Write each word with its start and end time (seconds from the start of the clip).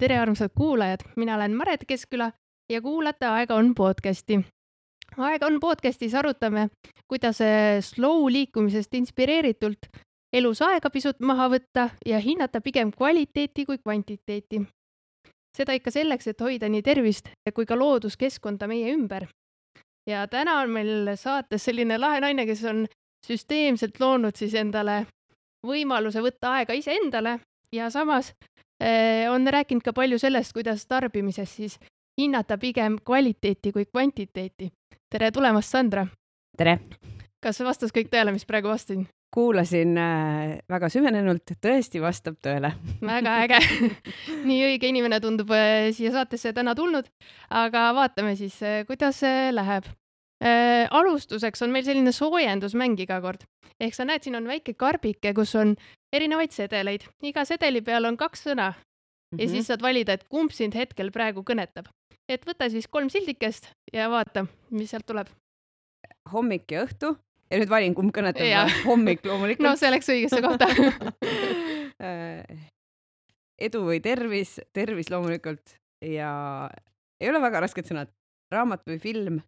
tere, 0.00 0.18
armsad 0.18 0.50
kuulajad, 0.56 1.00
mina 1.16 1.34
olen 1.34 1.56
Maret 1.56 1.80
Keskküla 1.88 2.32
ja 2.72 2.82
kuulate 2.82 3.26
Aega 3.26 3.54
on 3.54 3.74
podcasti. 3.74 4.40
aega 5.16 5.46
on 5.46 5.60
podcastis 5.60 6.14
arutame, 6.14 6.68
kuidas 7.08 7.38
slow 7.80 8.32
liikumisest 8.32 8.94
inspireeritult 8.94 9.78
elus 10.32 10.62
aega 10.62 10.90
pisut 10.90 11.20
maha 11.20 11.48
võtta 11.48 11.90
ja 12.06 12.18
hinnata 12.18 12.60
pigem 12.60 12.90
kvaliteeti 12.90 13.66
kui 13.66 13.78
kvantiteeti. 13.78 14.62
seda 15.56 15.72
ikka 15.72 15.90
selleks, 15.90 16.26
et 16.26 16.40
hoida 16.40 16.68
nii 16.68 16.82
tervist 16.82 17.28
kui 17.54 17.66
ka 17.66 17.78
looduskeskkonda 17.78 18.66
meie 18.66 18.94
ümber. 18.94 19.26
ja 20.06 20.26
täna 20.28 20.60
on 20.60 20.70
meil 20.70 21.16
saates 21.16 21.64
selline 21.64 21.98
lahe 21.98 22.20
naine, 22.20 22.46
kes 22.46 22.64
on 22.64 22.86
süsteemselt 23.26 24.00
loonud 24.00 24.36
siis 24.36 24.54
endale 24.54 25.06
võimaluse 25.66 26.22
võtta 26.22 26.52
aega 26.52 26.72
iseendale 26.72 27.40
ja 27.72 27.90
samas 27.90 28.32
on 29.30 29.46
rääkinud 29.46 29.84
ka 29.84 29.92
palju 29.92 30.18
sellest, 30.18 30.52
kuidas 30.56 30.86
tarbimises 30.88 31.56
siis 31.56 31.78
hinnata 32.20 32.58
pigem 32.58 32.96
kvaliteeti 33.04 33.72
kui 33.72 33.84
kvantiteeti. 33.84 34.70
tere 35.10 35.30
tulemast, 35.30 35.70
Sandra! 35.70 36.06
tere! 36.56 36.78
kas 37.42 37.60
vastas 37.64 37.92
kõik 37.92 38.10
tõele, 38.12 38.32
mis 38.32 38.46
praegu 38.48 38.68
vastasin? 38.72 39.06
kuulasin 39.34 39.94
äh, 39.98 40.58
väga 40.68 40.88
süvenenult, 40.90 41.52
tõesti 41.62 42.02
vastab 42.02 42.40
tõele 42.42 42.72
väga 43.06 43.36
äge 43.44 43.60
nii 44.48 44.64
õige 44.72 44.90
inimene 44.90 45.20
tundub 45.22 45.52
äh, 45.54 45.90
siia 45.94 46.10
saatesse 46.14 46.52
täna 46.56 46.74
tulnud, 46.74 47.06
aga 47.62 47.90
vaatame 47.94 48.34
siis, 48.38 48.58
äh, 48.66 48.82
kuidas 48.88 49.22
see 49.22 49.52
läheb 49.54 49.86
äh,. 50.42 50.88
alustuseks 50.90 51.62
on 51.62 51.70
meil 51.70 51.86
selline 51.86 52.12
soojendusmäng 52.16 52.98
iga 53.06 53.20
kord 53.22 53.46
ehk 53.80 53.94
sa 53.94 54.04
näed, 54.08 54.26
siin 54.26 54.36
on 54.40 54.50
väike 54.50 54.74
karbike, 54.74 55.32
kus 55.36 55.54
on 55.54 55.76
erinevaid 56.12 56.54
sedeleid, 56.54 57.06
iga 57.22 57.44
sedeli 57.48 57.82
peal 57.86 58.08
on 58.08 58.16
kaks 58.20 58.46
sõna 58.48 58.70
mm 58.70 58.76
-hmm. 58.76 59.40
ja 59.40 59.46
mhm. 59.46 59.54
siis 59.54 59.66
saad 59.66 59.82
valida, 59.82 60.12
et 60.12 60.28
kumb 60.28 60.50
sind 60.50 60.74
hetkel 60.74 61.10
praegu 61.10 61.42
kõnetab. 61.42 61.86
et 62.28 62.46
võta 62.46 62.70
siis 62.70 62.86
kolm 62.86 63.10
sildikest 63.10 63.70
ja 63.92 64.10
vaata, 64.10 64.46
mis 64.70 64.90
sealt 64.90 65.06
tuleb. 65.06 65.28
hommik 66.32 66.70
ja 66.70 66.84
õhtu 66.84 67.16
ja 67.50 67.58
nüüd 67.58 67.68
valin, 67.68 67.94
kumb 67.94 68.14
kõnetab. 68.14 68.70
hommik 68.84 69.24
loomulikult. 69.24 69.68
no 69.68 69.76
see 69.76 69.90
läks 69.90 70.08
õigesse 70.08 70.42
kohta 70.42 70.66
edu 73.66 73.84
või 73.84 74.00
tervis, 74.00 74.60
tervis 74.72 75.10
loomulikult 75.10 75.76
ja 76.00 76.70
ei 77.20 77.28
ole 77.28 77.40
väga 77.40 77.60
rasked 77.60 77.86
sõnad. 77.86 78.08
raamat 78.50 78.82
või 78.86 78.98
film 78.98 79.42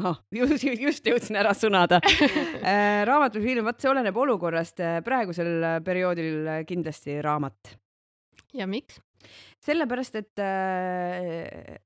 ahah, 0.00 0.18
just, 0.32 0.64
just 0.64 1.06
jõudsin 1.06 1.38
ära 1.40 1.52
sõnada 1.56 2.00
äh, 2.06 3.02
raamat 3.08 3.36
või 3.38 3.46
film, 3.50 3.68
vot 3.68 3.80
see 3.82 3.92
oleneb 3.92 4.18
olukorrast. 4.24 4.80
Äh, 4.80 4.98
praegusel 5.04 5.54
äh, 5.58 5.78
perioodil 5.84 6.50
kindlasti 6.68 7.20
raamat. 7.24 7.76
ja 8.56 8.68
miks? 8.70 9.00
sellepärast, 9.62 10.16
et 10.18 10.40
äh, 10.42 11.76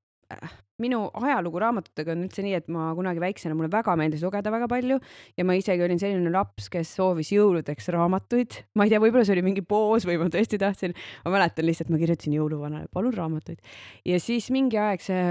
minu 0.81 1.03
ajalugu 1.17 1.61
raamatutega 1.61 2.13
on 2.13 2.25
üldse 2.25 2.43
nii, 2.45 2.55
et 2.57 2.67
ma 2.73 2.89
kunagi 2.97 3.21
väiksena, 3.21 3.55
mulle 3.57 3.69
väga 3.73 3.95
meeldis 3.99 4.23
lugeda 4.25 4.51
väga 4.53 4.67
palju 4.71 4.97
ja 5.37 5.45
ma 5.47 5.55
isegi 5.57 5.85
olin 5.85 6.01
selline 6.01 6.33
laps, 6.33 6.67
kes 6.73 6.95
soovis 6.97 7.31
jõuludeks 7.33 7.89
raamatuid. 7.93 8.59
ma 8.77 8.85
ei 8.85 8.93
tea, 8.93 9.01
võib-olla 9.03 9.25
see 9.27 9.37
oli 9.37 9.45
mingi 9.45 9.63
poos 9.65 10.05
või 10.09 10.19
ma 10.21 10.29
tõesti 10.33 10.59
tahtsin, 10.61 10.97
ma 11.25 11.33
mäletan 11.37 11.69
lihtsalt, 11.69 11.93
ma 11.93 12.01
kirjutasin 12.01 12.37
jõuluvanale, 12.37 12.91
palun 12.93 13.15
raamatuid. 13.15 13.61
ja 14.05 14.21
siis 14.21 14.51
mingi 14.53 14.81
aeg 14.81 15.05
see 15.05 15.25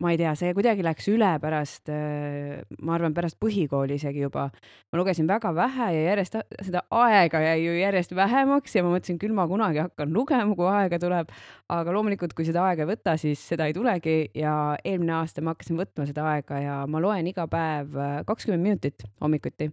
ma 0.00 0.14
ei 0.14 0.18
tea, 0.20 0.32
see 0.38 0.54
kuidagi 0.56 0.84
läks 0.84 1.08
üle 1.12 1.28
pärast, 1.42 1.90
äh, 1.92 2.62
ma 2.80 2.96
arvan, 2.96 3.12
pärast 3.16 3.36
põhikooli 3.42 3.98
isegi 4.00 4.24
juba. 4.24 4.48
ma 4.90 4.98
lugesin 4.98 5.28
väga 5.28 5.52
vähe 5.54 5.88
ja 5.94 6.02
järjest 6.10 6.38
seda 6.64 6.82
aega 6.90 7.42
jäi 7.44 7.58
ju 7.64 7.74
järjest 7.76 8.14
vähemaks 8.16 8.74
ja 8.74 8.82
ma 8.82 8.94
mõtlesin, 8.94 9.18
küll 9.20 9.34
ma 9.36 9.46
kunagi 9.48 9.82
hakkan 9.82 10.12
lugema, 10.12 10.56
kui 10.56 10.68
aega 10.72 10.98
tuleb. 10.98 11.34
aga 11.70 11.92
loomulikult, 11.94 12.32
kui 12.34 12.48
seda 12.48 12.64
aega 12.66 12.86
ei 12.86 12.90
võta, 12.90 13.16
siis 13.20 13.42
seda 13.52 13.68
ei 13.68 13.76
tulegi 13.76 14.30
ja 14.34 14.76
eelmine 14.84 15.12
aasta 15.20 15.44
ma 15.44 15.54
hakkasin 15.54 15.78
võtma 15.78 16.06
seda 16.08 16.24
aega 16.32 16.58
ja 16.58 16.78
ma 16.90 17.02
loen 17.02 17.28
iga 17.30 17.46
päev 17.50 17.94
äh, 17.94 18.16
kakskümmend 18.26 18.64
minutit 18.64 19.04
hommikuti 19.20 19.68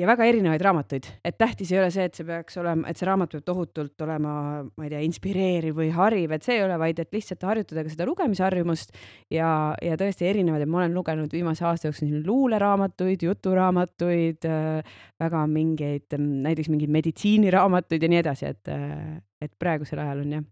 ja 0.00 0.08
väga 0.08 0.24
erinevaid 0.24 0.64
raamatuid, 0.64 1.10
et 1.24 1.36
tähtis 1.38 1.70
ei 1.74 1.82
ole 1.82 1.92
see, 1.92 2.08
et 2.08 2.16
see 2.16 2.26
peaks 2.26 2.56
olema, 2.62 2.88
et 2.88 2.96
see 2.96 3.06
raamat 3.06 3.36
peab 3.36 3.44
tohutult 3.44 4.06
olema, 4.08 4.64
ma 4.64 4.88
ei 4.88 4.92
tea, 4.94 5.04
inspireeriv 5.04 5.76
või 5.82 5.92
hariv, 5.94 6.32
et 6.32 6.46
see 6.46 6.56
ei 6.56 6.64
ole, 6.64 6.80
vaid 6.80 7.04
et 7.04 7.12
lihtsalt 7.12 7.44
harjutada 7.44 7.84
ka 7.84 7.92
seda 7.92 8.08
lugemisharjumust 8.08 8.96
ja 9.32 9.52
ja 9.82 9.96
tõesti 10.00 10.28
erinevad 10.28 10.62
ja 10.62 10.68
ma 10.70 10.82
olen 10.82 10.94
lugenud 10.96 11.32
viimase 11.32 11.64
aasta 11.68 11.90
jooksul 11.90 12.22
luuleraamatuid, 12.26 13.26
juturaamatuid 13.28 14.48
äh,, 14.50 14.94
väga 15.20 15.42
mingeid, 15.50 16.08
mm, 16.18 16.46
näiteks 16.46 16.70
mingeid 16.72 16.94
meditsiiniraamatuid 16.98 18.02
ja 18.02 18.12
nii 18.12 18.22
edasi, 18.22 18.52
et, 18.54 18.72
äh, 18.72 19.18
et 19.40 19.52
praegusel 19.58 20.02
ajal 20.04 20.24
on 20.24 20.38
jah, 20.38 20.48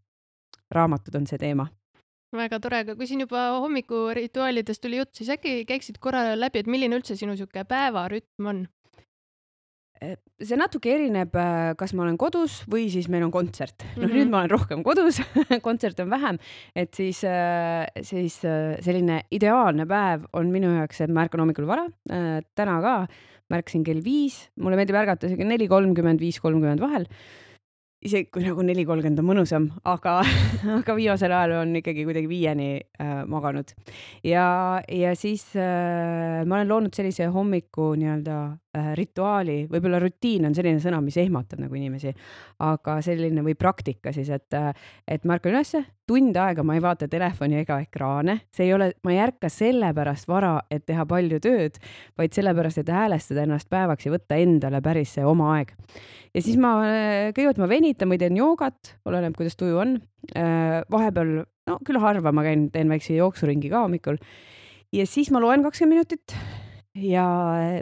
raamatud 0.75 1.21
on 1.21 1.27
see 1.31 1.41
teema 1.41 1.69
väga 2.35 2.59
tore, 2.63 2.81
aga 2.83 2.97
kui 2.99 3.07
siin 3.07 3.23
juba 3.23 3.45
hommikurituaalidest 3.63 4.83
tuli 4.83 4.99
jutt, 4.99 5.15
siis 5.15 5.31
äkki 5.35 5.61
käiksid 5.69 6.01
korra 6.03 6.33
läbi, 6.35 6.65
et 6.65 6.71
milline 6.71 6.99
üldse 6.99 7.17
sinu 7.19 7.35
niisugune 7.35 7.63
päevarütm 7.71 8.51
on? 8.51 8.65
See 10.45 10.59
natuke 10.59 10.93
erineb, 10.95 11.35
äh, 11.39 11.73
kas 11.79 11.95
ma 11.97 12.05
olen 12.05 12.17
kodus 12.21 12.61
või 12.71 12.87
siis 12.93 13.09
meil 13.13 13.27
on 13.27 13.33
kontsert. 13.35 13.85
noh 13.85 14.03
mm 14.03 14.09
-hmm., 14.09 14.17
nüüd 14.19 14.33
ma 14.33 14.43
olen 14.43 14.55
rohkem 14.55 14.83
kodus 14.87 15.21
kontserte 15.67 16.05
on 16.05 16.11
vähem, 16.11 16.39
et 16.75 16.95
siis, 16.95 17.23
äh, 17.25 17.87
siis 18.03 18.41
äh, 18.45 18.77
selline 18.85 19.23
ideaalne 19.31 19.87
päev 19.87 20.27
on 20.33 20.51
minu 20.51 20.75
jaoks, 20.79 21.01
et 21.01 21.11
ma 21.11 21.25
ärkan 21.25 21.41
hommikul 21.41 21.67
vara. 21.67 21.87
täna 22.55 22.81
ka 22.81 23.07
ma 23.51 23.57
ärkasin 23.61 23.85
kell 23.85 24.01
viis, 24.05 24.51
mulle 24.57 24.77
meeldib 24.77 24.97
ärgata 24.97 25.27
isegi 25.27 25.45
neli 25.45 25.69
kolmkümmend, 25.69 26.21
viis 26.21 26.41
kolmkümmend 26.41 26.81
vahel 26.81 27.09
isegi 28.05 28.29
kui 28.33 28.45
nagu 28.45 28.65
neli 28.65 28.85
kolmkümmend 28.85 29.23
on 29.23 29.29
mõnusam, 29.29 29.69
aga, 29.89 30.19
aga 30.79 30.97
viimasel 30.97 31.33
ajal 31.33 31.57
on 31.63 31.73
ikkagi 31.81 32.05
kuidagi 32.05 32.29
viieni 32.29 32.69
äh, 33.01 33.23
maganud. 33.31 33.73
ja, 34.25 34.83
ja 34.89 35.15
siis 35.17 35.47
äh, 35.57 36.45
ma 36.45 36.61
olen 36.61 36.69
loonud 36.69 36.97
sellise 36.97 37.31
hommiku 37.33 37.95
nii-öelda 38.01 38.39
rituaali, 38.99 39.65
võib-olla 39.71 40.01
rutiin 40.03 40.49
on 40.49 40.55
selline 40.57 40.81
sõna, 40.83 41.01
mis 41.05 41.17
ehmatab 41.21 41.61
nagu 41.63 41.77
inimesi, 41.79 42.11
aga 42.67 42.97
selline 43.05 43.45
või 43.47 43.55
praktika 43.59 44.13
siis, 44.15 44.31
et, 44.35 44.51
äh, 44.59 44.73
et 45.09 45.25
ma 45.25 45.37
ärkan 45.39 45.55
ülesse, 45.55 45.85
tund 46.07 46.37
aega 46.37 46.65
ma 46.67 46.75
ei 46.77 46.83
vaata 46.85 47.09
telefoni 47.09 47.61
ega 47.63 47.79
ekraane, 47.85 48.41
see 48.55 48.67
ei 48.69 48.75
ole, 48.75 48.91
ma 49.07 49.15
ei 49.15 49.21
ärka 49.25 49.51
sellepärast 49.53 50.29
vara, 50.29 50.57
et 50.71 50.87
teha 50.87 51.07
palju 51.07 51.41
tööd, 51.45 51.79
vaid 52.19 52.35
sellepärast, 52.35 52.83
et 52.83 52.93
häälestada 52.93 53.47
ennast 53.47 53.71
päevaks 53.73 54.09
ja 54.09 54.15
võtta 54.15 54.41
endale 54.43 54.83
päris 54.85 55.15
see 55.17 55.25
oma 55.29 55.55
aeg 55.57 55.75
ja 56.35 56.43
siis 56.43 56.59
ma, 56.61 56.75
kõigepealt 57.31 57.63
ma 57.63 57.71
venitan 57.71 58.11
või 58.11 58.19
teen 58.21 58.39
joogat, 58.39 58.97
oleneb, 59.07 59.37
kuidas 59.39 59.57
tuju 59.61 59.79
on. 59.81 59.97
Äh, 60.35 60.81
vahepeal, 60.91 61.45
no 61.69 61.79
küll 61.87 62.01
harva 62.03 62.33
ma 62.35 62.45
käin, 62.47 62.69
teen 62.75 62.91
väikse 62.91 63.15
jooksuringi 63.19 63.71
ka 63.73 63.85
hommikul. 63.87 64.19
ja 64.95 65.07
siis 65.07 65.31
ma 65.35 65.41
loen 65.43 65.63
kakskümmend 65.63 65.99
minutit 65.99 66.37
ja 66.95 67.25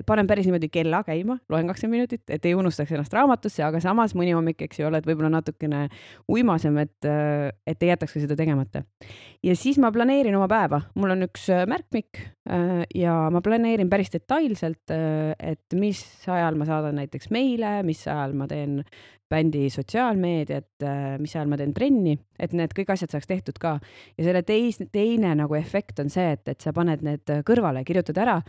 panen 0.06 0.26
päris 0.26 0.46
niimoodi 0.48 0.68
kella 0.72 1.02
käima, 1.04 1.36
loen 1.52 1.68
kakskümmend 1.68 2.00
minutit, 2.00 2.22
et 2.32 2.46
ei 2.48 2.54
unustaks 2.56 2.94
ennast 2.94 3.12
raamatusse, 3.12 3.62
aga 3.66 3.80
samas 3.84 4.14
mõni 4.16 4.32
hommik, 4.32 4.62
eks 4.64 4.80
ju, 4.80 4.86
oled 4.88 5.06
võib-olla 5.08 5.28
natukene 5.34 5.84
uimasem, 6.32 6.78
et, 6.80 7.08
et 7.68 7.84
ei 7.84 7.92
jätaks 7.92 8.16
ka 8.16 8.22
seda 8.24 8.36
tegemata. 8.38 8.84
ja 9.44 9.56
siis 9.58 9.78
ma 9.82 9.92
planeerin 9.92 10.36
oma 10.38 10.48
päeva, 10.50 10.80
mul 10.96 11.12
on 11.16 11.26
üks 11.28 11.48
äh, 11.52 11.66
märkmik 11.68 12.22
ja 12.96 13.16
ma 13.30 13.42
planeerin 13.44 13.90
päris 13.92 14.10
detailselt, 14.10 14.90
et 14.90 15.76
mis 15.78 16.00
ajal 16.26 16.56
ma 16.58 16.66
saadan 16.66 16.96
näiteks 16.98 17.30
meile, 17.30 17.76
mis 17.86 18.02
ajal 18.08 18.34
ma 18.34 18.48
teen 18.50 18.80
bändi 19.32 19.66
sotsiaalmeediat, 19.72 20.86
mis 21.22 21.34
ajal 21.36 21.50
ma 21.50 21.58
teen 21.60 21.72
trenni, 21.76 22.18
et 22.38 22.52
need 22.56 22.74
kõik 22.76 22.92
asjad 22.92 23.14
saaks 23.14 23.30
tehtud 23.30 23.58
ka. 23.62 23.78
ja 24.18 24.28
selle 24.28 24.44
teis-, 24.46 24.82
teine 24.92 25.34
nagu 25.38 25.56
efekt 25.58 26.04
on 26.04 26.12
see, 26.12 26.34
et, 26.36 26.44
et 26.52 26.60
sa 26.60 26.74
paned 26.76 27.02
need 27.06 27.36
kõrvale, 27.48 27.84
kirjutad 27.88 28.20
ära 28.20 28.40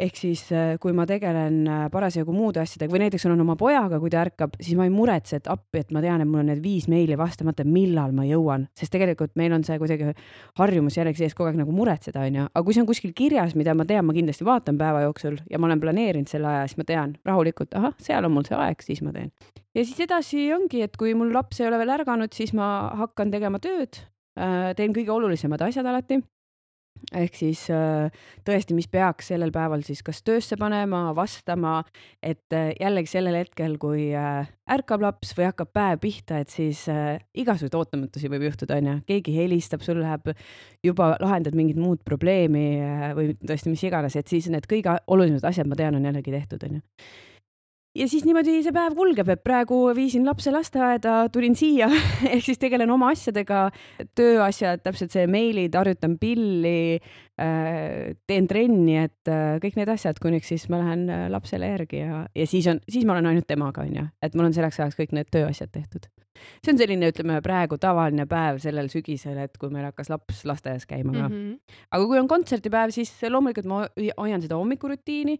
ehk 0.00 0.16
siis, 0.16 0.42
äh, 0.54 0.74
kui 0.80 0.94
ma 0.96 1.04
tegelen 1.08 1.62
äh, 1.68 1.82
parasjagu 1.92 2.32
muude 2.34 2.62
asjadega 2.62 2.92
või 2.94 3.04
näiteks 3.04 3.26
olen 3.28 3.42
oma 3.44 3.56
pojaga, 3.60 3.98
kui 4.00 4.10
ta 4.12 4.22
ärkab, 4.24 4.56
siis 4.60 4.76
ma 4.78 4.86
ei 4.88 4.92
muretse, 4.92 5.38
et 5.38 5.50
appi, 5.52 5.82
et 5.82 5.92
ma 5.94 6.02
tean, 6.04 6.24
et 6.24 6.28
mul 6.28 6.42
on 6.42 6.50
need 6.50 6.62
viis 6.64 6.88
meili 6.90 7.18
vastamata, 7.18 7.66
millal 7.68 8.14
ma 8.16 8.24
jõuan, 8.26 8.66
sest 8.78 8.92
tegelikult 8.94 9.36
meil 9.40 9.54
on 9.56 9.64
see 9.66 9.78
kuidagi 9.80 10.14
harjumus 10.60 10.96
jällegi 10.98 11.22
sees 11.22 11.36
kogu 11.36 11.50
aeg 11.50 11.60
nagu 11.60 11.74
muretseda, 11.76 12.24
onju. 12.24 12.48
aga 12.50 12.64
kui 12.66 12.76
see 12.76 12.84
on 12.84 12.88
kuskil 12.88 13.14
kirjas, 13.16 13.56
mida 13.58 13.76
ma 13.78 13.86
tean, 13.88 14.06
ma 14.08 14.16
kindlasti 14.16 14.46
vaatan 14.48 14.80
päeva 14.80 15.04
jooksul 15.06 15.38
ja 15.50 15.60
ma 15.60 15.68
olen 15.70 15.82
planeerinud 15.82 16.30
selle 16.30 16.50
aja, 16.50 16.68
siis 16.70 16.80
ma 16.80 16.88
tean 16.88 17.16
rahulikult, 17.28 17.74
ahah, 17.78 17.96
seal 18.02 18.28
on 18.28 18.36
mul 18.38 18.48
see 18.48 18.58
aeg, 18.58 18.82
siis 18.84 19.04
ma 19.04 19.12
teen. 19.14 19.30
ja 19.76 19.84
siis 19.84 20.00
edasi 20.06 20.21
ongi, 20.54 20.82
et 20.84 20.98
kui 20.98 21.14
mul 21.18 21.32
laps 21.34 21.60
ei 21.60 21.68
ole 21.68 21.80
veel 21.82 21.96
ärganud, 21.98 22.32
siis 22.34 22.52
ma 22.56 22.92
hakkan 23.00 23.32
tegema 23.32 23.60
tööd, 23.62 24.02
äh, 24.38 24.72
teen 24.78 24.94
kõige 24.94 25.14
olulisemad 25.14 25.62
asjad 25.68 25.88
alati. 25.88 26.22
Ehk 27.16 27.34
siis 27.34 27.64
äh, 27.72 28.12
tõesti, 28.46 28.76
mis 28.76 28.86
peaks 28.86 29.32
sellel 29.32 29.50
päeval 29.50 29.80
siis 29.82 30.04
kas 30.06 30.20
töösse 30.22 30.58
panema, 30.60 31.00
vastama, 31.16 31.80
et 32.22 32.54
äh, 32.54 32.68
jällegi 32.78 33.10
sellel 33.10 33.38
hetkel, 33.40 33.74
kui 33.82 34.10
ärkab 34.12 35.02
laps 35.02 35.32
või 35.38 35.48
hakkab 35.48 35.72
päev 35.74 36.02
pihta, 36.04 36.38
et 36.44 36.52
siis 36.52 36.84
igasuguseid 36.86 37.74
ootamatusi 37.80 38.30
võib 38.30 38.46
juhtuda, 38.46 38.78
onju. 38.78 39.00
keegi 39.08 39.34
helistab, 39.40 39.82
sul 39.82 39.98
läheb 40.04 40.30
juba, 40.84 41.16
lahendad 41.24 41.58
mingit 41.58 41.80
muud 41.80 42.04
probleemi 42.06 42.68
või 43.18 43.34
tõesti 43.40 43.72
mis 43.72 43.84
iganes, 43.88 44.16
et 44.20 44.30
siis 44.30 44.52
need 44.52 44.68
kõige 44.70 45.00
olulisemad 45.10 45.50
asjad, 45.50 45.68
ma 45.72 45.80
tean, 45.80 45.98
on 45.98 46.10
jällegi 46.12 46.38
tehtud, 46.38 46.70
onju 46.70 46.84
ja 47.96 48.06
siis 48.08 48.24
niimoodi 48.24 48.60
see 48.64 48.72
päev 48.74 48.94
kulgeb, 48.96 49.28
et 49.34 49.42
praegu 49.44 49.78
viisin 49.96 50.24
lapse 50.26 50.52
lasteaeda, 50.52 51.26
tulin 51.32 51.56
siia 51.58 51.88
ehk 52.32 52.44
siis 52.46 52.60
tegelen 52.60 52.90
oma 52.92 53.12
asjadega, 53.12 53.66
tööasjad, 54.18 54.82
täpselt 54.84 55.12
see 55.14 55.26
meilid, 55.30 55.76
harjutan 55.76 56.16
pilli 56.20 56.96
äh,, 56.96 58.14
teen 58.28 58.48
trenni, 58.50 58.96
et 59.04 59.30
äh, 59.32 59.58
kõik 59.62 59.76
need 59.80 59.92
asjad, 59.92 60.20
kuniks 60.22 60.52
siis 60.54 60.66
ma 60.72 60.80
lähen 60.82 61.04
äh, 61.12 61.26
lapsele 61.32 61.68
järgi 61.74 62.02
ja, 62.02 62.24
ja 62.36 62.48
siis 62.48 62.68
on, 62.72 62.80
siis 62.88 63.06
ma 63.08 63.16
olen 63.16 63.32
ainult 63.32 63.48
temaga, 63.50 63.84
onju, 63.84 64.08
et 64.24 64.38
mul 64.38 64.48
on 64.48 64.56
selleks 64.56 64.80
ajaks 64.80 64.98
kõik 65.02 65.14
need 65.18 65.32
tööasjad 65.32 65.72
tehtud. 65.74 66.08
see 66.64 66.72
on 66.72 66.80
selline, 66.80 67.12
ütleme 67.12 67.36
praegu 67.44 67.76
tavaline 67.78 68.24
päev 68.26 68.62
sellel 68.64 68.88
sügisel, 68.90 69.36
et 69.44 69.60
kui 69.60 69.70
meil 69.70 69.84
hakkas 69.90 70.08
laps 70.10 70.46
lasteaias 70.48 70.88
käima 70.88 71.12
ka 71.12 71.28
mm. 71.28 71.36
-hmm. 71.36 71.76
aga 71.92 72.08
kui 72.08 72.18
on 72.18 72.28
kontserdipäev, 72.28 72.90
siis 72.90 73.12
loomulikult 73.28 73.68
ma 73.68 73.84
hoian 74.16 74.42
seda 74.42 74.56
hommikurutiini 74.56 75.38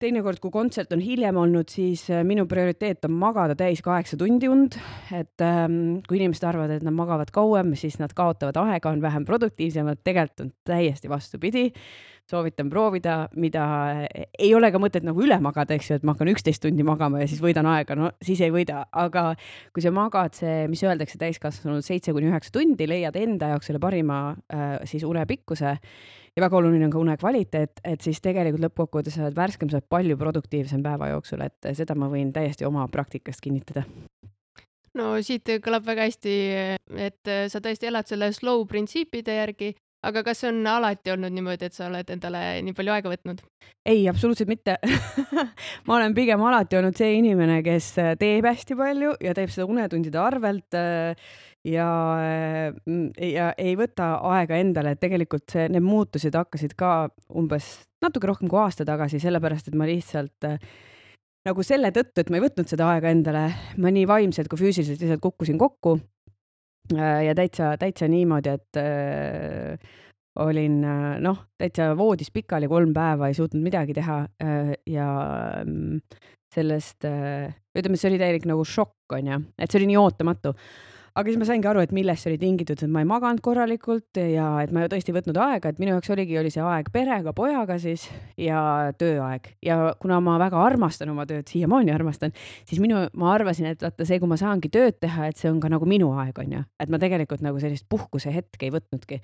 teinekord, 0.00 0.40
kui 0.40 0.52
kontsert 0.54 0.92
on 0.96 1.02
hiljem 1.04 1.36
olnud, 1.40 1.68
siis 1.72 2.06
äh, 2.12 2.22
minu 2.26 2.46
prioriteet 2.50 3.04
on 3.08 3.16
magada 3.20 3.56
täis 3.58 3.82
kaheksa 3.84 4.18
tundi 4.20 4.48
und, 4.50 4.78
et 5.16 5.44
ähm, 5.44 6.00
kui 6.08 6.20
inimesed 6.20 6.46
arvavad, 6.48 6.78
et 6.78 6.86
nad 6.86 6.96
magavad 6.96 7.32
kauem, 7.34 7.74
siis 7.78 7.98
nad 8.00 8.14
kaotavad 8.16 8.56
aega, 8.62 8.92
on 8.92 9.02
vähem 9.04 9.26
produktiivsemad, 9.28 10.00
tegelikult 10.06 10.46
on 10.46 10.54
täiesti 10.66 11.10
vastupidi. 11.12 11.68
Soovitan 12.30 12.70
proovida, 12.70 13.16
mida 13.40 13.64
äh, 13.90 14.26
ei 14.38 14.52
ole 14.54 14.70
ka 14.72 14.80
mõtet 14.82 15.06
nagu 15.06 15.22
üle 15.24 15.36
magada, 15.42 15.76
eks 15.76 15.90
ju, 15.90 15.98
et 15.98 16.06
ma 16.06 16.14
hakkan 16.14 16.30
üksteist 16.32 16.62
tundi 16.64 16.86
magama 16.86 17.22
ja 17.22 17.28
siis 17.30 17.42
võidan 17.42 17.68
aega, 17.70 17.96
no 17.98 18.12
siis 18.24 18.40
ei 18.44 18.52
võida, 18.54 18.84
aga 18.92 19.32
kui 19.74 19.84
sa 19.84 19.92
magad 19.94 20.36
see, 20.38 20.64
mis 20.70 20.82
öeldakse 20.86 21.18
täiskasvanud 21.20 21.84
seitse 21.86 22.14
kuni 22.16 22.30
üheksa 22.30 22.54
tundi, 22.54 22.88
leiad 22.90 23.18
enda 23.20 23.52
jaoks 23.54 23.70
selle 23.70 23.82
parima 23.82 24.22
äh, 24.52 24.78
siis 24.90 25.04
unepikkuse. 25.06 25.76
Ja 26.36 26.44
väga 26.44 26.60
oluline 26.60 26.86
on 26.86 26.92
ka 26.92 27.00
une 27.02 27.16
kvaliteet, 27.18 27.80
et 27.82 28.04
siis 28.06 28.20
tegelikult 28.22 28.62
lõppkokkuvõttes 28.62 29.16
sa 29.18 29.24
oled 29.26 29.34
värskem, 29.34 29.70
sa 29.70 29.80
oled 29.80 29.88
palju 29.90 30.14
produktiivsem 30.20 30.82
päeva 30.84 31.10
jooksul, 31.10 31.42
et 31.42 31.72
seda 31.74 31.96
ma 31.98 32.06
võin 32.12 32.30
täiesti 32.32 32.68
oma 32.68 32.86
praktikast 32.92 33.42
kinnitada. 33.42 33.82
No 34.94 35.16
siit 35.26 35.50
kõlab 35.64 35.84
väga 35.86 36.06
hästi, 36.06 36.36
et 37.02 37.32
sa 37.50 37.62
tõesti 37.62 37.90
elad 37.90 38.06
selle 38.10 38.30
slow 38.34 38.62
printsiipide 38.70 39.36
järgi, 39.40 39.72
aga 40.06 40.22
kas 40.26 40.44
on 40.48 40.62
alati 40.66 41.12
olnud 41.12 41.34
niimoodi, 41.34 41.68
et 41.68 41.76
sa 41.76 41.88
oled 41.88 42.08
endale 42.14 42.42
nii 42.64 42.76
palju 42.76 42.94
aega 42.94 43.12
võtnud? 43.12 43.44
ei, 43.88 44.02
absoluutselt 44.10 44.50
mitte. 44.50 44.76
Ma 45.86 45.96
olen 45.96 46.14
pigem 46.16 46.42
alati 46.44 46.78
olnud 46.80 46.96
see 46.96 47.14
inimene, 47.18 47.60
kes 47.66 47.92
teeb 48.20 48.48
hästi 48.48 48.76
palju 48.78 49.14
ja 49.24 49.36
teeb 49.36 49.52
seda 49.52 49.68
unetundide 49.70 50.20
arvelt 50.20 50.78
ja, 51.66 51.88
mm, 52.86 53.06
ja 53.30 53.50
ei 53.60 53.76
võta 53.80 54.14
aega 54.34 54.60
endale, 54.60 54.94
et 54.94 55.02
tegelikult 55.02 55.48
see, 55.52 55.68
need 55.72 55.84
muutused 55.84 56.36
hakkasid 56.36 56.76
ka 56.78 57.08
umbes 57.36 57.78
natuke 58.04 58.30
rohkem 58.30 58.48
kui 58.48 58.60
aasta 58.60 58.86
tagasi, 58.88 59.20
sellepärast 59.20 59.68
et 59.68 59.76
ma 59.76 59.88
lihtsalt 59.88 60.48
äh, 60.48 60.56
nagu 61.48 61.64
selle 61.66 61.90
tõttu, 61.94 62.22
et 62.22 62.30
ma 62.32 62.38
ei 62.38 62.44
võtnud 62.44 62.70
seda 62.70 62.88
aega 62.94 63.12
endale, 63.12 63.44
ma 63.80 63.92
nii 63.92 64.06
vaimselt 64.08 64.50
kui 64.50 64.60
füüsiliselt 64.60 65.02
lihtsalt 65.04 65.24
kukkusin 65.24 65.60
kokku. 65.60 65.98
äh, 65.98 66.19
ja 66.98 67.34
täitsa, 67.38 67.74
täitsa 67.80 68.08
niimoodi, 68.10 68.54
et 68.58 68.78
äh, 68.80 69.90
olin 70.40 70.80
äh, 70.84 71.18
noh, 71.22 71.44
täitsa 71.58 71.90
voodis 71.98 72.30
pikali 72.34 72.68
kolm 72.70 72.94
päeva, 72.96 73.28
ei 73.28 73.36
suutnud 73.38 73.62
midagi 73.64 73.96
teha 73.96 74.20
äh, 74.42 74.72
ja 74.88 75.08
mm, 75.64 76.00
sellest 76.54 77.06
äh,, 77.08 77.50
ütleme, 77.76 77.98
see 77.98 78.10
oli 78.10 78.20
täielik 78.20 78.46
nagu 78.50 78.64
šokk, 78.66 79.16
onju, 79.18 79.42
et 79.58 79.70
see 79.70 79.80
oli 79.80 79.90
nii 79.92 80.00
ootamatu 80.00 80.54
aga 81.14 81.30
siis 81.30 81.38
ma 81.40 81.46
saingi 81.48 81.68
aru, 81.70 81.82
et 81.84 81.92
millest 81.94 82.24
see 82.24 82.32
oli 82.32 82.40
tingitud, 82.40 82.80
et 82.80 82.92
ma 82.92 83.02
ei 83.02 83.08
maganud 83.08 83.42
korralikult 83.44 84.20
ja 84.20 84.46
et 84.62 84.72
ma 84.74 84.84
tõesti 84.90 85.12
ei 85.12 85.16
võtnud 85.16 85.38
aega, 85.42 85.72
et 85.72 85.80
minu 85.82 85.94
jaoks 85.94 86.12
oligi, 86.14 86.36
oli 86.40 86.52
see 86.54 86.62
aeg 86.64 86.90
perega, 86.94 87.34
pojaga 87.36 87.76
siis 87.82 88.06
ja 88.40 88.62
tööaeg. 89.00 89.50
Ja 89.66 89.94
kuna 90.02 90.20
ma 90.24 90.36
väga 90.42 90.60
armastan 90.62 91.12
oma 91.12 91.26
tööd, 91.30 91.48
siiamaani 91.50 91.94
armastan, 91.94 92.34
siis 92.68 92.82
minu, 92.82 93.02
ma 93.18 93.32
arvasin, 93.34 93.70
et 93.72 93.82
vaata 93.84 94.06
see, 94.08 94.20
kui 94.22 94.30
ma 94.30 94.38
saangi 94.40 94.70
tööd 94.72 95.00
teha, 95.02 95.30
et 95.30 95.40
see 95.40 95.50
on 95.50 95.62
ka 95.62 95.72
nagu 95.72 95.88
minu 95.88 96.12
aeg, 96.22 96.36
onju, 96.44 96.62
et 96.82 96.92
ma 96.92 97.00
tegelikult 97.02 97.44
nagu 97.46 97.62
sellist 97.62 97.88
puhkuse 97.90 98.34
hetke 98.34 98.68
ei 98.68 98.74
võtnudki. 98.74 99.20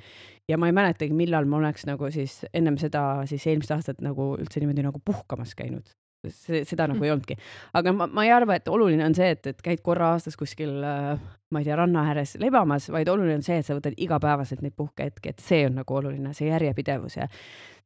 ja 0.48 0.58
ma 0.58 0.70
ei 0.70 0.76
mäletagi, 0.76 1.14
millal 1.14 1.46
ma 1.46 1.60
oleks 1.60 1.86
nagu 1.86 2.10
siis 2.14 2.42
ennem 2.54 2.78
seda 2.80 3.26
siis 3.30 3.46
eelmist 3.46 3.74
aastat 3.74 4.02
nagu 4.04 4.34
üldse 4.40 4.62
niimoodi 4.62 4.86
nagu 4.86 5.02
puhkamas 5.04 5.54
käinud 5.58 5.94
see, 6.34 6.62
seda 6.68 6.86
nagu 6.90 7.04
ei 7.04 7.12
olnudki. 7.14 7.36
aga 7.76 7.92
ma, 7.96 8.06
ma 8.06 8.26
ei 8.26 8.32
arva, 8.34 8.56
et 8.58 8.68
oluline 8.72 9.04
on 9.06 9.16
see, 9.16 9.30
et, 9.36 9.50
et 9.52 9.62
käid 9.64 9.82
korra 9.86 10.12
aastas 10.14 10.38
kuskil, 10.38 10.78
äh, 10.84 11.18
ma 11.50 11.62
ei 11.62 11.68
tea, 11.68 11.76
ranna 11.78 12.06
ääres 12.10 12.36
lebamas, 12.42 12.88
vaid 12.94 13.08
oluline 13.12 13.38
on 13.40 13.46
see, 13.46 13.60
et 13.60 13.68
sa 13.68 13.76
võtad 13.78 13.96
igapäevaselt 13.96 14.64
neid 14.64 14.76
puhkehetki, 14.76 15.34
et 15.34 15.44
see 15.44 15.66
on 15.68 15.78
nagu 15.82 16.00
oluline, 16.00 16.34
see 16.36 16.50
järjepidevus 16.50 17.20
ja 17.20 17.28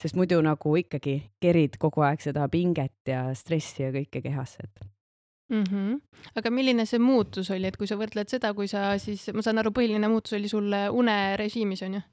sest 0.00 0.16
muidu 0.16 0.40
nagu 0.44 0.76
ikkagi 0.80 1.18
kerid 1.42 1.76
kogu 1.80 2.06
aeg 2.06 2.22
seda 2.24 2.48
pinget 2.52 3.12
ja 3.12 3.28
stressi 3.36 3.84
ja 3.84 3.92
kõike 3.94 4.22
kehasse, 4.24 4.64
et 4.64 4.88
mm. 5.50 5.64
-hmm. 5.64 6.00
aga 6.36 6.50
milline 6.50 6.86
see 6.86 6.98
muutus 6.98 7.50
oli, 7.50 7.66
et 7.66 7.76
kui 7.76 7.86
sa 7.86 7.98
võrdled 8.00 8.28
seda, 8.32 8.54
kui 8.54 8.68
sa 8.68 8.98
siis, 8.98 9.28
ma 9.34 9.42
saan 9.42 9.58
aru, 9.58 9.74
põhiline 9.76 10.08
muutus 10.08 10.38
oli 10.38 10.48
sul 10.48 10.72
unerežiimis 10.90 11.82
on 11.88 12.00
ju? 12.00 12.04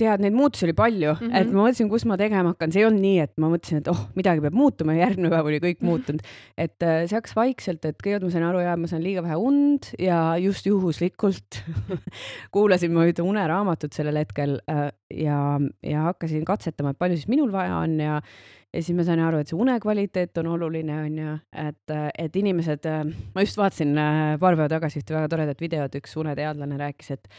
Tead, 0.00 0.22
neid 0.24 0.34
muutusi 0.34 0.66
oli 0.66 0.74
palju 0.76 1.12
mm, 1.12 1.20
-hmm. 1.20 1.36
et 1.38 1.50
ma 1.52 1.64
mõtlesin, 1.66 1.88
kus 1.90 2.04
ma 2.10 2.16
tegema 2.18 2.52
hakkan, 2.52 2.72
see 2.74 2.82
ei 2.82 2.88
olnud 2.88 3.04
nii, 3.04 3.18
et 3.24 3.32
ma 3.38 3.50
mõtlesin, 3.52 3.82
et 3.82 3.90
oh, 3.92 4.00
midagi 4.18 4.42
peab 4.42 4.56
muutuma 4.58 4.96
ja 4.96 5.04
järgmine 5.06 5.30
päev 5.30 5.50
oli 5.50 5.60
kõik 5.62 5.78
mhm. 5.78 5.90
muutunud. 5.90 6.24
et 6.58 6.82
äh, 6.82 7.04
see 7.06 7.18
hakkas 7.18 7.36
vaikselt, 7.38 7.84
et 7.84 8.00
kõigepealt 8.00 8.26
ma 8.26 8.34
sain 8.34 8.48
aru, 8.48 8.64
ja 8.64 8.74
ma 8.80 8.90
saan 8.90 9.04
liiga 9.06 9.22
vähe 9.26 9.38
und 9.38 9.92
ja 9.98 10.18
just 10.42 10.66
juhuslikult 10.66 11.62
kuulasin 12.54 12.92
ma 12.96 13.06
ühte 13.06 13.22
uneraamatut 13.22 13.94
sellel 13.94 14.18
hetkel 14.22 14.58
äh, 14.70 14.90
ja, 15.14 15.60
ja 15.82 16.10
hakkasin 16.10 16.44
katsetama, 16.48 16.94
et 16.94 16.98
palju 16.98 17.20
siis 17.20 17.30
minul 17.30 17.54
vaja 17.54 17.78
on 17.84 17.98
ja 18.02 18.20
ja 18.74 18.82
siis 18.82 18.96
ma 18.96 19.04
sain 19.06 19.20
aru, 19.22 19.38
et 19.40 19.50
see 19.50 19.58
unekvaliteet 19.60 20.38
on 20.42 20.48
oluline, 20.54 20.96
on 21.06 21.18
ju, 21.20 21.34
et, 21.62 21.92
et 22.24 22.38
inimesed, 22.40 22.88
ma 23.34 23.44
just 23.44 23.58
vaatasin 23.60 23.92
äh, 24.00 24.22
paar 24.42 24.56
päeva 24.58 24.70
tagasi 24.72 25.00
ühte 25.00 25.14
väga 25.14 25.30
toredat 25.30 25.62
videot, 25.62 25.98
üks 26.00 26.16
uneteadlane 26.18 26.78
rääkis, 26.80 27.12
et, 27.14 27.30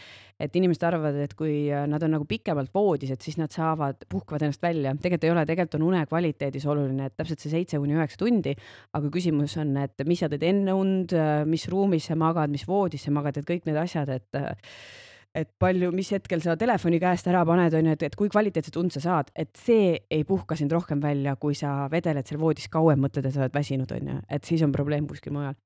et 0.46 0.56
inimesed 0.56 0.86
arvavad, 0.88 1.18
et 1.26 1.34
kui 1.36 1.68
nad 1.92 2.02
on 2.06 2.16
nagu 2.16 2.28
pikemalt 2.28 2.72
voodis, 2.74 3.12
et 3.12 3.24
siis 3.24 3.36
nad 3.40 3.52
saavad, 3.52 4.06
puhkavad 4.12 4.46
ennast 4.46 4.64
välja. 4.64 4.94
tegelikult 4.96 5.28
ei 5.28 5.34
ole, 5.34 5.46
tegelikult 5.48 5.80
on 5.80 5.88
unekvaliteedis 5.90 6.68
oluline, 6.72 7.10
et 7.10 7.16
täpselt 7.20 7.44
see 7.44 7.52
seitse 7.52 7.80
kuni 7.82 7.98
üheksa 7.98 8.20
tundi, 8.24 8.56
aga 8.96 9.12
küsimus 9.12 9.58
on, 9.60 9.74
et 9.84 10.06
mis 10.08 10.24
sa 10.24 10.32
teed 10.32 10.46
enne 10.46 10.76
und, 10.76 11.16
mis 11.50 11.68
ruumis 11.72 12.08
sa 12.08 12.16
magad, 12.18 12.52
mis 12.52 12.64
voodis 12.68 13.04
sa 13.08 13.12
magad, 13.12 13.42
et 13.42 13.48
kõik 13.48 13.68
need 13.68 13.84
asjad, 13.84 14.16
et 14.16 14.44
et 15.36 15.50
palju, 15.60 15.90
mis 15.94 16.08
hetkel 16.14 16.42
sa 16.44 16.56
telefoni 16.58 17.00
käest 17.02 17.28
ära 17.30 17.42
paned, 17.48 17.74
on 17.76 17.90
ju, 17.90 17.96
et, 17.96 18.04
et 18.08 18.16
kui 18.18 18.30
kvaliteetset 18.32 18.78
und 18.80 18.94
sa 18.94 19.02
saad, 19.04 19.30
et 19.36 19.52
see 19.60 19.92
ei 20.12 20.24
puhka 20.28 20.56
sind 20.58 20.72
rohkem 20.72 21.02
välja, 21.02 21.36
kui 21.40 21.56
sa 21.58 21.90
vedeled 21.92 22.28
seal 22.28 22.40
voodis 22.40 22.70
kauem, 22.72 23.02
mõtled, 23.04 23.26
et 23.26 23.36
sa 23.36 23.44
oled 23.44 23.56
väsinud, 23.56 23.92
on 23.98 24.12
ju, 24.12 24.18
et 24.38 24.48
siis 24.48 24.64
on 24.66 24.74
probleem 24.74 25.08
kuskil 25.10 25.36
mujal. 25.36 25.56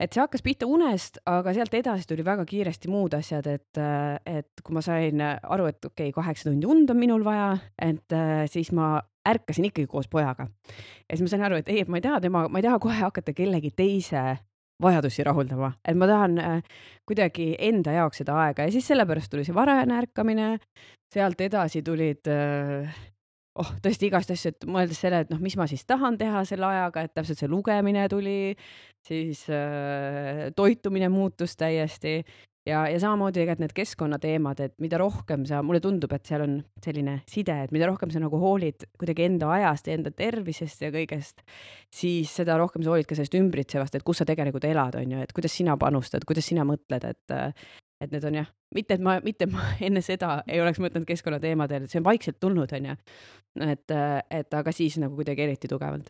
et 0.00 0.12
see 0.12 0.20
hakkas 0.22 0.40
pihta 0.40 0.64
unest, 0.64 1.18
aga 1.28 1.52
sealt 1.52 1.74
edasi 1.76 2.08
tuli 2.08 2.24
väga 2.24 2.46
kiiresti 2.48 2.88
muud 2.88 3.14
asjad, 3.18 3.46
et, 3.52 3.80
et 4.26 4.62
kui 4.64 4.74
ma 4.74 4.82
sain 4.84 5.20
aru, 5.20 5.68
et 5.68 5.84
okei 5.84 6.08
okay,, 6.08 6.14
kaheksa 6.16 6.48
tundi 6.48 6.66
und 6.66 6.90
on 6.90 6.98
minul 6.98 7.24
vaja, 7.24 7.52
et 7.84 8.16
siis 8.50 8.72
ma 8.72 8.94
ärkasin 9.28 9.68
ikkagi 9.68 9.86
koos 9.86 10.08
pojaga. 10.08 10.48
ja 11.04 11.16
siis 11.16 11.26
ma 11.26 11.34
sain 11.34 11.44
aru, 11.44 11.60
et 11.60 11.68
ei, 11.68 11.82
et 11.84 11.92
ma 11.92 12.00
ei 12.00 12.06
taha 12.08 12.20
tema, 12.24 12.46
ma 12.48 12.58
ei 12.58 12.64
taha 12.64 12.80
kohe 12.80 12.96
hakata 12.96 13.36
kellegi 13.36 13.74
teise 13.76 14.40
vajadusi 14.80 15.24
rahuldama, 15.26 15.72
et 15.84 15.98
ma 15.98 16.08
tahan 16.10 16.38
äh, 16.40 16.80
kuidagi 17.08 17.52
enda 17.58 17.94
jaoks 17.98 18.22
seda 18.22 18.38
aega. 18.44 18.66
Ja 18.66 18.74
siis 18.74 18.88
sellepärast 18.90 19.32
tuli 19.32 19.44
see 19.46 19.56
varajane 19.56 19.96
ärkamine, 20.00 20.50
sealt 21.12 21.40
edasi 21.44 21.82
tulid 21.86 22.30
äh, 22.30 23.00
oh, 23.60 23.72
tõesti 23.82 24.08
igast 24.08 24.32
asju, 24.34 24.54
et 24.54 24.68
mõeldes 24.70 25.00
selle, 25.02 25.24
et 25.24 25.32
noh, 25.32 25.40
mis 25.42 25.56
ma 25.58 25.66
siis 25.70 25.84
tahan 25.88 26.18
teha 26.20 26.44
selle 26.48 26.68
ajaga, 26.68 27.04
et 27.04 27.14
täpselt 27.16 27.40
see 27.40 27.50
lugemine 27.50 28.06
tuli, 28.12 28.54
siis 29.06 29.46
äh, 29.52 30.48
toitumine 30.56 31.10
muutus 31.12 31.56
täiesti 31.60 32.20
ja, 32.70 32.84
ja 32.90 33.00
samamoodi 33.02 33.40
tegelikult 33.40 33.64
need 33.64 33.74
keskkonnateemad, 33.76 34.62
et 34.64 34.74
mida 34.82 34.98
rohkem 35.00 35.44
sa, 35.48 35.60
mulle 35.66 35.82
tundub, 35.84 36.12
et 36.16 36.28
seal 36.28 36.44
on 36.44 36.56
selline 36.84 37.18
side, 37.30 37.56
et 37.66 37.74
mida 37.74 37.88
rohkem 37.90 38.12
sa 38.12 38.22
nagu 38.22 38.38
hoolid 38.40 38.86
kuidagi 39.00 39.26
enda 39.26 39.50
ajast 39.56 39.90
ja 39.90 39.98
enda 39.98 40.12
tervisest 40.14 40.86
ja 40.86 40.92
kõigest, 40.94 41.44
siis 41.94 42.32
seda 42.40 42.56
rohkem 42.60 42.84
sa 42.86 42.94
hoolid 42.94 43.08
ka 43.10 43.18
sellest 43.18 43.36
ümbritsevast, 43.40 43.98
et 43.98 44.06
kus 44.06 44.22
sa 44.22 44.28
tegelikult 44.28 44.66
elad, 44.70 44.98
on 45.00 45.16
ju, 45.16 45.26
et 45.26 45.36
kuidas 45.36 45.54
sina 45.56 45.76
panustad, 45.80 46.26
kuidas 46.28 46.48
sina 46.50 46.66
mõtled, 46.68 47.06
et 47.10 47.38
et 48.00 48.14
need 48.14 48.24
on 48.24 48.38
jah, 48.38 48.46
mitte 48.72 48.96
et 48.96 49.02
ma, 49.04 49.18
mitte 49.20 49.44
ma 49.50 49.74
enne 49.86 50.00
seda 50.04 50.38
ei 50.48 50.62
oleks 50.62 50.80
mõtelnud 50.80 51.08
keskkonnateemadel, 51.10 51.84
see 51.90 52.00
on 52.00 52.08
vaikselt 52.08 52.40
tulnud, 52.40 52.72
on 52.78 52.90
ju. 52.92 52.96
et, 53.66 53.96
et 54.40 54.60
aga 54.62 54.72
siis 54.72 54.96
nagu 55.02 55.18
kuidagi 55.18 55.44
eriti 55.44 55.68
tugevalt 55.68 56.08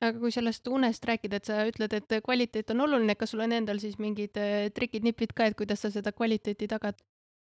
aga 0.00 0.18
kui 0.20 0.32
sellest 0.34 0.68
unest 0.68 1.04
rääkida, 1.08 1.40
et 1.40 1.48
sa 1.48 1.64
ütled, 1.68 1.92
et 1.96 2.16
kvaliteet 2.24 2.72
on 2.74 2.84
oluline, 2.86 3.14
kas 3.16 3.32
sul 3.32 3.44
on 3.44 3.54
endal 3.56 3.80
siis 3.82 3.98
mingid 4.02 4.36
äh, 4.40 4.68
trikid-nipid 4.76 5.32
ka, 5.36 5.48
et 5.48 5.56
kuidas 5.58 5.84
sa 5.84 5.92
seda 5.94 6.12
kvaliteeti 6.12 6.68
tagad? 6.70 7.00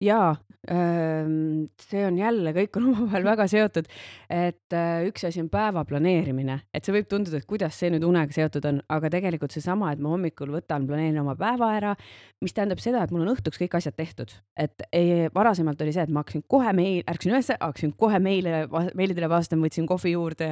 Jaa, 0.02 0.34
see 0.66 2.02
on 2.06 2.16
jälle, 2.18 2.52
kõik 2.56 2.76
on 2.78 2.86
omavahel 2.90 3.24
väga 3.26 3.46
seotud, 3.50 3.86
et 4.32 4.74
äh, 4.74 5.06
üks 5.08 5.24
asi 5.28 5.40
on 5.42 5.48
päeva 5.52 5.84
planeerimine, 5.88 6.58
et 6.74 6.84
see 6.84 6.94
võib 6.96 7.08
tunduda, 7.10 7.40
et 7.40 7.48
kuidas 7.48 7.78
see 7.78 7.92
nüüd 7.94 8.04
unega 8.06 8.34
seotud 8.34 8.66
on, 8.68 8.80
aga 8.92 9.10
tegelikult 9.12 9.54
seesama, 9.54 9.92
et 9.94 10.02
ma 10.02 10.12
hommikul 10.12 10.50
võtan, 10.52 10.88
planeerin 10.88 11.22
oma 11.22 11.36
päeva 11.38 11.70
ära, 11.78 11.94
mis 12.42 12.56
tähendab 12.56 12.82
seda, 12.82 13.04
et 13.04 13.14
mul 13.14 13.24
on 13.24 13.32
õhtuks 13.36 13.60
kõik 13.62 13.78
asjad 13.78 13.96
tehtud, 13.96 14.34
et 14.58 14.86
ei, 14.90 15.26
varasemalt 15.34 15.80
oli 15.82 15.94
see, 15.94 16.06
et 16.08 16.12
ma 16.12 16.24
hakkasin 16.24 16.46
kohe 16.50 16.76
meil, 16.76 17.02
ärkasin 17.08 17.34
üles, 17.34 17.52
hakkasin 17.54 17.96
kohe 17.98 18.20
meile, 18.22 18.64
meilidele 18.98 19.30
vastama, 19.32 19.68
võtsin 19.68 19.88
kohvi 19.88 20.16
juurde 20.16 20.50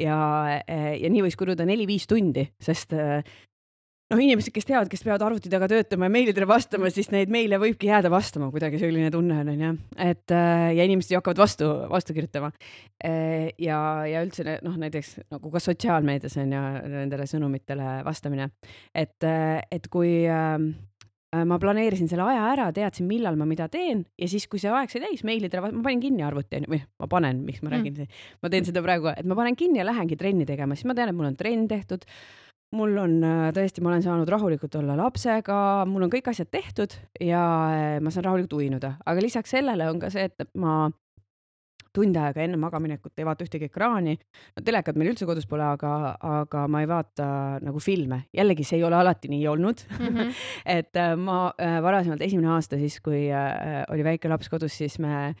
ja, 0.00 0.18
ja 0.64 1.10
nii 1.12 1.26
võis 1.28 1.38
kuluda 1.38 1.68
neli-viis 1.68 2.08
tundi, 2.10 2.48
sest 2.62 2.96
noh, 4.12 4.20
inimesed, 4.20 4.52
kes 4.54 4.66
teavad, 4.68 4.90
kes 4.92 5.04
peavad 5.04 5.24
arvuti 5.26 5.50
taga 5.52 5.68
töötama 5.70 6.08
ja 6.08 6.12
meilidele 6.12 6.48
vastama, 6.48 6.90
siis 6.92 7.10
neid 7.14 7.32
meile 7.32 7.58
võibki 7.60 7.88
jääda 7.88 8.10
vastama, 8.12 8.50
kuidagi 8.52 8.80
selline 8.80 9.10
tunne 9.14 9.40
on, 9.40 9.52
onju. 9.54 9.72
et 10.04 10.34
äh, 10.34 10.70
ja 10.76 10.86
inimesed 10.86 11.14
ju 11.14 11.20
hakkavad 11.20 11.40
vastu, 11.40 11.70
vastu 11.90 12.16
kirjutama. 12.16 12.52
Äh, 13.04 13.52
ja, 13.62 13.78
ja 14.10 14.24
üldse 14.24 14.58
noh, 14.64 14.76
näiteks 14.80 15.16
nagu 15.32 15.52
ka 15.52 15.62
sotsiaalmeedias 15.62 16.36
on 16.42 16.56
ju 16.56 16.64
nendele 16.96 17.28
sõnumitele 17.30 18.00
vastamine, 18.06 18.50
et, 18.92 19.16
äh, 19.24 19.62
et 19.72 19.88
kui 19.92 20.24
ma 21.34 21.56
planeerisin 21.58 22.06
selle 22.06 22.22
aja 22.30 22.44
ära, 22.52 22.68
teadsin, 22.70 23.08
millal 23.10 23.34
ma 23.34 23.42
mida 23.48 23.66
teen 23.66 24.04
ja 24.20 24.28
siis, 24.30 24.44
kui 24.46 24.60
see 24.62 24.70
aeg 24.70 24.92
sai 24.92 25.00
täis, 25.02 25.24
meilidele, 25.26 25.72
ma 25.74 25.82
panin 25.82 26.02
kinni 26.04 26.22
arvuti 26.22 26.60
onju, 26.60 26.70
või 26.70 26.78
ma 27.02 27.08
panen, 27.10 27.40
miks 27.42 27.64
ma 27.64 27.72
räägin 27.72 28.04
mm., 28.04 28.20
ma 28.44 28.52
teen 28.52 28.68
seda 28.68 28.84
praegu, 28.84 29.10
et 29.10 29.26
ma 29.26 29.34
panen 29.40 29.58
kinni 29.58 29.80
ja 29.80 29.88
lähengi 29.88 30.14
trenni 30.20 30.46
tegema, 30.46 30.78
siis 30.78 30.86
ma 30.86 30.94
tean, 30.94 31.10
et 31.10 31.18
mul 31.18 31.32
on 31.32 31.38
trenn 31.40 31.66
tehtud 31.66 32.06
mul 32.74 32.98
on 33.00 33.14
äh, 33.24 33.46
tõesti, 33.54 33.82
ma 33.84 33.92
olen 33.92 34.04
saanud 34.04 34.30
rahulikult 34.30 34.74
olla 34.80 34.96
lapsega, 34.98 35.56
mul 35.90 36.06
on 36.06 36.12
kõik 36.12 36.28
asjad 36.32 36.50
tehtud 36.52 36.96
ja 37.22 37.44
äh, 37.70 37.86
ma 38.02 38.12
saan 38.14 38.28
rahulikult 38.28 38.58
uinuda, 38.60 38.96
aga 39.06 39.24
lisaks 39.24 39.54
sellele 39.56 39.88
on 39.90 40.02
ka 40.02 40.10
see, 40.12 40.28
et 40.30 40.46
ma 40.60 40.84
tund 41.94 42.16
aega 42.18 42.42
enne 42.42 42.58
magamaminekut 42.58 43.20
ei 43.22 43.26
vaata 43.26 43.44
ühtegi 43.46 43.68
ekraani. 43.68 44.16
no 44.18 44.62
telekat 44.66 44.96
meil 44.98 45.12
üldse 45.12 45.28
kodus 45.28 45.46
pole, 45.46 45.62
aga, 45.76 45.92
aga 46.42 46.64
ma 46.66 46.82
ei 46.82 46.88
vaata 46.90 47.28
nagu 47.62 47.82
filme. 47.82 48.24
jällegi, 48.34 48.66
see 48.66 48.80
ei 48.80 48.86
ole 48.88 48.98
alati 48.98 49.30
nii 49.30 49.46
olnud 49.52 49.84
mm. 49.98 50.08
-hmm. 50.08 50.32
et 50.78 50.96
äh, 50.98 51.14
ma 51.16 51.52
varasemalt 51.58 52.22
esimene 52.26 52.50
aasta 52.56 52.80
siis, 52.80 52.98
kui 53.00 53.28
oli 53.88 54.04
väike 54.04 54.28
laps 54.28 54.50
kodus, 54.50 54.74
siis 54.78 54.98
me 54.98 55.36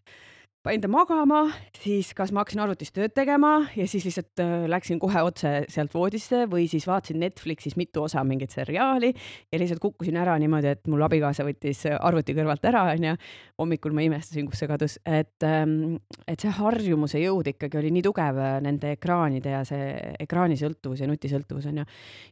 panin 0.64 0.80
ta 0.80 0.88
magama, 0.88 1.42
siis 1.76 2.14
kas 2.16 2.30
ma 2.32 2.40
hakkasin 2.40 2.62
arvutis 2.64 2.88
tööd 2.94 3.12
tegema 3.12 3.66
ja 3.76 3.84
siis 3.90 4.06
lihtsalt 4.08 4.40
äh, 4.40 4.64
läksin 4.72 4.96
kohe 5.02 5.20
otse 5.26 5.50
sealt 5.68 5.92
voodisse 5.92 6.46
või 6.48 6.64
siis 6.72 6.86
vaatasin 6.88 7.20
Netflixis 7.20 7.76
mitu 7.76 8.06
osa 8.06 8.22
mingit 8.24 8.54
seriaali 8.56 9.10
ja 9.12 9.60
lihtsalt 9.60 9.82
kukkusin 9.84 10.16
ära 10.22 10.38
niimoodi, 10.40 10.72
et 10.72 10.88
mul 10.88 11.04
abikaasa 11.04 11.44
võttis 11.44 11.84
arvuti 11.92 12.32
kõrvalt 12.38 12.64
ära, 12.70 12.86
onju. 12.94 13.12
hommikul 13.60 13.92
ma 13.92 14.08
imestasin, 14.08 14.48
kus 14.48 14.64
see 14.64 14.72
kadus, 14.72 14.96
et, 15.04 15.36
ähm, 15.44 15.98
et 16.24 16.40
see 16.40 16.56
harjumuse 16.56 17.20
jõud 17.20 17.52
ikkagi 17.52 17.82
oli 17.82 17.92
nii 17.98 18.08
tugev 18.08 18.40
äh, 18.40 18.58
nende 18.64 18.96
ekraanide 18.96 19.52
ja 19.58 19.62
see 19.68 19.92
ekraanisõltuvus 20.24 21.04
ja 21.04 21.12
nutisõltuvus 21.12 21.68
onju. 21.74 21.84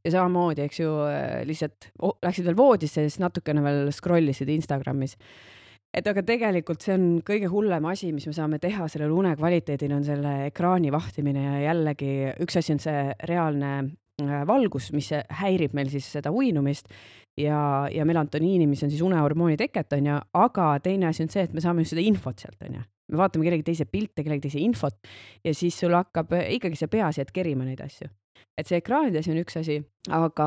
ja 0.09 0.17
samamoodi, 0.17 0.65
eks 0.71 0.81
ju, 0.81 1.01
äh, 1.05 1.43
lihtsalt 1.45 1.93
läksid 2.25 2.49
veel 2.49 2.63
voodisse 2.65 3.05
siis 3.05 3.21
natukene 3.21 3.61
veel 3.61 3.91
scroll 3.93 4.33
isid 4.33 4.57
Instagramis 4.57 5.21
et 5.93 6.07
aga 6.09 6.25
tegelikult 6.25 6.85
see 6.85 6.95
on 6.97 7.09
kõige 7.27 7.49
hullem 7.53 7.87
asi, 7.91 8.13
mis 8.17 8.27
me 8.29 8.35
saame 8.37 8.61
teha 8.63 8.87
sellele 8.91 9.13
une 9.13 9.35
kvaliteedile, 9.37 9.99
on 9.99 10.07
selle 10.07 10.37
ekraani 10.49 10.93
vahtimine 10.95 11.43
ja 11.45 11.59
jällegi 11.69 12.13
üks 12.43 12.57
asi 12.61 12.77
on 12.77 12.81
see 12.83 13.03
reaalne 13.29 13.73
äh, 14.23 14.39
valgus, 14.49 14.91
mis 14.97 15.13
häirib 15.43 15.77
meil 15.77 15.93
siis 15.93 16.09
seda 16.19 16.33
uinumist. 16.33 16.89
Ja, 17.41 17.89
ja 17.89 18.05
melatoniini, 18.05 18.67
mis 18.69 18.83
on 18.85 18.91
siis 18.93 19.01
unehormooni 19.01 19.55
teket, 19.57 19.95
onju, 19.97 20.19
aga 20.37 20.67
teine 20.85 21.07
asi 21.09 21.23
on 21.25 21.31
see, 21.33 21.47
et 21.47 21.55
me 21.57 21.63
saame 21.65 21.81
just 21.81 21.95
seda 21.95 22.03
infot 22.05 22.43
sealt, 22.45 22.59
onju. 22.61 22.83
me 23.09 23.17
vaatame 23.17 23.47
kellegi 23.47 23.65
teise 23.71 23.87
pilte, 23.89 24.21
kellegi 24.21 24.51
teise 24.51 24.61
infot 24.61 24.99
ja 25.41 25.55
siis 25.57 25.79
sul 25.81 25.97
hakkab 25.97 26.35
ikkagi 26.43 26.77
see 26.77 26.93
peas 26.93 27.17
jääd 27.17 27.33
kerima 27.33 27.65
neid 27.65 27.81
asju. 27.81 28.11
Et 28.61 28.69
see 28.69 28.83
ekraanide 28.83 29.23
asi 29.23 29.33
on 29.33 29.41
üks 29.41 29.57
asi, 29.57 29.79
aga 30.13 30.47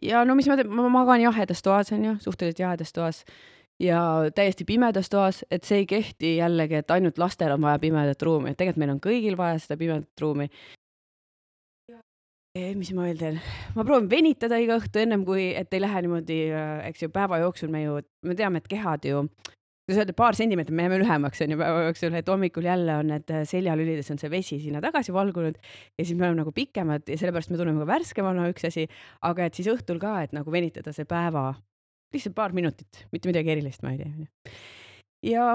ja 0.00 0.24
no 0.24 0.36
mis 0.38 0.48
ma 0.48 0.56
teen, 0.56 0.72
ma 0.72 0.88
magan 0.88 1.20
jahedas 1.26 1.60
toas 1.60 1.92
onju, 1.92 2.16
suhteliselt 2.24 2.64
jahedas 2.64 2.96
toas 2.96 3.20
ja 3.80 4.00
täiesti 4.34 4.66
pimedas 4.68 5.08
toas, 5.12 5.44
et 5.50 5.64
see 5.68 5.82
ei 5.82 5.86
kehti 5.88 6.34
jällegi, 6.36 6.80
et 6.82 6.92
ainult 6.94 7.18
lastel 7.18 7.54
on 7.54 7.64
vaja 7.64 7.80
pimedat 7.82 8.22
ruumi, 8.22 8.52
et 8.52 8.60
tegelikult 8.60 8.82
meil 8.82 8.94
on 8.96 9.02
kõigil 9.04 9.38
vaja 9.40 9.58
seda 9.62 9.78
pimedat 9.80 10.24
ruumi. 10.26 10.50
mis 12.74 12.90
ma 12.92 13.06
veel 13.06 13.18
teen, 13.18 13.38
ma 13.76 13.84
proovin 13.86 14.08
venitada 14.10 14.58
iga 14.58 14.76
õhtu 14.80 14.98
ennem 14.98 15.22
kui, 15.24 15.52
et 15.54 15.72
ei 15.74 15.80
lähe 15.80 16.02
niimoodi, 16.02 16.38
eks 16.88 17.04
ju, 17.04 17.08
päeva 17.14 17.38
jooksul 17.38 17.70
me 17.70 17.84
ju, 17.84 18.00
me 18.26 18.34
teame, 18.34 18.58
et 18.58 18.68
kehad 18.68 19.06
ju 19.06 19.22
kuidas 19.90 20.04
öelda, 20.04 20.14
paar 20.14 20.36
sentimeetrit 20.38 20.74
me 20.76 20.84
jääme 20.84 20.98
lühemaks 21.00 21.40
onju 21.46 21.56
päeva 21.58 21.86
jooksul, 21.86 22.14
et 22.18 22.28
hommikul 22.28 22.66
jälle 22.66 22.98
on 23.00 23.08
need 23.10 23.32
seljalülides 23.48 24.10
on 24.12 24.20
see 24.22 24.30
vesi 24.30 24.60
sinna 24.62 24.82
tagasi 24.82 25.14
valgunud 25.14 25.56
ja 25.58 26.04
siis 26.04 26.14
me 26.18 26.26
oleme 26.26 26.42
nagu 26.42 26.52
pikemad 26.54 27.08
ja 27.10 27.18
sellepärast 27.18 27.50
me 27.50 27.58
tunneme 27.58 27.82
ka 27.82 27.88
värskemana, 27.90 28.50
üks 28.52 28.66
asi, 28.68 28.86
aga 29.26 29.48
et 29.48 29.58
siis 29.58 29.70
õhtul 29.72 29.98
ka, 30.02 30.20
et 30.22 30.36
nagu 30.36 30.52
venitada 30.52 30.94
see 30.94 31.08
päeva 31.10 31.54
lihtsalt 32.14 32.36
paar 32.36 32.56
minutit, 32.56 33.06
mitte 33.14 33.30
midagi 33.30 33.54
erilist 33.54 33.84
ma 33.86 33.94
ei 33.94 34.02
tee, 34.02 34.10
onju. 34.10 34.58
ja 35.30 35.46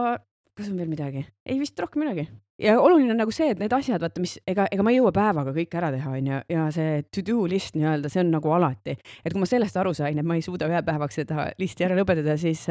kas 0.56 0.72
on 0.72 0.80
veel 0.80 0.90
midagi? 0.90 1.26
ei, 1.46 1.60
vist 1.60 1.80
rohkem 1.80 2.06
midagi. 2.06 2.26
ja 2.62 2.78
oluline 2.80 3.12
on 3.12 3.20
nagu 3.20 3.34
see, 3.36 3.50
et 3.52 3.60
need 3.60 3.74
asjad, 3.76 4.00
vaata, 4.00 4.22
mis, 4.24 4.38
ega, 4.48 4.68
ega 4.72 4.84
ma 4.86 4.94
ei 4.94 5.00
jõua 5.02 5.12
päevaga 5.16 5.52
kõike 5.56 5.80
ära 5.82 5.90
teha, 5.92 6.14
onju, 6.20 6.38
ja 6.54 6.68
see 6.72 7.02
to 7.12 7.24
do 7.28 7.44
list 7.52 7.76
nii-öelda, 7.76 8.12
see 8.12 8.22
on 8.24 8.32
nagu 8.32 8.54
alati, 8.56 8.96
et 8.96 9.36
kui 9.36 9.42
ma 9.42 9.50
sellest 9.50 9.76
aru 9.82 9.92
sain, 9.98 10.22
et 10.22 10.28
ma 10.28 10.38
ei 10.40 10.46
suuda 10.46 10.70
ühe 10.72 10.80
päevaga 10.88 11.12
seda 11.12 11.50
listi 11.60 11.88
ära 11.88 11.98
lõpetada, 12.00 12.38
siis, 12.40 12.64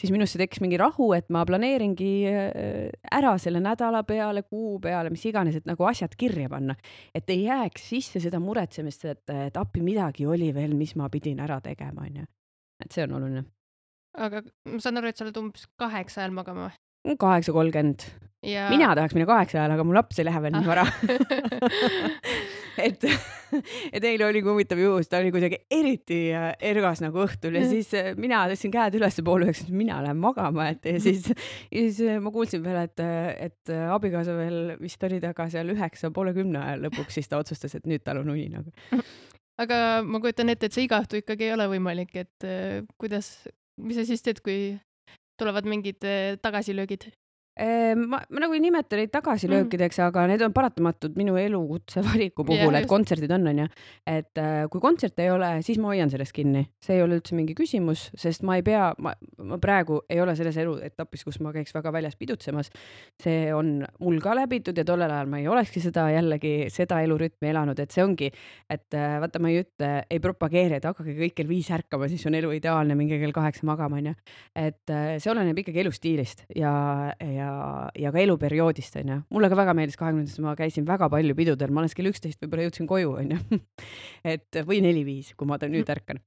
siis 0.00 0.10
minusse 0.14 0.40
tekkis 0.42 0.64
mingi 0.64 0.80
rahu, 0.80 1.12
et 1.14 1.30
ma 1.30 1.44
planeeringi 1.46 2.10
äh, 2.32 2.90
ära 3.20 3.36
selle 3.42 3.62
nädala 3.62 4.02
peale, 4.08 4.42
kuu 4.48 4.80
peale, 4.82 5.14
mis 5.14 5.28
iganes, 5.30 5.60
et 5.60 5.70
nagu 5.70 5.86
asjad 5.86 6.18
kirja 6.18 6.50
panna, 6.50 6.74
et 7.14 7.30
ei 7.30 7.44
jääks 7.46 7.86
sisse 7.94 8.26
seda 8.26 8.42
muretsemist, 8.42 9.06
et, 9.06 9.24
et 9.46 9.62
appi 9.62 9.86
midagi 9.86 10.26
oli 10.26 10.50
veel, 10.56 10.74
mis 10.74 10.98
ma 10.98 11.06
pidin 11.12 11.38
ära 11.46 11.62
tegema, 11.62 12.10
onju 12.10 12.26
et 12.80 12.96
see 12.96 13.06
on 13.06 13.16
oluline. 13.18 13.44
aga 14.18 14.42
ma 14.68 14.80
saan 14.82 15.00
aru, 15.00 15.12
et 15.12 15.20
sa 15.20 15.26
oled 15.26 15.38
umbes 15.42 15.68
kaheksa 15.80 16.24
ajal 16.24 16.34
magama 16.36 16.68
või? 16.68 16.76
Mm, 17.08 17.20
kaheksa 17.20 17.54
kolmkümmend. 17.56 18.08
Ja.... 18.40 18.70
mina 18.72 18.94
tahaks 18.96 19.12
minna 19.12 19.28
kaheksa 19.28 19.58
ajal, 19.60 19.76
aga 19.76 19.84
mu 19.84 19.92
laps 19.92 20.18
ei 20.20 20.24
lähe 20.24 20.40
veel 20.40 20.54
nii 20.56 20.68
vara. 20.68 20.86
Et, 22.80 23.02
et 23.94 24.04
eile 24.04 24.26
oligi 24.26 24.48
huvitav 24.48 24.80
juhus, 24.80 25.08
ta 25.10 25.20
oli 25.20 25.32
kuidagi 25.34 25.58
eriti 25.74 26.20
äh, 26.36 26.52
ergas 26.70 27.02
nagu 27.04 27.22
õhtul 27.24 27.58
ja 27.58 27.64
siis 27.68 27.90
äh, 27.98 28.12
mina 28.20 28.42
tõstsin 28.50 28.72
käed 28.74 28.96
üles 28.98 29.18
poole 29.26 29.48
üheksast, 29.48 29.72
mina 29.74 30.00
lähen 30.04 30.20
magama, 30.22 30.70
et 30.74 30.86
ja 30.88 31.00
siis, 31.02 31.26
ja 31.74 31.82
siis 31.82 32.00
äh, 32.06 32.20
ma 32.22 32.32
kuulsin 32.34 32.62
veel, 32.64 32.80
et, 32.86 33.02
et 33.50 33.74
abikaasa 33.90 34.36
veel 34.38 34.76
vist 34.80 35.02
oli 35.08 35.20
taga 35.22 35.48
seal 35.52 35.74
üheksa, 35.74 36.12
poole 36.14 36.34
kümne 36.36 36.62
ajal 36.62 36.86
lõpuks, 36.88 37.18
siis 37.18 37.30
ta 37.30 37.42
otsustas, 37.42 37.76
et 37.78 37.90
nüüd 37.90 38.04
tal 38.06 38.22
on 38.22 38.32
uni 38.36 38.48
nagu 38.52 38.72
aga 39.60 39.78
ma 40.06 40.20
kujutan 40.22 40.52
ette, 40.52 40.68
et 40.68 40.76
see 40.76 40.86
iga 40.86 41.00
õhtu 41.02 41.20
ikkagi 41.20 41.48
ei 41.48 41.54
ole 41.56 41.68
võimalik, 41.74 42.14
et 42.24 42.46
äh, 42.48 42.80
kuidas, 43.00 43.32
mis 43.80 43.98
sa 44.00 44.06
siis 44.08 44.24
teed, 44.24 44.40
kui 44.44 44.76
tulevad 45.40 45.68
mingid 45.68 46.04
äh, 46.06 46.36
tagasilöögid? 46.42 47.10
Ehm, 47.58 48.04
ma, 48.06 48.20
ma 48.30 48.40
nagu 48.44 48.54
ei 48.54 48.60
nimeta 48.62 48.94
neid 48.94 49.10
tagasilöökideks 49.10 49.98
mm., 49.98 50.06
aga 50.06 50.22
need 50.30 50.42
on 50.46 50.52
paratamatud 50.54 51.16
minu 51.18 51.34
elukutse 51.36 51.98
valiku 52.06 52.44
puhul 52.46 52.70
yeah,, 52.70 52.84
et 52.84 52.88
kontserdid 52.88 53.32
on, 53.34 53.48
onju. 53.50 53.64
et 54.06 54.38
äh, 54.38 54.68
kui 54.70 54.80
kontserte 54.80 55.24
ei 55.24 55.32
ole, 55.34 55.48
siis 55.66 55.80
ma 55.82 55.90
hoian 55.90 56.12
sellest 56.12 56.32
kinni, 56.36 56.62
see 56.80 56.96
ei 56.96 57.02
ole 57.02 57.18
üldse 57.18 57.34
mingi 57.34 57.56
küsimus, 57.58 58.06
sest 58.14 58.46
ma 58.46 58.54
ei 58.60 58.62
pea, 58.64 58.92
ma, 59.02 59.16
ma 59.42 59.58
praegu 59.60 59.98
ei 60.08 60.22
ole 60.22 60.36
selles 60.38 60.60
eluetapis, 60.62 61.24
kus 61.26 61.40
ma 61.42 61.50
käiks 61.56 61.74
väga 61.74 61.92
väljas 61.96 62.14
pidutsemas. 62.20 62.70
see 63.20 63.50
on 63.52 63.80
mul 63.98 64.22
ka 64.22 64.36
läbitud 64.38 64.78
ja 64.78 64.86
tollel 64.86 65.10
ajal 65.10 65.28
ma 65.34 65.42
ei 65.42 65.50
olekski 65.50 65.82
seda 65.82 66.06
jällegi, 66.14 66.54
seda 66.70 67.02
elurütmi 67.02 67.50
elanud, 67.50 67.82
et 67.82 67.90
see 67.90 68.06
ongi, 68.06 68.30
et 68.70 68.94
äh, 68.94 69.18
vaata, 69.20 69.42
ma 69.42 69.50
ei 69.50 69.64
ütle, 69.64 69.90
ei 70.06 70.22
propageeri, 70.22 70.78
et 70.78 70.86
hakake 70.86 71.18
kõik 71.18 71.36
kell 71.42 71.50
viis 71.50 71.72
ärkama, 71.74 72.08
siis 72.08 72.22
on 72.30 72.38
elu 72.38 72.54
ideaalne, 72.60 72.94
minge 72.94 73.18
kell 73.18 73.34
kaheksa 73.34 73.66
magama, 73.66 73.98
onju. 73.98 74.14
et 74.54 74.94
äh, 74.94 75.18
see 75.18 75.34
oleneb 75.34 75.58
ikkagi 75.64 75.82
elustiilist 75.82 76.46
ja, 76.54 76.72
ja 77.18 77.39
ja, 77.40 77.50
ja 77.98 78.12
ka 78.14 78.22
eluperioodist 78.22 79.00
onju. 79.02 79.20
mulle 79.34 79.50
ka 79.50 79.58
väga 79.58 79.74
meeldis 79.76 79.98
kahekümnendates, 80.00 80.40
ma 80.44 80.56
käisin 80.58 80.88
väga 80.88 81.10
palju 81.12 81.36
pidudel, 81.38 81.74
ma 81.74 81.84
alles 81.84 81.96
kell 81.98 82.12
üksteist 82.12 82.40
võib-olla 82.44 82.68
jõudsin 82.68 82.90
koju 82.90 83.14
onju. 83.24 83.60
Et 84.34 84.62
või 84.68 84.82
neli-viis, 84.84 85.34
kui 85.36 85.48
ma 85.48 85.60
nüüd 85.66 85.90
ärkan. 85.90 86.20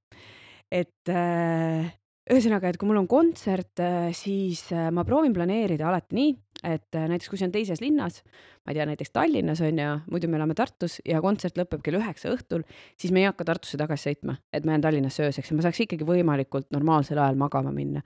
et 0.73 1.11
äh, 1.11 1.91
ühesõnaga, 2.31 2.71
et 2.71 2.79
kui 2.79 2.87
mul 2.87 3.01
on 3.01 3.09
kontsert, 3.09 3.79
äh, 3.83 4.09
siis 4.15 4.65
äh, 4.71 4.87
ma 4.95 5.03
proovin 5.07 5.35
planeerida 5.35 5.89
alati 5.89 6.15
nii, 6.17 6.31
et 6.63 6.95
äh, 6.95 7.07
näiteks 7.11 7.29
kui 7.31 7.39
see 7.39 7.49
on 7.49 7.53
teises 7.55 7.83
linnas, 7.83 8.21
ma 8.63 8.71
ei 8.71 8.79
tea, 8.79 8.87
näiteks 8.87 9.11
Tallinnas 9.15 9.61
on 9.65 9.81
ju, 9.81 9.89
muidu 10.13 10.29
me 10.31 10.39
elame 10.39 10.55
Tartus 10.57 10.99
ja 11.07 11.19
kontsert 11.23 11.59
lõpeb 11.59 11.83
kell 11.83 11.99
üheksa 11.99 12.31
õhtul, 12.31 12.63
siis 12.99 13.11
me 13.13 13.23
ei 13.23 13.27
hakka 13.27 13.47
Tartusse 13.51 13.79
tagasi 13.81 14.09
sõitma, 14.09 14.37
et 14.55 14.63
ma 14.63 14.77
jään 14.77 14.87
Tallinnasse 14.87 15.27
ööseks. 15.27 15.51
Ja 15.51 15.59
ma 15.59 15.67
saaks 15.67 15.83
ikkagi 15.83 16.07
võimalikult 16.07 16.71
normaalsel 16.75 17.19
ajal 17.19 17.39
magama 17.39 17.75
minna 17.75 18.05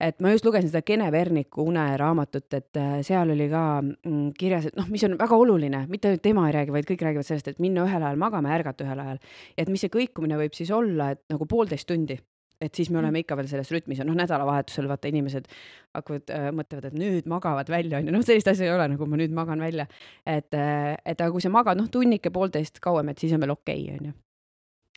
et 0.00 0.20
ma 0.20 0.32
just 0.34 0.44
lugesin 0.44 0.68
seda 0.68 0.82
Kene 0.86 1.08
Verniku 1.12 1.64
uneraamatut, 1.70 2.46
et 2.58 2.80
äh, 2.80 2.94
seal 3.06 3.32
oli 3.32 3.48
ka 3.52 3.64
mm, 3.80 4.30
kirjas, 4.38 4.68
et 4.70 4.78
noh, 4.78 4.88
mis 4.92 5.04
on 5.08 5.16
väga 5.18 5.38
oluline, 5.40 5.84
mitte 5.90 6.10
ainult 6.10 6.24
tema 6.24 6.46
ei 6.48 6.56
räägi, 6.58 6.74
vaid 6.74 6.88
kõik 6.88 7.04
räägivad 7.06 7.28
sellest, 7.28 7.50
et 7.52 7.62
minna 7.62 7.86
ühel 7.86 8.02
ajal 8.02 8.20
magama 8.20 8.52
ja 8.52 8.60
ärgata 8.60 8.86
ühel 8.86 9.04
ajal. 9.04 9.20
et 9.56 9.72
mis 9.72 9.84
see 9.84 9.92
kõikumine 9.92 10.40
võib 10.40 10.56
siis 10.56 10.72
olla, 10.74 11.12
et 11.16 11.22
nagu 11.32 11.48
poolteist 11.48 11.88
tundi 11.88 12.18
et 12.60 12.72
siis 12.72 12.88
me 12.88 12.96
oleme 13.02 13.20
ikka 13.20 13.36
veel 13.36 13.48
selles 13.50 13.68
rütmis 13.72 13.98
ja 14.00 14.04
noh, 14.08 14.16
nädalavahetusel 14.16 14.86
vaata 14.88 15.10
inimesed 15.10 15.48
hakkavad 15.96 16.32
äh,, 16.32 16.46
mõtlevad, 16.56 16.86
et 16.88 16.96
nüüd 16.96 17.28
magavad 17.28 17.68
välja 17.72 18.00
onju, 18.00 18.14
noh, 18.14 18.24
sellist 18.24 18.48
asja 18.52 18.68
ei 18.68 18.72
ole, 18.72 18.88
nagu 18.94 19.08
ma 19.08 19.20
nüüd 19.20 19.34
magan 19.36 19.60
välja. 19.60 19.88
et, 20.24 20.52
et 20.52 21.16
aga 21.20 21.32
kui 21.32 21.44
sa 21.44 21.52
magad 21.52 21.76
noh, 21.80 21.90
tunnike, 21.92 22.32
poolteist 22.32 22.80
kauem, 22.84 23.12
et 23.12 23.20
siis 23.20 23.36
on 23.36 23.44
veel 23.44 23.56
okei 23.56 23.84
okay, 23.84 23.98
onju 24.00 24.16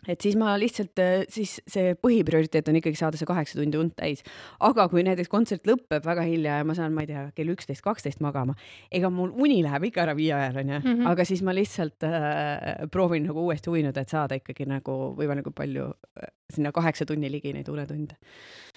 et 0.07 0.21
siis 0.21 0.37
ma 0.39 0.53
lihtsalt, 0.59 0.99
äh, 1.03 1.25
siis 1.31 1.57
see 1.67 1.93
põhiprioriteet 1.99 2.69
on 2.71 2.79
ikkagi 2.79 2.99
saada 2.99 3.19
see 3.19 3.27
kaheksa 3.27 3.59
tundi 3.59 3.79
und 3.79 3.95
täis. 3.97 4.23
aga 4.59 4.87
kui 4.91 5.03
näiteks 5.03 5.31
kontsert 5.31 5.67
lõpeb 5.67 6.05
väga 6.05 6.23
hilja 6.27 6.59
ja 6.61 6.67
ma 6.67 6.75
saan, 6.77 6.93
ma 6.95 7.03
ei 7.03 7.11
tea, 7.11 7.25
kell 7.35 7.51
üksteist, 7.53 7.83
kaksteist 7.85 8.23
magama, 8.23 8.55
ega 8.91 9.11
mul 9.11 9.33
uni 9.35 9.61
läheb 9.65 9.89
ikka 9.89 10.05
ära 10.07 10.15
viie 10.17 10.33
ajal 10.35 10.61
onju 10.63 10.79
mm, 10.79 10.89
-hmm. 10.89 11.11
aga 11.11 11.25
siis 11.25 11.43
ma 11.43 11.55
lihtsalt 11.55 12.07
äh, 12.07 12.87
proovin 12.91 13.27
nagu 13.27 13.43
uuesti 13.43 13.69
uinuda, 13.69 14.01
et 14.01 14.09
saada 14.09 14.39
ikkagi 14.39 14.69
nagu 14.69 14.97
võimalikult 15.19 15.55
palju 15.55 15.89
äh, 15.91 16.31
sinna 16.53 16.71
kaheksa 16.71 17.05
tunni 17.05 17.31
ligi 17.31 17.53
neid 17.53 17.67
unetunde. 17.69 18.15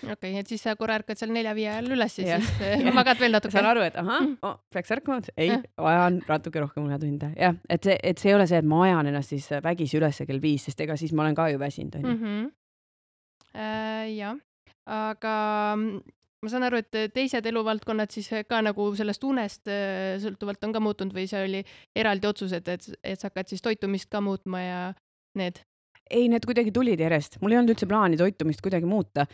okei 0.02 0.12
okay,, 0.12 0.38
et 0.40 0.46
siis 0.46 0.62
sa 0.62 0.74
korra 0.76 0.98
ärkad 1.00 1.18
seal 1.18 1.30
nelja-viie 1.32 1.70
ajal 1.70 1.92
üles 1.94 2.18
ja 2.18 2.40
siis 2.40 2.60
ja. 2.60 2.92
magad 2.92 3.20
veel 3.20 3.32
natuke. 3.32 3.52
saan 3.52 3.70
aru, 3.70 3.84
et 3.86 3.96
ahah 3.96 4.20
mm. 4.20 4.36
oh,, 4.42 4.58
peaks 4.72 4.90
ärkama, 4.90 5.22
ei, 5.36 5.54
vajan 5.78 6.20
natuke 6.28 6.60
rohkem 6.60 6.88
unetunde, 6.88 7.32
jah, 7.38 7.56
et 7.70 7.86
see, 7.86 7.96
et 8.02 8.18
see 8.18 8.32
ei 8.32 8.36
ole 8.36 8.46
see, 8.50 8.58
et 8.58 8.68
ma 8.68 8.82
ajan 8.88 9.12
ennast 9.12 9.32
siis 9.32 9.48
vägisi 9.64 10.00
üles 10.00 10.20
kell 10.26 10.42
viis, 10.42 10.66
sest 10.68 10.80
ega 10.84 10.96
siis 11.00 11.11
ma 11.12 11.26
olen 11.26 11.38
ka 11.38 11.48
ju 11.52 11.60
väsinud, 11.62 12.00
onju. 12.00 12.16
Mhm. 12.16 12.50
Äh, 13.52 14.08
jah, 14.16 14.38
aga 14.88 15.34
mm, 15.76 15.98
ma 16.42 16.50
saan 16.50 16.64
aru, 16.66 16.80
et 16.80 17.12
teised 17.14 17.46
eluvaldkonnad 17.46 18.14
siis 18.14 18.30
ka 18.48 18.62
nagu 18.64 18.86
sellest 18.96 19.26
unest 19.28 19.68
äh, 19.68 20.16
sõltuvalt 20.22 20.64
on 20.64 20.72
ka 20.72 20.80
muutunud 20.82 21.16
või 21.16 21.26
see 21.30 21.42
oli 21.44 21.60
eraldi 21.94 22.30
otsus, 22.30 22.54
et, 22.56 22.70
et, 22.72 22.88
et 23.04 23.20
sa 23.20 23.28
hakkad 23.28 23.52
siis 23.52 23.64
toitumist 23.64 24.08
ka 24.12 24.24
muutma 24.24 24.64
ja 24.64 24.80
need? 25.38 25.60
ei, 26.12 26.26
need 26.28 26.44
kuidagi 26.48 26.72
tulid 26.74 27.00
järjest, 27.00 27.38
mul 27.40 27.54
ei 27.54 27.60
olnud 27.60 27.74
üldse 27.74 27.88
plaani 27.88 28.18
toitumist 28.20 28.64
kuidagi 28.64 28.88
muuta 28.88 29.26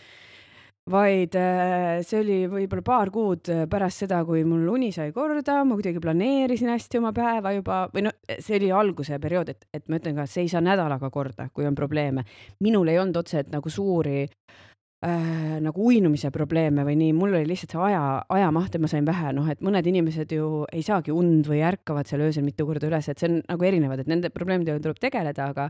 vaid 0.91 1.37
äh, 1.39 2.01
see 2.07 2.21
oli 2.23 2.39
võib-olla 2.51 2.85
paar 2.85 3.13
kuud 3.15 3.51
äh, 3.53 3.65
pärast 3.71 4.05
seda, 4.05 4.23
kui 4.29 4.45
mul 4.49 4.67
uni 4.73 4.91
sai 4.95 5.13
korda, 5.17 5.61
ma 5.65 5.79
kuidagi 5.79 6.03
planeerisin 6.03 6.73
hästi 6.73 7.01
oma 7.01 7.13
päeva 7.17 7.53
juba 7.57 7.83
või 7.95 8.07
noh, 8.09 8.17
see 8.39 8.59
oli 8.61 8.73
alguse 8.75 9.19
periood, 9.23 9.53
et, 9.55 9.69
et 9.75 9.85
ma 9.89 10.01
ütlen 10.01 10.19
ka, 10.19 10.27
et 10.27 10.35
see 10.35 10.47
ei 10.47 10.53
saa 10.53 10.65
nädalaga 10.65 11.11
korda, 11.15 11.49
kui 11.53 11.69
on 11.69 11.77
probleeme. 11.79 12.25
minul 12.65 12.89
ei 12.89 12.99
olnud 12.99 13.21
otseselt 13.21 13.53
nagu 13.53 13.71
suuri 13.73 14.23
äh, 14.25 14.68
nagu 14.99 15.85
uinumise 15.87 16.33
probleeme 16.35 16.83
või 16.83 16.97
nii, 16.99 17.13
mul 17.15 17.37
oli 17.39 17.47
lihtsalt 17.47 17.77
see 17.77 17.83
aja, 17.87 18.01
ajamaht, 18.35 18.75
et 18.75 18.83
ma 18.83 18.89
sain 18.91 19.07
vähe, 19.07 19.31
noh, 19.37 19.47
et 19.47 19.61
mõned 19.63 19.87
inimesed 19.87 20.33
ju 20.35 20.65
ei 20.75 20.83
saagi 20.83 21.15
und 21.15 21.47
või 21.47 21.61
ärkavad 21.63 22.11
seal 22.11 22.25
öösel 22.27 22.43
mitu 22.43 22.67
korda 22.67 22.89
üles, 22.89 23.07
et 23.07 23.23
see 23.23 23.29
on 23.31 23.37
nagu 23.45 23.69
erinevad, 23.69 24.03
et 24.03 24.11
nende 24.11 24.33
probleemidega 24.35 24.83
tuleb 24.83 24.99
tegeleda, 24.99 25.53
aga 25.53 25.69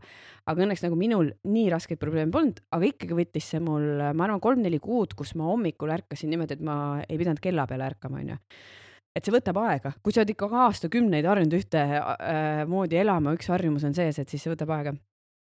aga 0.48 0.64
õnneks 0.64 0.84
nagu 0.86 0.96
minul 0.96 1.28
nii 1.44 1.66
raskeid 1.74 2.00
probleeme 2.00 2.32
polnud, 2.32 2.62
aga 2.72 2.88
ikkagi 2.88 3.18
võttis 3.18 3.50
see 3.52 3.60
mul, 3.60 4.00
ma 4.16 4.28
arvan, 4.28 4.40
kolm-neli 4.40 4.80
kuud, 4.80 5.12
kus 5.18 5.34
ma 5.36 5.50
hommikul 5.50 5.92
ärkasin 5.98 6.32
niimoodi, 6.32 6.56
et 6.56 6.64
ma 6.64 6.78
ei 7.04 7.20
pidanud 7.20 7.44
kella 7.44 7.68
peale 7.68 7.84
ärkama, 7.90 8.22
onju. 8.24 8.38
Et 9.12 9.26
see 9.26 9.34
võtab 9.34 9.60
aega, 9.60 9.92
kui 10.00 10.14
sa 10.14 10.22
oled 10.22 10.32
ikka 10.32 10.48
aastakümneid 10.64 11.28
harjunud 11.28 11.58
ühtemoodi 11.58 12.96
äh, 12.96 13.04
elama, 13.04 13.36
üks 13.36 13.52
harjumus 13.52 13.84
on 13.84 13.96
sees, 13.96 14.22
et 14.22 14.32
siis 14.32 14.40
see 14.44 14.54
võtab 14.54 14.72
aega 14.78 14.96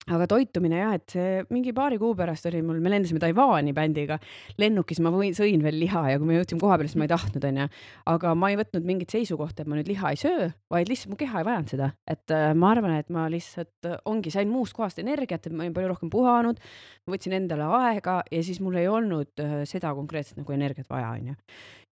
aga 0.08 0.26
toitumine 0.30 0.78
jah, 0.80 0.94
et 0.96 1.12
see 1.12 1.32
mingi 1.52 1.74
paari 1.76 1.98
kuu 2.00 2.14
pärast 2.16 2.46
oli 2.48 2.62
mul, 2.64 2.78
me 2.80 2.92
lendasime 2.92 3.20
Taiwan'i 3.20 3.74
bändiga, 3.76 4.16
lennukis 4.60 5.00
ma 5.04 5.12
võin, 5.12 5.34
sõin 5.36 5.60
veel 5.64 5.76
liha 5.82 6.02
ja 6.14 6.20
kui 6.20 6.30
me 6.30 6.38
jõudsime 6.38 6.62
koha 6.62 6.78
peale, 6.78 6.88
siis 6.88 6.98
ma 7.00 7.04
ei 7.06 7.12
tahtnud, 7.12 7.46
onju. 7.50 7.66
aga 8.14 8.32
ma 8.38 8.50
ei 8.50 8.56
võtnud 8.62 8.88
mingit 8.88 9.12
seisukohta, 9.12 9.62
et 9.62 9.70
ma 9.70 9.76
nüüd 9.76 9.90
liha 9.92 10.12
ei 10.14 10.20
söö, 10.20 10.48
vaid 10.72 10.90
lihtsalt 10.90 11.12
mu 11.12 11.20
keha 11.20 11.42
ei 11.42 11.48
vajanud 11.50 11.74
seda, 11.74 11.90
et 12.08 12.34
äh, 12.34 12.48
ma 12.56 12.72
arvan, 12.72 12.96
et 12.96 13.12
ma 13.12 13.26
lihtsalt 13.32 13.90
äh, 13.90 13.98
ongi, 14.08 14.32
sain 14.32 14.48
muust 14.50 14.76
kohast 14.78 15.02
energiat, 15.02 15.50
ma 15.52 15.66
olin 15.66 15.76
palju 15.76 15.92
rohkem 15.92 16.12
puhanud, 16.12 16.62
võtsin 17.10 17.36
endale 17.36 17.68
aega 17.82 18.20
ja 18.32 18.44
siis 18.46 18.62
mul 18.64 18.80
ei 18.80 18.88
olnud 18.90 19.44
äh, 19.44 19.58
seda 19.68 19.92
konkreetselt 19.98 20.40
nagu 20.40 20.56
energiat 20.56 20.88
vaja, 20.90 21.12
onju. 21.18 21.36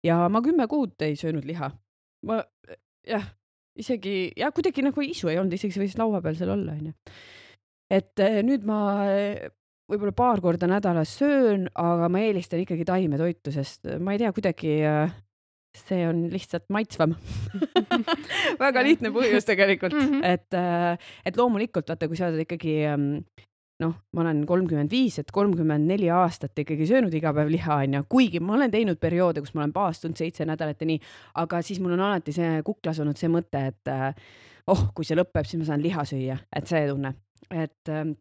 ja 0.09 0.23
ma 0.33 0.43
kümme 0.45 0.67
kuud 0.71 0.97
ei 1.05 1.19
söönud 1.19 1.45
liha. 1.45 1.75
ma 2.25 2.41
jah, 3.07 3.35
isegi 3.79 4.33
ja 4.37 4.49
kuidagi 4.51 4.83
nagu 4.87 5.05
isu 5.05 5.29
ei 5.29 5.37
olnud, 5.43 5.53
isegi 5.61 5.77
see 5.77 5.85
võis 5.85 6.01
laua 6.01 6.25
peal 6.25 6.41
seal 6.41 6.57
olla, 6.57 6.73
onju 6.73 6.97
et 7.91 8.25
eh, 8.25 8.41
nüüd 8.47 8.67
ma 8.69 8.81
eh, 9.13 9.49
võib-olla 9.89 10.15
paar 10.17 10.43
korda 10.45 10.69
nädalas 10.69 11.15
söön, 11.21 11.67
aga 11.79 12.11
ma 12.13 12.21
eelistan 12.21 12.63
ikkagi 12.63 12.85
taimetoitu, 12.89 13.53
sest 13.55 13.89
ma 14.05 14.15
ei 14.15 14.23
tea, 14.23 14.33
kuidagi 14.37 14.75
see 15.79 16.07
on 16.09 16.27
lihtsalt 16.33 16.67
maitsvam. 16.75 17.15
Väga 18.63 18.83
lihtne 18.85 19.13
põhjus 19.15 19.47
tegelikult. 19.49 19.95
Mm, 19.95 20.21
-hmm. 20.21 20.25
et, 20.25 20.99
et 21.29 21.37
loomulikult 21.37 21.89
vaata, 21.89 22.09
kui 22.09 22.19
sa 22.19 22.29
oled 22.29 22.43
ikkagi 22.45 22.75
ehm, 22.89 23.07
noh, 23.85 23.95
ma 24.13 24.25
olen 24.25 24.43
kolmkümmend 24.47 24.91
viis, 24.91 25.21
et 25.23 25.31
kolmkümmend 25.33 25.87
neli 25.89 26.11
aastat 26.11 26.59
ikkagi 26.59 26.89
söönud 26.89 27.15
iga 27.15 27.33
päev 27.37 27.53
liha, 27.53 27.79
onju, 27.85 28.03
kuigi 28.11 28.43
ma 28.43 28.57
olen 28.59 28.75
teinud 28.75 28.99
perioode, 29.01 29.45
kus 29.45 29.55
ma 29.55 29.63
olen 29.65 29.77
paastunud 29.77 30.19
seitse 30.19 30.47
nädalat 30.49 30.83
ja 30.83 30.91
nii, 30.91 30.99
aga 31.45 31.63
siis 31.63 31.81
mul 31.85 31.95
on 31.97 32.05
alati 32.11 32.35
see 32.35 32.59
kuklas 32.67 32.99
olnud 33.05 33.21
see 33.21 33.31
mõte, 33.33 33.69
et 33.71 33.95
oh, 34.67 34.89
kui 34.95 35.07
see 35.07 35.19
lõpeb, 35.19 35.47
siis 35.47 35.63
ma 35.63 35.71
saan 35.71 35.85
liha 35.85 36.05
süüa, 36.09 36.41
et 36.53 36.67
see 36.71 36.85
tunne 36.91 37.15
et 37.51 37.93
ähm, 37.93 38.17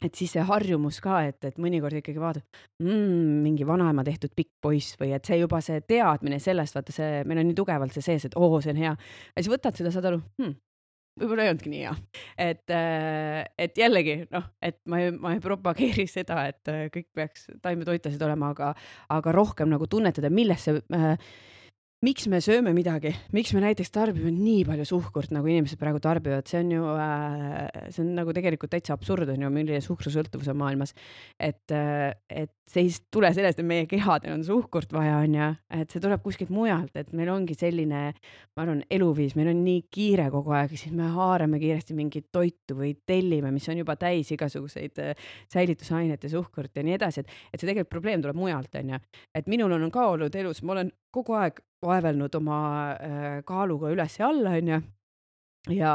et 0.00 0.16
siis 0.16 0.32
see 0.32 0.44
harjumus 0.48 1.00
ka, 1.04 1.18
et, 1.28 1.44
et 1.44 1.58
mõnikord 1.60 1.98
ikkagi 1.98 2.20
vaatad 2.20 2.44
mm,, 2.80 3.42
mingi 3.44 3.66
vanaema 3.68 4.04
tehtud 4.06 4.32
pikk 4.36 4.54
poiss 4.64 4.96
või 5.00 5.12
et 5.16 5.28
see 5.28 5.40
juba 5.42 5.60
see 5.64 5.82
teadmine 5.84 6.40
sellest, 6.40 6.76
vaata 6.76 6.94
see, 6.94 7.20
meil 7.28 7.42
on 7.42 7.50
nii 7.50 7.58
tugevalt 7.58 7.96
see 7.96 8.06
sees, 8.06 8.26
et 8.28 8.36
oo, 8.40 8.60
see 8.64 8.72
on 8.74 8.80
hea. 8.80 8.94
ja 8.96 9.42
siis 9.42 9.52
võtad 9.52 9.76
seda, 9.76 9.92
saad 9.92 10.08
aru 10.10 10.22
hmm,, 10.40 10.56
võib-olla 11.20 11.44
ei 11.44 11.52
olnudki 11.52 11.72
nii 11.74 11.84
hea. 11.84 11.94
et, 12.46 12.64
äh, 12.76 13.44
et 13.66 13.80
jällegi 13.82 14.16
noh, 14.32 14.48
et 14.64 14.80
ma 14.88 15.02
ei, 15.04 15.12
ma 15.12 15.34
ei 15.36 15.44
propageeri 15.44 16.08
seda, 16.16 16.46
et 16.50 16.72
äh, 16.72 16.86
kõik 16.94 17.10
peaks 17.16 17.48
taimetoitlased 17.62 18.24
olema, 18.26 18.54
aga, 18.54 18.72
aga 19.16 19.36
rohkem 19.36 19.70
nagu 19.72 19.90
tunnetada, 19.90 20.32
milles 20.32 20.68
see 20.68 20.80
äh, 20.96 21.12
miks 22.00 22.24
me 22.32 22.38
sööme 22.40 22.72
midagi, 22.72 23.10
miks 23.36 23.50
me 23.52 23.60
näiteks 23.60 23.92
tarbime 23.92 24.30
nii 24.32 24.62
palju 24.64 24.86
suhkurt, 24.88 25.34
nagu 25.36 25.50
inimesed 25.52 25.76
praegu 25.80 26.00
tarbivad, 26.00 26.46
see 26.48 26.62
on 26.62 26.70
ju 26.72 26.92
äh,, 26.94 27.90
see 27.92 28.00
on 28.06 28.14
nagu 28.16 28.32
tegelikult 28.36 28.72
täitsa 28.72 28.94
absurd 28.96 29.28
on 29.28 29.44
ju, 29.44 29.50
milline 29.52 29.82
suhkrusõltuvus 29.84 30.48
on 30.48 30.56
maailmas. 30.62 30.94
et, 31.36 31.66
äh, 31.76 32.14
et 32.30 32.54
see 32.70 32.86
ei 32.86 32.94
tule 33.12 33.28
sellest, 33.36 33.60
et 33.60 33.66
meie 33.66 33.84
kehadel 33.90 34.32
on 34.32 34.44
suhkurt 34.46 34.94
vaja, 34.96 35.18
on 35.26 35.36
ju, 35.36 35.48
et 35.76 35.92
see 35.92 36.00
tuleb 36.00 36.22
kuskilt 36.24 36.52
mujalt, 36.54 36.94
et 36.96 37.10
meil 37.16 37.28
ongi 37.34 37.56
selline, 37.58 38.00
ma 38.56 38.64
arvan, 38.64 38.80
eluviis, 38.88 39.36
meil 39.36 39.50
on 39.52 39.60
nii 39.66 39.84
kiire 39.92 40.30
kogu 40.32 40.54
aeg, 40.56 40.72
siis 40.80 40.94
me 40.96 41.10
haarame 41.12 41.60
kiiresti 41.60 41.98
mingit 41.98 42.30
toitu 42.32 42.78
või 42.80 42.94
tellime, 43.04 43.52
mis 43.52 43.68
on 43.68 43.82
juba 43.82 43.98
täis 44.00 44.32
igasuguseid 44.32 45.02
äh, 45.04 45.28
säilitusaineid 45.52 46.24
ja 46.24 46.32
suhkurt 46.32 46.80
ja 46.80 46.86
nii 46.86 46.96
edasi, 46.96 47.26
et, 47.26 47.38
et 47.52 47.60
see 47.60 47.68
tegelikult 47.68 47.92
probleem 47.92 48.24
tuleb 48.24 48.40
mujalt, 48.40 48.72
on 48.80 48.96
ju. 48.96 49.04
et 49.36 49.52
minul 49.52 49.76
on 49.76 49.88
ka 49.92 50.08
olnud 50.14 50.40
elus, 50.40 50.64
ma 50.64 50.78
olen 50.78 50.94
kogu 51.14 51.36
aeg 51.38 51.60
vaevelnud 51.84 52.34
oma 52.38 52.60
äh, 52.92 53.28
kaaluga 53.48 53.90
üles 53.94 54.18
ja 54.18 54.28
alla, 54.28 54.56
onju. 54.58 54.80
ja, 55.76 55.92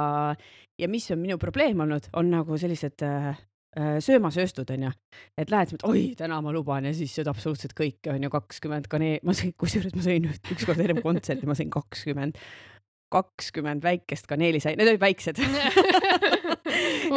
ja 0.80 0.90
mis 0.92 1.10
on 1.14 1.22
minu 1.22 1.38
probleem 1.42 1.84
olnud, 1.86 2.10
on 2.18 2.32
nagu 2.34 2.58
sellised 2.62 3.06
äh, 3.06 3.34
äh 3.76 3.98
söömasööstud 4.04 4.70
onju, 4.72 4.92
et 5.38 5.52
lähed, 5.52 5.76
oi, 5.84 6.08
täna 6.18 6.42
ma 6.42 6.54
luban 6.56 6.88
ja 6.90 6.94
siis 6.96 7.16
sööd 7.16 7.30
absoluutselt 7.32 7.76
kõike 7.78 8.14
onju, 8.16 8.32
kakskümmend 8.34 8.90
kanee-, 8.92 9.20
ma 9.24 9.36
sõin, 9.38 9.54
kusjuures 9.62 9.98
ma 9.98 10.06
sõin 10.06 10.30
ükskord 10.56 10.82
ennem 10.84 11.04
kontserti, 11.06 11.50
ma 11.50 11.58
sõin 11.58 11.74
kakskümmend, 11.74 12.40
kakskümmend 13.14 13.86
väikest 13.86 14.28
kaneelisaia, 14.28 14.80
need 14.80 14.96
olid 14.96 15.06
väiksed. 15.06 15.44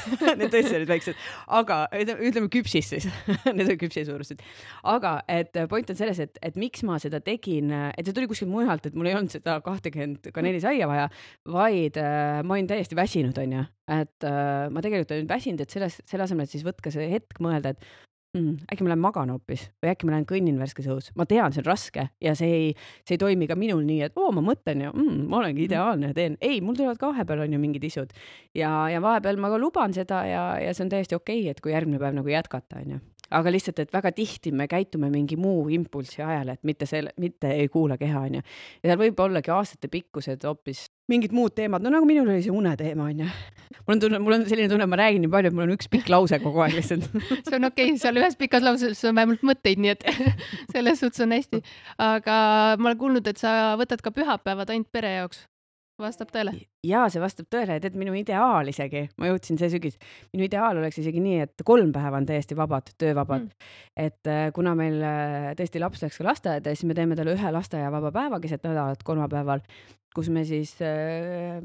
Need 0.40 0.52
tõesti 0.52 0.76
olid 0.78 0.90
väiksed, 0.90 1.18
aga 1.60 1.82
ütleme 1.94 2.50
küpsis 2.52 2.90
siis 2.92 3.08
need 3.56 3.66
olid 3.66 3.80
küpsi 3.80 4.04
suurused. 4.08 4.42
aga 4.90 5.16
et 5.30 5.56
point 5.70 5.92
on 5.92 5.98
selles, 5.98 6.20
et, 6.22 6.38
et 6.44 6.58
miks 6.60 6.84
ma 6.86 6.98
seda 7.02 7.22
tegin, 7.24 7.72
et 7.90 8.06
see 8.06 8.16
tuli 8.16 8.28
kuskilt 8.30 8.50
mujalt, 8.52 8.86
et 8.88 8.98
mul 8.98 9.10
ei 9.10 9.16
olnud 9.18 9.32
seda 9.32 9.58
kahtekümmet 9.64 10.30
kaneelisaia 10.34 10.88
vaja, 10.90 11.08
vaid 11.50 11.98
äh, 12.00 12.40
ma 12.44 12.56
olin 12.56 12.70
täiesti 12.70 12.98
väsinud, 12.98 13.38
onju. 13.40 13.64
et 14.00 14.28
äh, 14.28 14.68
ma 14.72 14.84
tegelikult 14.84 15.16
olin 15.16 15.30
väsinud, 15.30 15.64
et 15.64 15.74
selles, 15.78 16.00
selle 16.08 16.26
asemel, 16.26 16.48
et 16.48 16.54
siis 16.54 16.66
võtka 16.66 16.92
see 16.94 17.10
hetk 17.12 17.42
mõelda, 17.42 17.74
et 17.74 18.09
mm,. 18.36 18.66
äkki 18.72 18.84
ma 18.84 18.92
lähen 18.92 19.02
magan 19.02 19.32
hoopis 19.34 19.66
või 19.82 19.92
äkki 19.92 20.08
ma 20.08 20.14
lähen 20.14 20.26
kõnnin 20.28 20.58
värskes 20.60 20.88
õhus, 20.90 21.10
ma 21.18 21.26
tean, 21.30 21.54
see 21.54 21.62
on 21.62 21.68
raske 21.68 22.06
ja 22.22 22.34
see 22.38 22.50
ei, 22.56 22.72
see 23.08 23.16
ei 23.16 23.22
toimi 23.22 23.48
ka 23.50 23.56
minul 23.58 23.82
nii, 23.86 24.00
et 24.08 24.18
oo, 24.20 24.30
ma 24.36 24.44
mõtlen 24.44 24.86
ja 24.86 24.92
mm, 24.94 25.22
ma 25.30 25.40
olengi 25.42 25.64
mm. 25.64 25.68
ideaalne 25.68 26.12
ja 26.12 26.16
teen. 26.16 26.36
ei, 26.40 26.60
mul 26.64 26.78
tulevad 26.78 27.00
ka 27.00 27.12
vahepeal 27.12 27.46
on 27.46 27.56
ju 27.56 27.62
mingid 27.62 27.86
isud 27.90 28.14
ja, 28.56 28.72
ja 28.92 29.02
vahepeal 29.02 29.40
ma 29.40 29.52
ka 29.52 29.60
luban 29.62 29.96
seda 29.96 30.24
ja, 30.28 30.44
ja 30.62 30.74
see 30.74 30.86
on 30.86 30.92
täiesti 30.94 31.18
okei 31.18 31.44
okay,, 31.44 31.54
et 31.54 31.64
kui 31.64 31.74
järgmine 31.74 32.02
päev 32.02 32.18
nagu 32.18 32.32
jätkata, 32.32 32.84
onju 32.84 33.00
aga 33.30 33.52
lihtsalt, 33.54 33.82
et 33.82 33.92
väga 33.92 34.12
tihti 34.14 34.52
me 34.52 34.66
käitume 34.70 35.10
mingi 35.12 35.36
muu 35.40 35.68
impulsi 35.72 36.22
ajal, 36.24 36.54
et 36.54 36.62
mitte 36.66 36.88
selle, 36.88 37.12
mitte 37.20 37.50
ei 37.54 37.68
kuula 37.72 37.98
keha, 38.00 38.24
onju. 38.28 38.42
ja 38.82 38.90
seal 38.90 39.00
võib 39.00 39.20
ollagi 39.22 39.52
aastatepikkused 39.54 40.46
hoopis 40.48 40.88
mingid 41.10 41.34
muud 41.34 41.54
teemad, 41.56 41.82
no 41.82 41.92
nagu 41.92 42.06
minul 42.06 42.28
oli 42.30 42.42
see 42.44 42.54
uneteema 42.54 43.08
onju. 43.10 43.28
mul 43.80 43.96
on 43.96 44.02
tunne, 44.04 44.22
mul 44.22 44.38
on 44.38 44.46
selline 44.48 44.70
tunne, 44.72 44.88
ma 44.90 44.98
räägin 45.00 45.24
nii 45.24 45.32
palju, 45.32 45.52
et 45.52 45.58
mul 45.58 45.66
on 45.68 45.76
üks 45.76 45.90
pikk 45.92 46.10
lause 46.12 46.40
kogu 46.42 46.64
aeg 46.64 46.76
lihtsalt 46.78 47.06
see 47.46 47.56
on 47.58 47.70
okei 47.70 47.92
okay,, 47.92 48.00
seal 48.02 48.20
ühes 48.20 48.38
pikas 48.40 48.66
lauses 48.66 49.04
on 49.08 49.18
vähemalt 49.18 49.46
mõtteid, 49.46 49.82
nii 49.82 49.94
et 49.94 50.06
selles 50.74 51.02
suhtes 51.02 51.26
on 51.26 51.34
hästi. 51.36 51.62
aga 52.10 52.36
ma 52.78 52.92
olen 52.92 53.00
kuulnud, 53.00 53.30
et 53.30 53.40
sa 53.40 53.76
võtad 53.80 54.02
ka 54.04 54.14
pühapäevad 54.14 54.74
ainult 54.74 54.90
pere 54.94 55.16
jaoks 55.20 55.46
vastab 56.02 56.30
tõele? 56.34 56.54
ja 56.86 57.04
see 57.12 57.22
vastab 57.22 57.48
tõele, 57.52 57.78
tead 57.82 57.96
minu 58.00 58.14
ideaal 58.18 58.70
isegi, 58.72 59.06
ma 59.20 59.30
jõudsin 59.30 59.60
see 59.60 59.70
sügis, 59.72 59.98
minu 60.34 60.46
ideaal 60.46 60.80
oleks 60.80 61.00
isegi 61.02 61.22
nii, 61.24 61.40
et 61.46 61.64
kolm 61.66 61.92
päeva 61.94 62.20
on 62.20 62.28
täiesti 62.28 62.56
vabad, 62.58 62.92
töövabad. 63.00 63.48
Mm.. 63.48 63.74
et 64.06 64.30
äh, 64.30 64.46
kuna 64.56 64.74
meil 64.78 65.00
äh, 65.04 65.50
tõesti 65.58 65.82
laps 65.82 66.04
läks 66.04 66.20
ka 66.20 66.28
lasteaeda, 66.28 66.74
siis 66.74 66.88
me 66.88 66.96
teeme 66.98 67.18
talle 67.18 67.36
ühe 67.36 67.54
lasteaiavaba 67.56 68.12
päeva 68.14 68.40
keset 68.42 68.64
nädalat 68.66 69.04
kolmapäeval, 69.06 69.64
kus 70.14 70.32
me 70.32 70.44
siis 70.48 70.76
äh, 70.84 71.60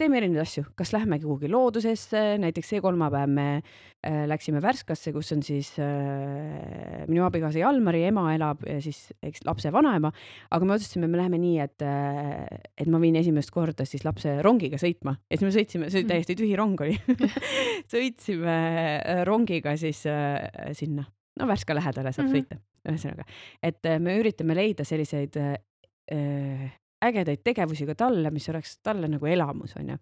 teeme 0.00 0.18
erinevaid 0.18 0.42
asju, 0.42 0.64
kas 0.78 0.92
lähmegi 0.94 1.26
kuhugi 1.26 1.50
loodusesse, 1.50 2.22
näiteks 2.40 2.72
see 2.72 2.80
kolmapäev 2.82 3.30
me 3.30 3.46
äh, 3.58 4.24
läksime 4.30 4.62
Värskasse, 4.64 5.12
kus 5.14 5.32
on 5.34 5.44
siis 5.44 5.72
äh, 5.82 7.04
minu 7.10 7.24
abikaasa 7.26 7.60
Jalmari 7.60 8.02
ema 8.08 8.28
elab 8.34 8.64
ja 8.68 8.78
siis 8.82 9.10
eks 9.26 9.44
lapse 9.48 9.72
vanaema, 9.74 10.12
aga 10.50 10.68
me 10.68 10.76
otsustasime, 10.76 11.10
me 11.10 11.20
läheme 11.20 11.40
nii, 11.42 11.60
et 11.64 11.86
äh,, 11.86 12.44
et 12.80 12.90
ma 12.90 13.00
viin 13.02 13.18
esimest 13.20 13.52
korda 13.54 13.86
siis 13.88 14.04
lapse 14.06 14.38
rongiga 14.46 14.80
sõitma. 14.80 15.16
Ja 15.30 15.38
siis 15.38 15.46
me 15.48 15.54
sõitsime, 15.58 15.92
see 15.92 16.02
oli 16.02 16.10
täiesti 16.10 16.38
tühi 16.40 16.56
rong 16.58 16.80
oli. 16.86 16.96
Sõitsime 17.92 18.58
äh, 18.98 19.22
rongiga 19.28 19.76
siis 19.80 20.02
äh, 20.08 20.72
sinna, 20.76 21.04
no 21.40 21.50
Värska 21.50 21.76
lähedale 21.76 22.14
saab 22.16 22.28
mm 22.28 22.34
-hmm. 22.34 22.46
sõita, 22.50 22.60
ühesõnaga, 22.90 23.28
et 23.62 23.90
me 24.00 24.16
üritame 24.20 24.56
leida 24.56 24.86
selliseid 24.88 25.36
äh, 25.40 26.70
ägedaid 27.04 27.44
tegevusi 27.44 27.86
ka 27.88 27.96
talle, 27.98 28.32
mis 28.34 28.48
oleks 28.52 28.78
talle 28.84 29.08
nagu 29.10 29.26
elamus, 29.26 29.76
onju. 29.80 29.98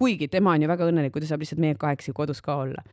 kuigi 0.00 0.28
tema 0.32 0.54
on 0.56 0.62
ju 0.62 0.70
väga 0.70 0.86
õnnelik, 0.88 1.12
kui 1.12 1.24
ta 1.24 1.32
saab 1.32 1.44
lihtsalt 1.44 1.60
meiega 1.60 1.80
kahekesi 1.86 2.14
kodus 2.16 2.40
ka 2.44 2.56
olla. 2.64 2.84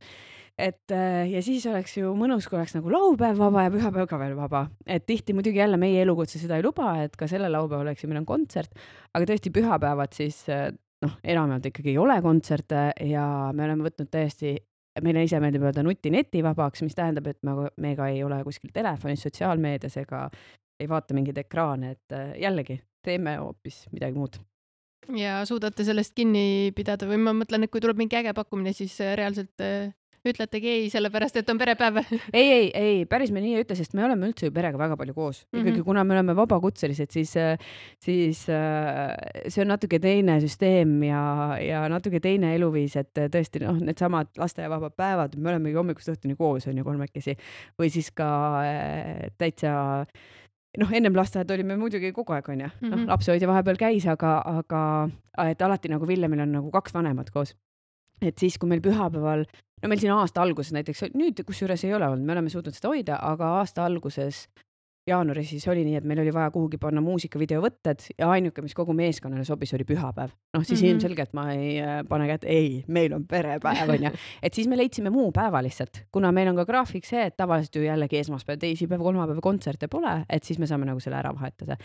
et 0.57 0.91
äh, 0.91 1.29
ja 1.29 1.41
siis 1.45 1.65
oleks 1.69 1.97
ju 1.97 2.13
mõnus, 2.17 2.47
kui 2.49 2.57
oleks 2.57 2.73
nagu 2.75 2.89
laupäev 2.89 3.37
vaba 3.37 3.67
ja 3.67 3.71
pühapäev 3.71 4.07
ka 4.09 4.19
veel 4.19 4.35
vaba, 4.35 4.67
et 4.85 5.05
tihti 5.05 5.35
muidugi 5.37 5.61
jälle 5.61 5.77
meie 5.77 6.01
elukutse 6.01 6.39
seda 6.39 6.57
ei 6.57 6.65
luba, 6.65 6.95
et 7.03 7.15
ka 7.15 7.27
sellel 7.27 7.53
laupäeval 7.53 7.85
oleks 7.85 8.03
ju 8.03 8.09
meil 8.09 8.23
on 8.23 8.25
kontsert, 8.25 8.73
aga 9.13 9.29
tõesti 9.29 9.53
pühapäevad 9.53 10.17
siis 10.17 10.43
äh, 10.49 10.71
noh, 11.05 11.19
enamjaolt 11.23 11.69
ikkagi 11.69 11.93
ei 11.93 12.01
ole 12.01 12.17
kontserte 12.25 12.89
ja 13.05 13.27
me 13.53 13.67
oleme 13.67 13.85
võtnud 13.87 14.09
täiesti 14.11 14.57
meile 15.03 15.23
ise 15.27 15.39
meeldib 15.41 15.65
öelda 15.67 15.83
nuti 15.85 16.11
netivabaks, 16.13 16.81
mis 16.81 16.95
tähendab, 16.97 17.27
et 17.29 17.37
me, 17.45 17.69
me 17.77 17.93
ka 17.97 18.09
ei 18.09 18.23
ole 18.25 18.39
kuskil 18.47 18.73
telefonis, 18.73 19.27
sotsiaalmeedias 19.27 19.99
ega 20.01 20.25
ei 20.79 20.89
vaata 20.89 21.15
mingeid 21.17 21.37
ekraane, 21.41 21.95
et 21.95 22.15
äh, 22.17 22.31
jällegi 22.41 22.79
teeme 23.07 23.37
hoopis 23.41 23.85
midagi 23.93 24.19
muud. 24.19 24.39
ja 25.15 25.39
suudate 25.47 25.85
sellest 25.87 26.15
kinni 26.17 26.73
pidada 26.75 27.07
või 27.07 27.21
ma 27.23 27.35
mõtlen, 27.37 27.63
et 27.63 27.71
kui 27.71 27.83
tuleb 27.83 27.99
mingi 27.99 28.19
äge 28.19 28.35
pakkumine, 28.35 28.75
siis 28.75 28.97
äh, 29.03 29.15
reaalselt 29.19 29.63
äh, 29.63 29.93
ütletegi 30.27 30.69
ei, 30.71 30.87
sellepärast 30.91 31.37
et 31.39 31.49
on 31.51 31.59
perepäev 31.59 31.99
ei, 32.09 32.47
ei, 32.51 32.67
ei, 32.75 32.97
päris 33.09 33.31
me 33.31 33.41
nii 33.43 33.55
ei 33.55 33.63
ütle, 33.63 33.77
sest 33.79 33.95
me 33.97 34.03
oleme 34.03 34.27
üldse 34.27 34.49
ju 34.49 34.55
perega 34.55 34.79
väga 34.79 34.97
palju 34.99 35.15
koos 35.15 35.41
mm. 35.43 35.47
-hmm. 35.47 35.63
ikkagi, 35.63 35.83
kuna 35.87 36.03
me 36.03 36.17
oleme 36.17 36.35
vabakutselised, 36.35 37.13
siis, 37.13 37.33
siis 38.03 38.43
see 38.47 39.63
on 39.63 39.71
natuke 39.71 39.99
teine 40.03 40.39
süsteem 40.43 40.97
ja, 41.07 41.21
ja 41.63 41.85
natuke 41.91 42.19
teine 42.23 42.55
eluviis, 42.55 42.97
et 42.99 43.13
tõesti 43.15 43.63
noh, 43.63 43.79
needsamad 43.79 44.33
lasteaiavabad 44.37 44.97
päevad, 44.97 45.37
me 45.37 45.53
olemegi 45.53 45.79
hommikust 45.79 46.11
õhtuni 46.15 46.35
koos, 46.35 46.67
on 46.67 46.77
ju, 46.77 46.87
kolmekesi 46.87 47.37
või 47.79 47.93
siis 47.93 48.11
ka 48.11 48.27
täitsa 49.37 49.77
noh, 50.81 50.91
ennem 50.93 51.15
lasteaeda 51.17 51.55
olime 51.55 51.77
muidugi 51.79 52.11
kogu 52.15 52.35
aeg, 52.35 52.49
onju, 52.53 52.67
noh, 52.81 52.89
mhm. 52.89 53.07
lapsehoidja 53.11 53.49
vahepeal 53.49 53.79
käis, 53.81 54.07
aga, 54.09 54.37
aga 54.61 54.81
et 55.51 55.61
alati 55.61 55.91
nagu 55.91 56.09
Villemil 56.09 56.43
on 56.45 56.53
nagu 56.59 56.73
kaks 56.73 56.95
vanemat 56.97 57.31
koos. 57.33 57.55
et 58.21 58.37
siis, 58.37 58.57
kui 58.57 58.69
meil 58.69 58.81
pühapäeval, 58.81 59.43
no 59.83 59.89
meil 59.89 59.99
siin 60.01 60.15
aasta 60.15 60.41
alguses 60.41 60.73
näiteks, 60.73 61.03
nüüd 61.13 61.43
kusjuures 61.45 61.83
ei 61.85 61.93
ole 61.93 62.07
olnud, 62.07 62.25
me 62.25 62.33
oleme 62.33 62.49
suutnud 62.49 62.73
seda 62.73 62.89
hoida, 62.89 63.19
aga 63.21 63.51
aasta 63.59 63.85
alguses 63.85 64.47
jaanuaris 65.07 65.49
siis 65.49 65.67
oli 65.71 65.83
nii, 65.87 65.95
et 65.99 66.07
meil 66.07 66.19
oli 66.21 66.33
vaja 66.33 66.51
kuhugi 66.51 66.79
panna 66.81 67.01
muusikavideo 67.03 67.61
võtted 67.63 68.03
ja 68.17 68.29
ainuke, 68.33 68.61
mis 68.65 68.75
kogu 68.77 68.93
meeskonnale 68.97 69.45
sobis, 69.47 69.73
oli 69.77 69.85
pühapäev. 69.87 70.33
noh, 70.53 70.65
siis 70.65 70.81
mm 70.81 70.85
-hmm. 70.85 70.91
ilmselgelt 70.91 71.33
ma 71.33 71.45
ei 71.53 71.79
äh, 71.81 72.01
pane 72.09 72.27
kätt, 72.27 72.43
ei, 72.43 72.83
meil 72.87 73.13
on 73.13 73.25
perepäev 73.27 73.89
onju, 73.95 74.11
et 74.43 74.53
siis 74.53 74.67
me 74.67 74.77
leidsime 74.77 75.09
muu 75.09 75.31
päeva 75.31 75.63
lihtsalt, 75.63 76.03
kuna 76.11 76.31
meil 76.31 76.47
on 76.47 76.55
ka 76.55 76.65
graafik 76.65 77.05
see, 77.05 77.25
et 77.25 77.37
tavaliselt 77.37 77.75
ju 77.75 77.83
jällegi 77.83 78.17
esmaspäev, 78.17 78.59
teisipäev, 78.59 79.01
kolmapäev 79.01 79.39
kontserte 79.41 79.87
pole, 79.87 80.23
et 80.29 80.43
siis 80.43 80.59
me 80.59 80.67
saame 80.67 80.85
nagu 80.85 80.99
selle 80.99 81.17
ära 81.17 81.33
vahetada. 81.33 81.77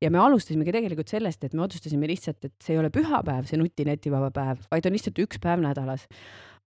ja 0.00 0.10
me 0.10 0.18
alustasimegi 0.18 0.72
tegelikult 0.72 1.08
sellest, 1.08 1.44
et 1.44 1.54
me 1.54 1.62
otsustasime 1.62 2.06
lihtsalt, 2.06 2.44
et 2.44 2.54
see 2.62 2.74
ei 2.74 2.78
ole 2.78 2.90
pühapäev, 2.90 3.44
see 3.44 3.58
nutinetivaba 3.58 4.30
päev, 4.30 4.58
vaid 4.70 4.86
on 4.86 4.92
lihtsalt 4.92 5.18
üks 5.18 5.38
päev 5.40 5.60
nädalas 5.60 6.08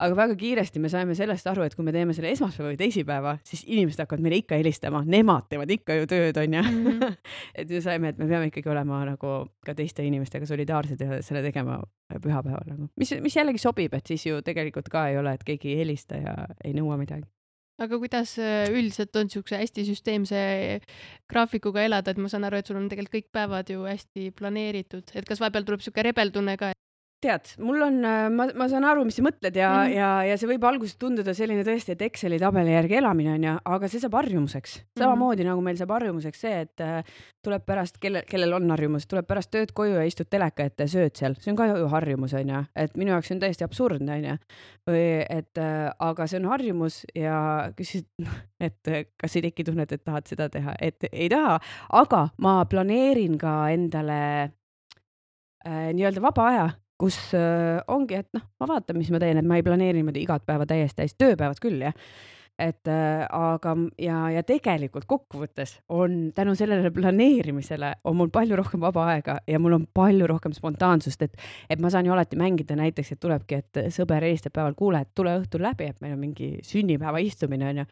aga 0.03 0.17
väga 0.19 0.37
kiiresti 0.39 0.83
me 0.83 0.91
saime 0.93 1.15
sellest 1.19 1.47
aru, 1.51 1.65
et 1.67 1.77
kui 1.77 1.87
me 1.87 1.93
teeme 1.95 2.15
selle 2.17 2.33
esmaspäeva 2.35 2.73
või 2.73 2.79
teisipäeva, 2.81 3.37
siis 3.47 3.65
inimesed 3.67 4.03
hakkavad 4.03 4.25
meile 4.25 4.41
ikka 4.43 4.59
helistama, 4.59 5.05
nemad 5.07 5.47
teevad 5.51 5.71
ikka 5.71 5.99
ju 6.01 6.09
tööd, 6.11 6.41
onju 6.43 6.63
mm. 6.63 6.89
-hmm. 6.89 7.15
et 7.63 7.71
me 7.71 7.83
saime, 7.85 8.15
et 8.15 8.19
me 8.19 8.29
peame 8.31 8.51
ikkagi 8.51 8.73
olema 8.73 9.05
nagu 9.07 9.37
ka 9.67 9.75
teiste 9.75 10.07
inimestega 10.07 10.47
solidaarsed 10.51 11.01
ja 11.01 11.23
selle 11.23 11.45
tegema 11.47 11.79
pühapäeval 12.15 12.67
nagu, 12.73 12.91
mis, 12.97 13.15
mis 13.21 13.37
jällegi 13.37 13.63
sobib, 13.63 13.95
et 13.95 14.07
siis 14.07 14.27
ju 14.27 14.43
tegelikult 14.43 14.91
ka 14.91 15.09
ei 15.09 15.19
ole, 15.19 15.35
et 15.35 15.45
keegi 15.45 15.73
ei 15.73 15.85
helista 15.85 16.19
ja 16.21 16.37
ei 16.65 16.75
nõua 16.75 16.99
midagi 17.01 17.27
aga 17.83 17.99
kuidas 17.99 18.37
äh, 18.39 18.69
üldiselt 18.71 19.17
on 19.19 19.27
niisuguse 19.27 19.59
hästi 19.59 19.85
süsteemse 19.89 20.41
graafikuga 21.31 21.83
elada, 21.83 22.13
et 22.13 22.21
ma 22.23 22.31
saan 22.31 22.47
aru, 22.47 22.61
et 22.61 22.71
sul 22.71 22.79
on 22.79 22.87
tegelikult 22.91 23.15
kõik 23.15 23.31
päevad 23.35 23.71
ju 23.73 23.83
hästi 23.87 24.31
planeeritud, 24.39 25.11
et 25.15 25.27
kas 25.27 25.43
vahepeal 25.43 25.67
tuleb 25.67 25.83
niisugune 25.83 26.07
rebeltunne 26.09 26.57
ka, 26.61 26.74
tead, 27.25 27.53
mul 27.65 27.83
on, 27.87 27.99
äh, 28.05 28.27
ma, 28.33 28.47
ma 28.57 28.67
saan 28.71 28.85
aru, 28.89 29.05
mis 29.09 29.17
sa 29.19 29.25
mõtled 29.25 29.57
ja 29.57 29.71
mm, 29.71 29.87
-hmm. 29.87 29.95
ja, 29.97 30.09
ja 30.29 30.37
see 30.41 30.49
võib 30.51 30.65
alguses 30.69 30.97
tunduda 31.01 31.35
selline 31.37 31.65
tõesti, 31.67 31.95
et 31.95 32.03
Exceli 32.09 32.39
tabeli 32.41 32.75
järgi 32.75 32.99
elamine 33.01 33.35
on 33.35 33.47
ju, 33.49 33.55
aga 33.77 33.91
see 33.91 34.03
saab 34.03 34.17
harjumuseks. 34.19 34.77
samamoodi 34.99 35.43
mm 35.43 35.47
-hmm. 35.47 35.51
nagu 35.51 35.65
meil 35.65 35.79
saab 35.81 35.95
harjumuseks 35.97 36.41
see, 36.41 36.61
et 36.67 36.81
äh, 36.85 37.05
tuleb 37.45 37.65
pärast, 37.67 37.99
kelle, 38.01 38.25
kellel 38.29 38.53
on 38.53 38.71
harjumus, 38.71 39.07
tuleb 39.07 39.27
pärast 39.27 39.51
tööd 39.51 39.73
koju 39.73 39.95
ja 39.95 40.05
istud 40.05 40.29
teleka 40.31 40.65
ette 40.65 40.85
ja 40.85 40.89
sööd 40.89 41.17
seal, 41.17 41.35
see 41.41 41.53
on 41.53 41.57
ka 41.57 41.67
ju 41.67 41.89
harjumus, 41.89 42.35
on 42.35 42.49
ju, 42.49 42.63
et 42.77 42.97
minu 42.97 43.15
jaoks 43.15 43.29
see 43.29 43.37
on 43.37 43.41
täiesti 43.41 43.65
absurdne, 43.65 44.19
on 44.19 44.25
ju. 44.25 44.37
või 44.91 45.05
et 45.31 45.59
äh, 45.59 45.91
aga 45.99 46.27
see 46.27 46.41
on 46.41 46.51
harjumus 46.53 47.05
ja 47.15 47.71
küsid, 47.77 48.07
et 48.69 48.89
äh, 48.89 49.05
kas 49.17 49.37
ei 49.37 49.43
teki 49.49 49.65
tunnet, 49.65 49.93
et 49.93 50.05
tahad 50.05 50.27
seda 50.27 50.49
teha, 50.49 50.77
et 50.81 51.09
ei 51.13 51.29
taha, 51.29 51.59
aga 51.91 52.29
ma 52.39 52.65
planeerin 52.65 53.39
ka 53.39 53.71
endale 53.73 54.23
äh, 55.65 55.93
nii-öelda 55.93 56.23
vaba 56.23 56.49
aja 56.49 56.71
kus 57.01 57.19
äh, 57.35 57.81
ongi, 57.91 58.21
et 58.23 58.31
noh, 58.37 58.45
ma 58.61 58.69
vaatan, 58.71 58.99
mis 59.01 59.11
ma 59.11 59.21
teen, 59.23 59.41
et 59.41 59.49
ma 59.49 59.59
ei 59.59 59.67
planeeri 59.67 60.01
niimoodi 60.01 60.23
igat 60.25 60.47
päeva 60.47 60.67
täiesti 60.69 61.03
täis, 61.03 61.17
tööpäevad 61.19 61.61
küll 61.63 61.83
jah 61.83 61.97
et 62.59 62.89
äh, 62.89 63.25
aga 63.35 63.75
ja, 63.99 64.19
ja 64.31 64.43
tegelikult 64.47 65.09
kokkuvõttes 65.11 65.79
on 65.91 66.31
tänu 66.35 66.55
sellele 66.55 66.93
planeerimisele 66.95 67.91
on 68.07 68.17
mul 68.17 68.31
palju 68.35 68.55
rohkem 68.61 68.83
vaba 68.85 69.09
aega 69.11 69.41
ja 69.51 69.59
mul 69.59 69.75
on 69.75 69.87
palju 69.95 70.29
rohkem 70.31 70.55
spontaansust, 70.55 71.23
et, 71.27 71.35
et 71.71 71.83
ma 71.83 71.91
saan 71.91 72.07
ju 72.07 72.15
alati 72.15 72.39
mängida 72.39 72.77
näiteks, 72.79 73.13
et 73.13 73.21
tulebki, 73.21 73.59
et 73.59 73.81
sõber 73.95 74.23
helistab 74.23 74.55
päeval, 74.55 74.77
kuule, 74.79 75.03
et 75.03 75.11
tule 75.19 75.35
õhtul 75.41 75.65
läbi, 75.67 75.89
et 75.91 75.99
meil 76.05 76.15
on 76.15 76.23
mingi 76.23 76.53
sünnipäeva 76.63 77.19
istumine 77.25 77.73
onju. 77.73 77.87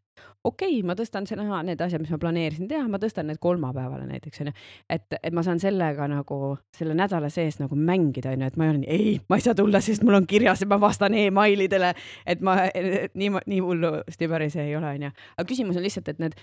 okei 0.44 0.76
okay,, 0.76 0.86
ma 0.86 0.94
tõstan 0.94 1.26
selle, 1.26 1.48
need 1.66 1.82
asjad, 1.82 2.02
mis 2.04 2.14
ma 2.14 2.20
planeerisin 2.22 2.70
teha, 2.70 2.86
ma 2.88 3.02
tõstan 3.02 3.26
need 3.26 3.42
kolmapäevale 3.42 4.06
näiteks 4.06 4.44
onju. 4.44 4.54
et, 4.90 5.18
et 5.22 5.34
ma 5.34 5.42
saan 5.42 5.58
sellega 5.58 6.06
nagu 6.06 6.56
selle 6.76 6.94
nädala 6.94 7.32
sees 7.34 7.58
nagu 7.58 7.74
mängida 7.74 8.36
onju, 8.36 8.46
et 8.46 8.56
ma 8.56 8.68
ei 8.68 8.74
ole 8.76 8.84
nii, 8.84 8.90
ei, 8.94 9.18
ma 9.26 9.40
ei 9.40 9.46
saa 9.48 9.58
tulla, 9.58 9.82
sest 9.82 10.06
mul 10.06 10.20
on 10.20 10.30
kirjas, 10.30 10.62
et 10.62 10.70
ma 10.70 10.78
vastan 10.80 11.18
emailidele, 11.18 11.94
et 12.26 12.40
ma 12.46 12.60
nii, 12.70 13.34
nii 13.42 13.60
hullusti 13.60 14.30
päris 14.30 14.51
see 14.52 14.68
ei 14.70 14.76
ole, 14.78 14.94
onju. 14.98 15.12
aga 15.36 15.46
küsimus 15.48 15.78
on 15.78 15.86
lihtsalt, 15.86 16.10
et 16.12 16.20
need 16.22 16.36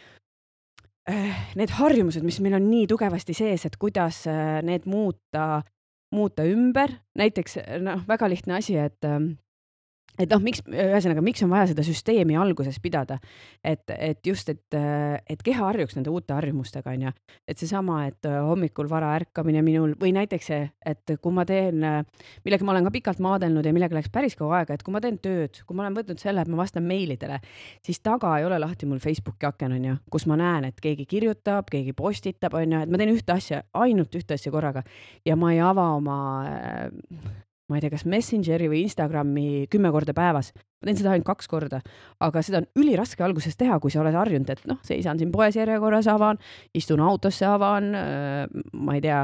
äh, 1.10 1.44
need 1.60 1.74
harjumused, 1.80 2.26
mis 2.26 2.40
meil 2.44 2.58
on 2.60 2.70
nii 2.70 2.88
tugevasti 2.92 3.36
sees, 3.38 3.66
et 3.66 3.78
kuidas 3.82 4.24
äh, 4.30 4.60
need 4.66 4.88
muuta, 4.90 5.62
muuta 6.16 6.46
ümber, 6.48 6.94
näiteks 7.20 7.60
noh, 7.86 8.04
väga 8.10 8.30
lihtne 8.32 8.60
asi, 8.60 8.78
et 8.82 9.08
ähm, 9.08 9.34
et 10.20 10.30
noh, 10.32 10.42
miks, 10.44 10.62
ühesõnaga, 10.68 11.24
miks 11.24 11.44
on 11.46 11.52
vaja 11.54 11.70
seda 11.72 11.84
süsteemi 11.86 12.36
alguses 12.40 12.80
pidada, 12.84 13.20
et, 13.64 13.86
et 13.96 14.20
just, 14.28 14.50
et, 14.52 14.76
et 14.76 15.44
keha 15.46 15.64
harjuks 15.70 15.96
nende 15.98 16.12
uute 16.14 16.36
harjumustega, 16.36 16.94
onju. 16.96 17.14
et 17.48 17.62
seesama, 17.62 18.02
et 18.10 18.28
hommikul 18.28 18.90
vara 18.92 19.14
ärkamine 19.18 19.64
minul 19.66 19.96
või 20.00 20.12
näiteks 20.18 20.52
see, 20.52 20.68
et 20.86 21.16
kui 21.22 21.36
ma 21.36 21.46
teen, 21.48 21.82
millega 22.46 22.68
ma 22.68 22.76
olen 22.76 22.90
ka 22.90 22.94
pikalt 22.96 23.24
maadelnud 23.24 23.66
ja 23.66 23.74
millega 23.76 23.96
läks 23.96 24.12
päris 24.14 24.38
kaua 24.40 24.62
aega, 24.62 24.76
et 24.76 24.86
kui 24.86 24.96
ma 24.96 25.02
teen 25.04 25.20
tööd, 25.24 25.62
kui 25.66 25.78
ma 25.78 25.88
olen 25.88 26.00
võtnud 26.02 26.22
selle, 26.22 26.44
et 26.44 26.52
ma 26.52 26.62
vastan 26.62 26.86
meilidele, 26.88 27.40
siis 27.86 28.04
taga 28.04 28.36
ei 28.40 28.48
ole 28.48 28.60
lahti 28.62 28.90
mul 28.90 29.02
Facebooki 29.04 29.48
aken, 29.50 29.78
onju, 29.80 30.00
kus 30.12 30.28
ma 30.30 30.40
näen, 30.40 30.70
et 30.70 30.80
keegi 30.84 31.08
kirjutab, 31.10 31.72
keegi 31.72 31.96
postitab, 31.98 32.58
onju, 32.60 32.84
et 32.84 32.92
ma 32.92 33.02
teen 33.02 33.14
ühte 33.16 33.36
asja, 33.36 33.64
ainult 33.80 34.16
ühte 34.20 34.36
asja 34.36 34.52
korraga 34.54 34.84
ja 35.26 35.40
ma 35.40 35.54
ei 35.56 35.64
ava 35.64 35.92
oma 35.98 36.18
ma 37.70 37.78
ei 37.78 37.84
tea, 37.84 37.92
kas 37.94 38.06
Messengeri 38.10 38.70
või 38.72 38.82
Instagrami 38.88 39.68
kümme 39.72 39.92
korda 39.94 40.14
päevas. 40.18 40.52
ma 40.80 40.88
teen 40.88 40.98
seda 40.98 41.12
ainult 41.14 41.28
kaks 41.28 41.50
korda, 41.52 41.82
aga 42.24 42.42
seda 42.46 42.62
on 42.62 42.68
üliraske 42.80 43.24
alguses 43.24 43.58
teha, 43.60 43.80
kui 43.84 43.92
sa 43.92 44.00
oled 44.00 44.16
harjunud, 44.16 44.50
et 44.50 44.62
noh, 44.70 44.80
seisan 44.88 45.20
siin 45.20 45.32
poes 45.32 45.58
järjekorras, 45.60 46.08
avan, 46.08 46.40
istun 46.74 47.04
autosse, 47.04 47.46
avan, 47.46 47.92
ma 48.80 48.96
ei 48.96 49.04
tea, 49.04 49.20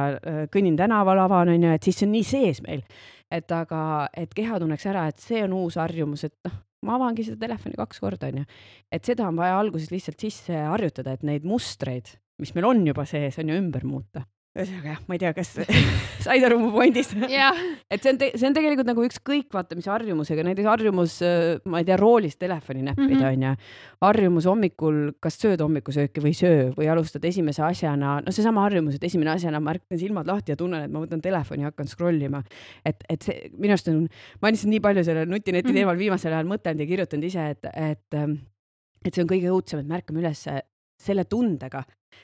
kõnnin 0.52 0.76
tänaval, 0.80 1.24
avan, 1.24 1.54
onju, 1.56 1.72
et 1.78 1.88
siis 1.88 2.02
see 2.02 2.10
on 2.10 2.14
nii 2.18 2.28
sees 2.28 2.62
meil. 2.66 2.84
et 3.32 3.52
aga, 3.52 4.08
et 4.16 4.36
keha 4.38 4.60
tunneks 4.62 4.86
ära, 4.86 5.08
et 5.10 5.20
see 5.20 5.42
on 5.44 5.56
uus 5.58 5.80
harjumus, 5.82 6.28
et 6.28 6.36
noh, 6.46 6.60
ma 6.86 7.00
avangi 7.00 7.24
seda 7.26 7.40
telefoni 7.48 7.80
kaks 7.80 8.04
korda, 8.04 8.30
onju. 8.30 8.46
et 8.92 9.08
seda 9.08 9.32
on 9.32 9.40
vaja 9.40 9.58
alguses 9.64 9.90
lihtsalt 9.96 10.22
sisse 10.28 10.62
harjutada, 10.68 11.16
et 11.16 11.24
neid 11.24 11.48
mustreid, 11.48 12.14
mis 12.40 12.54
meil 12.54 12.70
on 12.70 12.86
juba 12.86 13.08
sees, 13.10 13.40
on 13.40 13.50
ju 13.50 13.58
ümber 13.64 13.88
muuta 13.88 14.28
ühesõnaga 14.56 14.94
jah, 14.94 15.00
ma 15.10 15.18
ei 15.18 15.22
tea, 15.22 15.32
kas 15.36 15.52
said 16.26 16.46
aru 16.48 16.58
mu 16.62 16.70
pointist 16.74 17.16
et 17.92 18.04
see 18.04 18.14
on, 18.14 18.20
see 18.24 18.48
on 18.48 18.56
tegelikult 18.56 18.88
nagu 18.88 19.04
ükskõik 19.06 19.50
vaata 19.56 19.78
mis 19.78 19.88
harjumusega, 19.92 20.46
näiteks 20.48 20.70
harjumus, 20.70 21.18
ma 21.68 21.82
ei 21.82 21.88
tea, 21.88 21.98
roolis 22.00 22.40
telefoni 22.40 22.86
näppida 22.88 23.32
onju 23.32 23.52
mm 23.52 23.58
-hmm.. 23.58 24.00
harjumus 24.06 24.48
hommikul, 24.50 25.00
kas 25.24 25.40
sööd 25.42 25.64
hommikusööki 25.64 26.24
või 26.24 26.32
ei 26.32 26.40
söö 26.40 26.66
või 26.78 26.90
alustad 26.92 27.26
esimese 27.28 27.66
asjana, 27.68 28.20
no 28.26 28.36
seesama 28.36 28.64
harjumus, 28.68 28.96
et 28.96 29.04
esimene 29.04 29.36
asjana 29.36 29.60
ma 29.60 29.76
ärkan 29.76 30.00
silmad 30.00 30.28
lahti 30.32 30.56
ja 30.56 30.60
tunnen, 30.60 30.88
et 30.88 30.92
ma 30.92 31.04
võtan 31.04 31.22
telefoni 31.22 31.66
ja 31.66 31.74
hakkan 31.74 31.92
scroll 31.92 32.22
ima. 32.22 32.44
et, 32.86 33.04
et 33.10 33.22
see 33.22 33.52
minu 33.58 33.76
arust 33.76 33.92
on, 33.92 34.08
ma 34.42 34.52
lihtsalt 34.52 34.72
nii 34.72 34.84
palju 34.88 35.04
selle 35.04 35.26
nutineti 35.26 35.68
mm 35.68 35.72
-hmm. 35.72 35.82
teemal 35.82 35.98
viimasel 35.98 36.34
ajal 36.34 36.48
mõtelnud 36.48 36.80
ja 36.80 36.88
kirjutanud 36.88 37.28
ise, 37.28 37.50
et, 37.50 37.66
et 37.76 38.22
et 39.06 39.14
see 39.14 39.22
on 39.22 39.30
kõige 39.30 39.52
õudsem, 39.54 39.84
et 39.84 39.88
me 39.88 40.00
ärkame 40.00 40.24
üles 40.24 40.48
selle 41.06 41.26
tundega, 41.30 41.84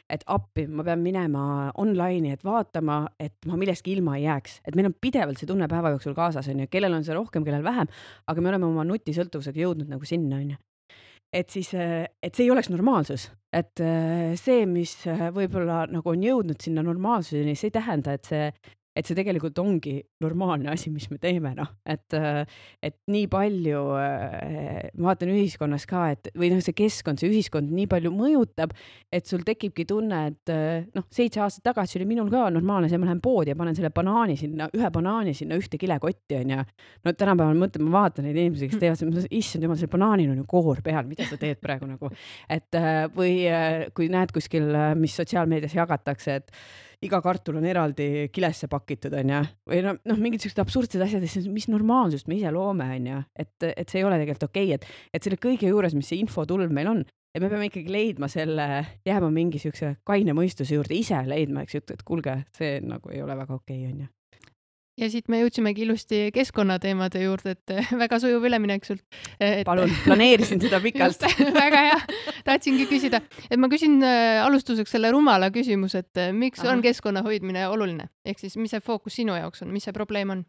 et 0.09 0.23
appi, 0.31 0.65
ma 0.67 0.85
pean 0.87 1.01
minema 1.03 1.43
online'i, 1.81 2.33
et 2.35 2.43
vaatama, 2.45 3.03
et 3.19 3.35
ma 3.49 3.59
millestki 3.59 3.95
ilma 3.95 4.17
ei 4.19 4.25
jääks, 4.25 4.59
et 4.67 4.77
meil 4.77 4.89
on 4.91 4.97
pidevalt 4.97 5.41
see 5.41 5.49
tunne 5.49 5.69
päeva 5.71 5.93
jooksul 5.95 6.15
kaasas, 6.17 6.49
onju, 6.51 6.67
kellel 6.71 6.97
on 6.97 7.05
see 7.07 7.15
rohkem, 7.17 7.45
kellel 7.47 7.63
vähem, 7.65 7.89
aga 8.27 8.43
me 8.43 8.51
oleme 8.53 8.69
oma 8.69 8.85
nutisõltuvusega 8.89 9.63
jõudnud 9.65 9.91
nagu 9.91 10.07
sinna, 10.07 10.41
onju. 10.41 10.59
et 11.31 11.49
siis, 11.49 11.71
et 11.73 12.35
see 12.35 12.43
ei 12.43 12.51
oleks 12.51 12.69
normaalsus, 12.69 13.29
et 13.55 13.83
see, 14.39 14.65
mis 14.67 14.97
võib-olla 15.35 15.85
nagu 15.91 16.11
on 16.11 16.23
jõudnud 16.27 16.59
sinna 16.59 16.83
normaalsuseni, 16.83 17.55
see 17.55 17.71
ei 17.71 17.79
tähenda, 17.79 18.17
et 18.19 18.27
see, 18.27 18.51
et 18.97 19.07
see 19.07 19.15
tegelikult 19.15 19.59
ongi 19.61 19.93
normaalne 20.23 20.71
asi, 20.73 20.91
mis 20.91 21.07
me 21.11 21.17
teeme, 21.21 21.53
noh, 21.55 21.69
et, 21.87 22.15
et 22.83 22.97
nii 23.11 23.27
palju, 23.31 23.83
ma 23.95 25.07
vaatan 25.07 25.31
ühiskonnas 25.31 25.85
ka, 25.89 26.03
et 26.15 26.31
või 26.35 26.51
noh, 26.51 26.59
see 26.63 26.75
keskkond, 26.75 27.21
see 27.21 27.31
ühiskond 27.31 27.71
nii 27.71 27.87
palju 27.91 28.11
mõjutab, 28.15 28.75
et 29.13 29.29
sul 29.29 29.45
tekibki 29.47 29.85
tunne, 29.87 30.19
et 30.33 30.53
noh, 30.97 31.07
seitse 31.13 31.43
aastat 31.43 31.69
tagasi 31.71 32.01
oli 32.01 32.09
minul 32.11 32.31
ka 32.33 32.49
normaalne 32.51 32.91
see, 32.91 32.99
ma 32.99 33.07
lähen 33.07 33.23
poodi 33.23 33.53
ja 33.53 33.59
panen 33.59 33.77
selle 33.77 33.93
banaani 33.95 34.35
sinna, 34.39 34.67
ühe 34.75 34.91
banaani 34.91 35.35
sinna 35.37 35.59
ühte 35.59 35.79
kilekotti, 35.79 36.41
onju. 36.41 36.67
no 37.07 37.15
tänapäeval 37.15 37.63
mõtlen, 37.63 37.87
ma 37.87 38.01
vaatan 38.01 38.27
neid 38.27 38.43
inimesi, 38.43 38.71
kes 38.71 38.83
teevad, 38.83 39.31
issand 39.31 39.67
jumal, 39.67 39.79
sellel 39.79 39.95
banaanil 39.95 40.35
on 40.35 40.43
ju 40.43 40.47
koor 40.51 40.83
peal, 40.83 41.07
mida 41.07 41.27
sa 41.29 41.39
teed 41.39 41.63
praegu 41.63 41.87
nagu, 41.87 42.11
et 42.51 42.81
või 43.15 43.33
kui 43.95 44.11
näed 44.11 44.35
kuskil, 44.35 44.67
mis 44.99 45.15
sotsiaalmeedias 45.15 45.79
jagatakse, 45.79 46.41
et 46.41 46.55
iga 47.05 47.21
kartul 47.23 47.57
on 47.59 47.65
eraldi 47.65 48.29
kilesse 48.33 48.69
pakitud, 48.71 49.15
onju. 49.17 49.41
või 49.69 49.81
noh, 49.85 49.97
noh, 50.07 50.21
mingid 50.21 50.43
siuksed 50.43 50.61
absurdsed 50.61 51.01
asjad, 51.01 51.25
mis 51.53 51.67
normaalsust 51.71 52.29
me 52.29 52.37
ise 52.37 52.53
loome, 52.53 52.87
onju. 52.99 53.23
et, 53.35 53.55
et 53.71 53.89
see 53.89 54.01
ei 54.01 54.07
ole 54.07 54.21
tegelikult 54.21 54.49
okei 54.49 54.69
okay., 54.69 54.77
et, 54.77 55.17
et 55.17 55.25
selle 55.25 55.41
kõige 55.41 55.71
juures, 55.71 55.97
mis 55.97 56.13
see 56.13 56.21
infotulv 56.21 56.73
meil 56.73 56.91
on, 56.93 57.03
et 57.33 57.41
me 57.41 57.49
peame 57.49 57.71
ikkagi 57.71 57.91
leidma 57.91 58.29
selle, 58.31 58.69
jääma 59.07 59.33
mingi 59.33 59.61
siukse 59.61 59.95
kaine 60.07 60.35
mõistuse 60.37 60.77
juurde, 60.77 60.97
ise 60.97 61.21
leidma, 61.27 61.65
eks 61.65 61.77
ju, 61.77 61.85
et 61.95 62.07
kuulge, 62.07 62.41
see 62.57 62.79
nagu 62.85 63.13
ei 63.13 63.23
ole 63.25 63.37
väga 63.43 63.57
okei 63.57 63.83
okay,, 63.83 63.93
onju 63.93 64.11
ja 65.01 65.09
siit 65.11 65.29
me 65.31 65.41
jõudsimegi 65.41 65.85
ilusti 65.85 66.21
keskkonnateemade 66.35 67.23
juurde, 67.23 67.55
et 67.57 67.91
väga 67.97 68.19
sujuv 68.21 68.45
üleminek 68.49 68.87
sult 68.87 69.03
et.... 69.39 69.65
palun, 69.67 69.91
planeerisin 70.07 70.61
seda 70.63 70.81
pikalt 70.83 71.25
väga 71.63 71.83
hea, 71.89 71.99
tahtsingi 72.47 72.87
küsida, 72.91 73.21
et 73.49 73.59
ma 73.61 73.69
küsin 73.71 73.99
äh, 74.05 74.39
alustuseks 74.45 74.97
selle 74.97 75.11
rumala 75.13 75.51
küsimuse, 75.53 76.05
et 76.05 76.25
miks 76.37 76.63
Aha. 76.63 76.75
on 76.75 76.85
keskkonna 76.85 77.25
hoidmine 77.25 77.67
oluline, 77.71 78.09
ehk 78.25 78.41
siis 78.41 78.57
mis 78.61 78.73
see 78.73 78.83
fookus 78.83 79.19
sinu 79.19 79.37
jaoks 79.37 79.65
on, 79.65 79.71
mis 79.73 79.87
see 79.87 79.95
probleem 79.95 80.37
on? 80.37 80.47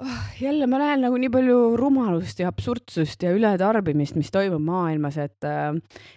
oh, 0.00 0.40
jälle 0.40 0.66
ma 0.70 0.80
näen 0.80 1.04
nagu 1.04 1.18
nii 1.20 1.30
palju 1.32 1.58
rumalust 1.76 2.40
ja 2.40 2.48
absurdsust 2.48 3.22
ja 3.24 3.32
ületarbimist, 3.36 4.16
mis 4.16 4.32
toimub 4.32 4.62
maailmas, 4.64 5.18
et, 5.20 5.48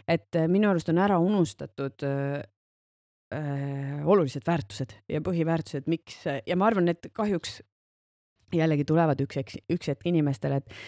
et 0.08 0.42
minu 0.48 0.70
arust 0.72 0.92
on 0.94 1.02
ära 1.04 1.20
unustatud 1.20 2.06
äh, 3.34 4.04
olulised 4.06 4.46
väärtused 4.48 4.96
ja 5.10 5.22
põhiväärtused, 5.26 5.90
miks 5.92 6.24
ja 6.26 6.58
ma 6.60 6.70
arvan, 6.70 6.92
et 6.94 7.10
kahjuks 7.14 7.62
jällegi 8.54 8.86
tulevad 8.88 9.20
üks, 9.26 9.58
üks 9.74 9.92
hetk 9.92 10.08
inimestele, 10.10 10.62
et 10.62 10.80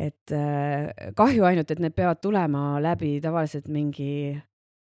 et 0.00 0.32
äh, 0.34 0.90
kahju 1.14 1.44
ainult, 1.46 1.70
et 1.70 1.78
need 1.82 1.94
peavad 1.94 2.18
tulema 2.22 2.80
läbi 2.82 3.20
tavaliselt 3.22 3.68
mingi 3.70 4.34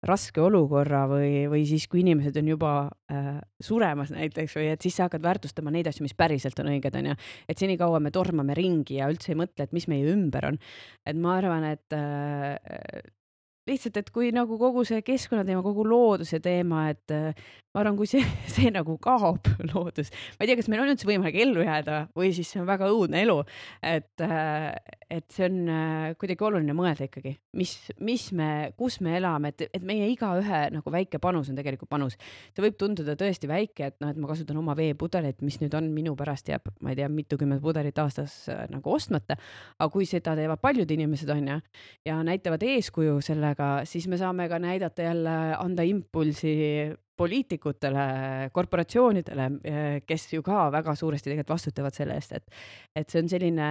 raske 0.03 0.41
olukorra 0.43 1.05
või, 1.11 1.45
või 1.51 1.63
siis, 1.69 1.85
kui 1.91 2.01
inimesed 2.03 2.37
on 2.41 2.49
juba 2.51 2.73
äh, 3.13 3.37
suremas 3.63 4.11
näiteks 4.15 4.57
või 4.59 4.71
et 4.73 4.83
siis 4.83 4.97
sa 4.99 5.07
hakkad 5.07 5.23
väärtustama 5.23 5.71
neid 5.75 5.91
asju, 5.91 6.07
mis 6.07 6.17
päriselt 6.19 6.59
on 6.59 6.73
õiged, 6.73 6.97
onju. 6.99 7.15
et 7.47 7.63
senikaua 7.63 8.01
me 8.03 8.11
tormame 8.15 8.57
ringi 8.59 8.99
ja 8.99 9.11
üldse 9.13 9.35
ei 9.35 9.39
mõtle, 9.45 9.69
et 9.69 9.77
mis 9.77 9.87
meie 9.93 10.09
ümber 10.11 10.49
on. 10.51 10.59
et 11.07 11.19
ma 11.19 11.37
arvan, 11.39 11.69
et 11.77 11.99
äh, 11.99 12.57
lihtsalt, 13.69 13.99
et 14.01 14.09
kui 14.15 14.33
nagu 14.35 14.57
kogu 14.59 14.83
see 14.87 15.03
keskkonnateema, 15.07 15.63
kogu 15.63 15.85
looduse 15.87 16.41
teema, 16.43 16.89
et 16.91 17.13
äh, 17.15 17.45
ma 17.73 17.83
arvan, 17.83 17.97
kui 17.97 18.09
see, 18.11 18.23
see 18.55 18.73
nagu 18.75 18.97
kaob, 19.03 19.47
loodus, 19.71 20.11
ma 20.37 20.45
ei 20.45 20.51
tea, 20.51 20.59
kas 20.59 20.69
meil 20.73 20.83
on 20.83 20.91
üldse 20.93 21.07
võimalik 21.09 21.39
ellu 21.45 21.63
jääda 21.63 22.01
või 22.19 22.33
siis 22.35 22.51
see 22.53 22.63
on 22.63 22.67
väga 22.69 22.91
õudne 22.93 23.23
elu. 23.23 23.39
et, 23.87 24.25
äh, 24.27 24.67
et 25.13 25.29
see 25.33 25.47
on 25.47 25.61
äh, 25.71 26.09
kuidagi 26.19 26.47
oluline 26.49 26.75
mõelda 26.77 27.07
ikkagi, 27.07 27.37
mis, 27.59 27.77
mis 28.03 28.27
me, 28.37 28.49
kus 28.79 28.99
me 29.05 29.15
elame, 29.21 29.53
et, 29.55 29.69
et 29.79 29.87
meie 29.87 30.11
igaühe 30.11 30.65
nagu 30.75 30.95
väike 30.95 31.23
panus 31.23 31.53
on 31.53 31.61
tegelikult 31.61 31.93
panus. 31.93 32.19
see 32.51 32.67
võib 32.67 32.77
tunduda 32.81 33.15
tõesti 33.21 33.51
väike, 33.51 33.93
et 33.93 33.99
noh, 34.03 34.11
et 34.11 34.19
ma 34.19 34.33
kasutan 34.33 34.59
oma 34.59 34.75
veepudelit, 34.79 35.39
mis 35.47 35.61
nüüd 35.63 35.79
on 35.79 35.93
minu 35.95 36.17
pärast 36.19 36.51
jääb, 36.51 36.67
ma 36.83 36.93
ei 36.93 36.99
tea, 36.99 37.09
mitukümmend 37.13 37.63
pudelit 37.63 38.03
aastas 38.03 38.43
nagu 38.73 38.91
ostmata. 38.91 39.39
aga 39.79 39.91
kui 39.93 40.09
seda 40.09 40.35
teevad 40.39 40.61
paljud 40.61 40.91
inimesed, 40.91 41.31
on 41.31 41.49
ju, 41.55 41.59
ja 42.11 42.19
näitavad 42.27 42.63
eeskuju 42.67 43.21
selle 43.25 43.52
sellega, 43.53 43.85
siis 43.89 44.09
me 44.09 44.19
saame 44.19 44.49
ka 44.49 44.59
näidata 44.59 45.03
jälle, 45.03 45.57
anda 45.59 45.83
impulsi 45.83 46.93
poliitikutele, 47.17 48.51
korporatsioonidele, 48.53 49.51
kes 50.07 50.33
ju 50.33 50.43
ka 50.43 50.71
väga 50.73 50.95
suuresti 50.95 51.31
tegelikult 51.31 51.55
vastutavad 51.55 51.95
selle 51.95 52.15
eest, 52.15 52.33
et, 52.33 52.47
et 52.97 53.09
see 53.09 53.23
on 53.23 53.29
selline, 53.29 53.69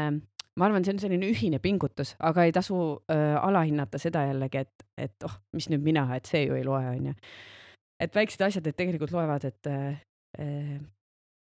ma 0.58 0.68
arvan, 0.68 0.86
see 0.86 0.94
on 0.94 1.02
selline 1.02 1.28
ühine 1.32 1.60
pingutus, 1.60 2.16
aga 2.20 2.46
ei 2.46 2.54
tasu 2.56 2.78
äh, 3.12 3.36
alahinnata 3.42 4.00
seda 4.00 4.28
jällegi, 4.30 4.62
et, 4.62 4.86
et 4.98 5.28
oh, 5.28 5.36
mis 5.54 5.70
nüüd 5.72 5.84
mina, 5.84 6.06
et 6.16 6.30
see 6.30 6.46
ju 6.46 6.56
ei 6.56 6.64
loe, 6.64 6.86
onju. 6.94 7.16
et 8.02 8.16
väiksed 8.16 8.46
asjad, 8.46 8.68
et 8.68 8.78
tegelikult 8.78 9.14
loevad, 9.16 9.46
et 9.50 9.72
äh, 9.72 10.80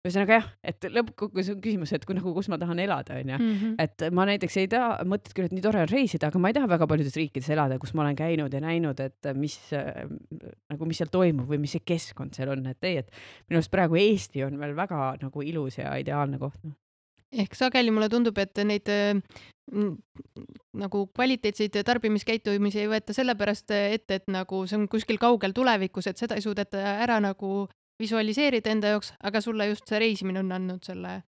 ühesõnaga 0.02 0.38
jah, 0.40 0.48
et 0.66 0.88
lõppkokkuvõttes 0.90 1.52
on 1.54 1.60
küsimus, 1.62 1.92
et 1.94 2.06
kui 2.08 2.18
nagu, 2.18 2.34
kus 2.34 2.50
ma 2.50 2.58
tahan 2.62 2.82
elada, 2.82 3.20
onju. 3.22 3.38
Mhm. 3.38 3.76
et 3.84 4.06
ma 4.18 4.26
näiteks 4.30 4.58
ei 4.58 4.70
taha, 4.72 5.06
mõtled 5.06 5.36
küll, 5.38 5.50
et 5.50 5.56
nii 5.56 5.66
tore 5.66 5.84
on 5.84 5.92
reisida, 5.92 6.32
aga 6.32 6.42
ma 6.42 6.50
ei 6.50 6.58
taha 6.58 6.70
väga 6.72 6.88
paljudes 6.90 7.18
riikides 7.20 7.50
elada, 7.54 7.78
kus 7.82 7.94
ma 7.94 8.06
olen 8.06 8.18
käinud 8.18 8.54
ja 8.54 8.62
näinud, 8.64 9.00
et 9.00 9.32
mis 9.38 9.58
nagu, 9.72 10.90
mis 10.90 11.02
seal 11.02 11.12
toimub 11.14 11.50
või 11.50 11.62
mis 11.62 11.78
see 11.78 11.86
keskkond 11.86 12.34
seal 12.38 12.54
on, 12.56 12.66
et 12.74 12.90
ei, 12.90 13.04
et 13.04 13.12
minu 13.50 13.62
arust 13.62 13.74
praegu 13.74 14.00
Eesti 14.02 14.46
on 14.48 14.58
veel 14.62 14.74
väga 14.78 15.16
nagu 15.22 15.46
ilus 15.46 15.78
ja 15.78 15.94
ideaalne 16.02 16.42
koht 16.42 16.64
no 16.66 16.74
ehk 17.32 17.56
sageli 17.56 17.92
mulle 17.96 18.10
tundub, 18.12 18.36
et 18.42 18.60
neid 18.68 18.90
nagu 20.82 21.04
kvaliteetseid 21.16 21.78
tarbimiskäitumisi 21.88 22.82
ei 22.82 22.90
võeta 22.92 23.16
sellepärast 23.16 23.72
ette, 23.72 24.18
et 24.20 24.28
nagu 24.32 24.66
see 24.68 24.82
on 24.82 24.90
kuskil 24.92 25.20
kaugel 25.22 25.56
tulevikus, 25.56 26.10
et 26.12 26.20
seda 26.20 26.36
ei 26.36 26.44
suudeta 26.44 26.82
ära 27.06 27.22
nagu 27.24 27.70
visualiseerida 28.02 28.74
enda 28.74 28.96
jaoks, 28.96 29.14
aga 29.24 29.42
sulle 29.44 29.70
just 29.72 29.88
see 29.90 30.02
reisimine 30.02 30.42
on 30.42 30.52
andnud 30.58 30.84
selle 30.86 31.22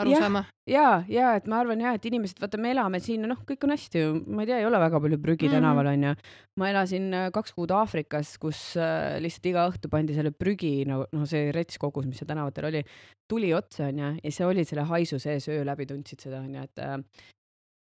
arusaama. 0.00 0.44
ja, 0.66 0.82
ja, 0.82 0.90
ja 1.08 1.30
et 1.38 1.48
ma 1.50 1.60
arvan 1.62 1.80
ja, 1.82 1.92
et 1.96 2.06
inimesed, 2.08 2.40
vaata, 2.42 2.60
me 2.60 2.72
elame 2.74 3.00
siin, 3.02 3.24
noh, 3.28 3.40
kõik 3.48 3.66
on 3.66 3.74
hästi 3.74 4.02
ju, 4.02 4.12
ma 4.28 4.44
ei 4.44 4.50
tea, 4.50 4.60
ei 4.62 4.68
ole 4.68 4.80
väga 4.82 5.00
palju 5.02 5.18
prügi 5.22 5.48
mm 5.48 5.56
tänaval 5.56 5.90
onju. 5.92 6.12
ma 6.60 6.70
elasin 6.70 7.08
äh, 7.16 7.26
kaks 7.34 7.54
kuud 7.56 7.72
Aafrikas, 7.74 8.36
kus 8.42 8.60
äh, 8.80 9.18
lihtsalt 9.22 9.50
iga 9.50 9.66
õhtu 9.70 9.90
pandi 9.92 10.16
selle 10.16 10.32
prügi, 10.36 10.84
no, 10.88 11.02
noh, 11.12 11.26
see 11.28 11.50
retskogus, 11.56 12.06
mis 12.08 12.20
seal 12.20 12.30
tänavatel 12.30 12.70
oli, 12.70 12.84
tuli 13.30 13.52
otsa 13.56 13.88
onju 13.90 14.14
ja 14.22 14.34
sa 14.34 14.48
olid 14.50 14.68
selle 14.68 14.86
haisu 14.90 15.20
sees 15.22 15.48
öö 15.50 15.64
läbi, 15.66 15.88
tundsid 15.90 16.22
seda 16.28 16.42
onju, 16.44 16.66
et 16.68 16.84
äh, 16.84 16.98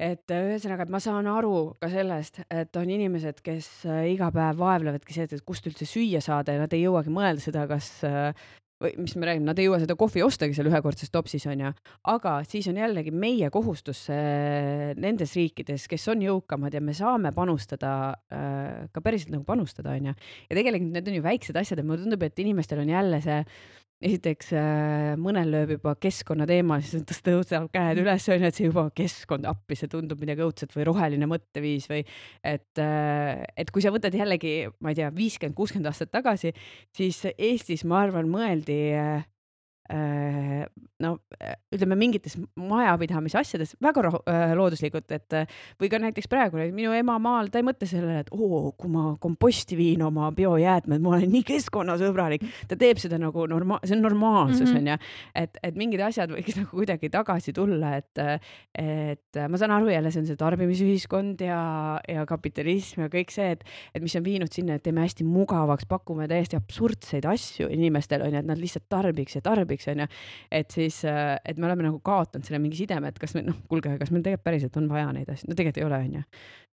et 0.01 0.35
ühesõnaga, 0.35 0.87
et 0.87 0.93
ma 0.95 1.01
saan 1.03 1.29
aru 1.31 1.75
ka 1.81 1.91
sellest, 1.93 2.43
et 2.51 2.77
on 2.81 2.91
inimesed, 2.91 3.43
kes 3.45 3.69
iga 4.11 4.31
päev 4.35 4.59
vaevlevadki 4.63 5.15
see, 5.15 5.29
et 5.29 5.47
kust 5.47 5.69
üldse 5.71 5.89
süüa 5.89 6.23
saada 6.25 6.57
ja 6.57 6.65
nad 6.65 6.75
ei 6.75 6.87
jõuagi 6.87 7.13
mõelda 7.13 7.45
seda, 7.45 7.67
kas 7.71 7.93
või 8.83 8.93
mis 8.99 9.15
me 9.17 9.29
räägime, 9.29 9.47
nad 9.47 9.61
ei 9.61 9.67
jõua 9.69 9.81
seda 9.83 9.97
kohvi 9.99 10.23
ostagi 10.27 10.57
seal 10.57 10.69
ühekordses 10.71 11.13
topsis 11.13 11.45
onju, 11.51 11.73
aga 12.13 12.35
siis 12.49 12.69
on 12.71 12.81
jällegi 12.81 13.13
meie 13.15 13.51
kohustus 13.55 14.05
nendes 14.11 15.37
riikides, 15.39 15.87
kes 15.91 16.09
on 16.13 16.25
jõukamad 16.25 16.75
ja 16.75 16.83
me 16.85 16.95
saame 16.97 17.33
panustada 17.37 17.93
äh, 18.33 18.89
ka 18.93 19.05
päriselt 19.05 19.35
nagu 19.35 19.47
panustada 19.49 19.95
onju. 19.95 20.17
ja 20.49 20.59
tegelikult 20.59 20.97
need 20.97 21.13
on 21.13 21.21
ju 21.21 21.27
väiksed 21.29 21.63
asjad 21.63 21.83
ja 21.83 21.87
mulle 21.87 22.03
tundub, 22.03 22.27
et 22.27 22.43
inimestel 22.43 22.83
on 22.83 22.93
jälle 22.93 23.23
see 23.25 23.39
esiteks 24.03 24.53
äh, 24.59 25.13
mõnel 25.21 25.51
lööb 25.53 25.75
juba 25.77 25.95
keskkonna 26.01 26.47
teema, 26.49 26.79
siis 26.85 27.23
tõuseb 27.25 27.69
käed 27.75 28.01
üles, 28.03 28.29
onju, 28.35 28.49
et 28.49 28.59
see 28.59 28.69
juba 28.69 28.87
keskkond 28.97 29.47
appi, 29.51 29.79
see 29.79 29.91
tundub 29.93 30.21
midagi 30.23 30.45
õudset 30.45 30.75
või 30.77 30.87
roheline 30.89 31.29
mõtteviis 31.31 31.89
või 31.91 32.03
et, 32.03 32.71
äh, 32.83 33.43
et 33.57 33.73
kui 33.75 33.85
sa 33.85 33.93
võtad 33.95 34.15
jällegi, 34.17 34.55
ma 34.83 34.93
ei 34.93 35.01
tea, 35.01 35.11
viiskümmend, 35.15 35.57
kuuskümmend 35.59 35.91
aastat 35.93 36.13
tagasi, 36.15 36.55
siis 36.97 37.23
Eestis, 37.33 37.87
ma 37.89 38.03
arvan, 38.07 38.31
mõeldi 38.33 38.81
äh, 38.99 39.23
no 41.03 41.17
ütleme 41.73 41.97
mingites 41.99 42.37
majapidamise 42.59 43.41
asjades 43.41 43.75
väga 43.83 44.07
rahu, 44.09 44.23
äh, 44.31 44.55
looduslikult, 44.59 45.11
et 45.15 45.37
või 45.81 45.91
ka 45.93 46.01
näiteks 46.03 46.31
praegu 46.31 46.61
minu 46.75 46.93
ema 46.97 47.19
maal, 47.23 47.51
ta 47.53 47.61
ei 47.61 47.67
mõtle 47.67 47.89
sellele, 47.89 48.23
et 48.25 48.33
oo, 48.35 48.73
kui 48.79 48.91
ma 48.93 49.13
komposti 49.23 49.77
viin 49.79 50.03
oma 50.07 50.31
biojäätmed, 50.37 51.03
ma 51.03 51.15
olen 51.17 51.31
nii 51.33 51.45
keskkonnasõbralik. 51.53 52.45
ta 52.69 52.79
teeb 52.79 53.01
seda 53.03 53.19
nagu 53.21 53.47
norma-, 53.51 53.81
see 53.85 53.97
on 53.97 54.05
normaalsus 54.07 54.69
mm, 54.71 54.79
onju 54.81 54.95
-hmm.. 54.95 55.15
et, 55.43 55.59
et 55.63 55.79
mingid 55.79 56.01
asjad 56.05 56.33
võiks 56.33 56.57
nagu 56.61 56.71
kuidagi 56.71 57.11
tagasi 57.13 57.53
tulla, 57.57 57.97
et, 57.97 58.23
et 58.79 59.41
ma 59.49 59.61
saan 59.61 59.75
aru 59.77 59.91
jälle, 59.93 60.13
see 60.13 60.23
on 60.23 60.29
see 60.31 60.41
tarbimisühiskond 60.41 61.43
ja, 61.45 61.63
ja 62.09 62.27
kapitalism 62.29 63.07
ja 63.07 63.11
kõik 63.13 63.33
see, 63.35 63.53
et, 63.57 63.65
et 63.95 64.05
mis 64.05 64.15
on 64.19 64.25
viinud 64.27 64.53
sinna, 64.53 64.79
et 64.79 64.85
teeme 64.87 65.05
hästi 65.05 65.27
mugavaks, 65.29 65.87
pakume 65.91 66.29
täiesti 66.31 66.59
absurdseid 66.59 67.27
asju 67.29 67.71
inimestele 67.73 68.29
onju, 68.29 68.43
et 68.43 68.51
nad 68.51 68.61
lihtsalt 68.61 68.89
tarbiks 68.93 69.39
ja 69.39 69.45
tarbiks 69.45 69.89
onju. 69.93 70.09
et 70.51 70.71
siis, 70.71 70.92
et 71.05 71.59
me 71.59 71.69
oleme 71.69 71.87
nagu 71.87 72.01
kaotanud 72.05 72.47
selle 72.47 72.61
mingi 72.63 72.79
sideme, 72.79 73.13
et 73.13 73.21
kas 73.21 73.35
me 73.37 73.45
noh, 73.47 73.57
kuulge, 73.71 73.95
kas 74.01 74.13
meil 74.13 74.25
tegelikult 74.25 74.47
päriselt 74.49 74.77
on 74.81 74.89
vaja 74.91 75.13
neid 75.17 75.31
asju, 75.33 75.51
no 75.51 75.57
tegelikult 75.59 75.81
ei 75.81 75.87
ole 75.87 76.01
onju. 76.07 76.23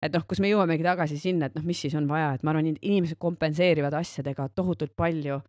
et 0.06 0.16
noh, 0.16 0.26
kus 0.30 0.42
me 0.44 0.52
jõuamegi 0.52 0.86
tagasi 0.86 1.20
sinna, 1.22 1.50
et 1.50 1.58
noh, 1.58 1.66
mis 1.68 1.82
siis 1.86 1.96
on 2.00 2.08
vaja, 2.10 2.34
et 2.36 2.46
ma 2.46 2.54
arvan, 2.54 2.72
inimesed 2.76 3.20
kompenseerivad 3.22 3.96
asjadega 4.00 4.50
tohutult 4.56 4.96
palju 4.98 5.40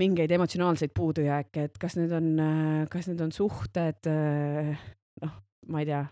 mingeid 0.00 0.32
emotsionaalseid 0.32 0.94
puudujääke, 0.96 1.68
et 1.68 1.78
kas 1.80 1.98
need 2.00 2.12
on, 2.16 2.32
kas 2.92 3.10
need 3.10 3.20
on 3.24 3.32
suhted, 3.34 4.08
noh, 5.22 5.38
ma 5.68 5.82
ei 5.82 5.88
tea, 5.88 6.02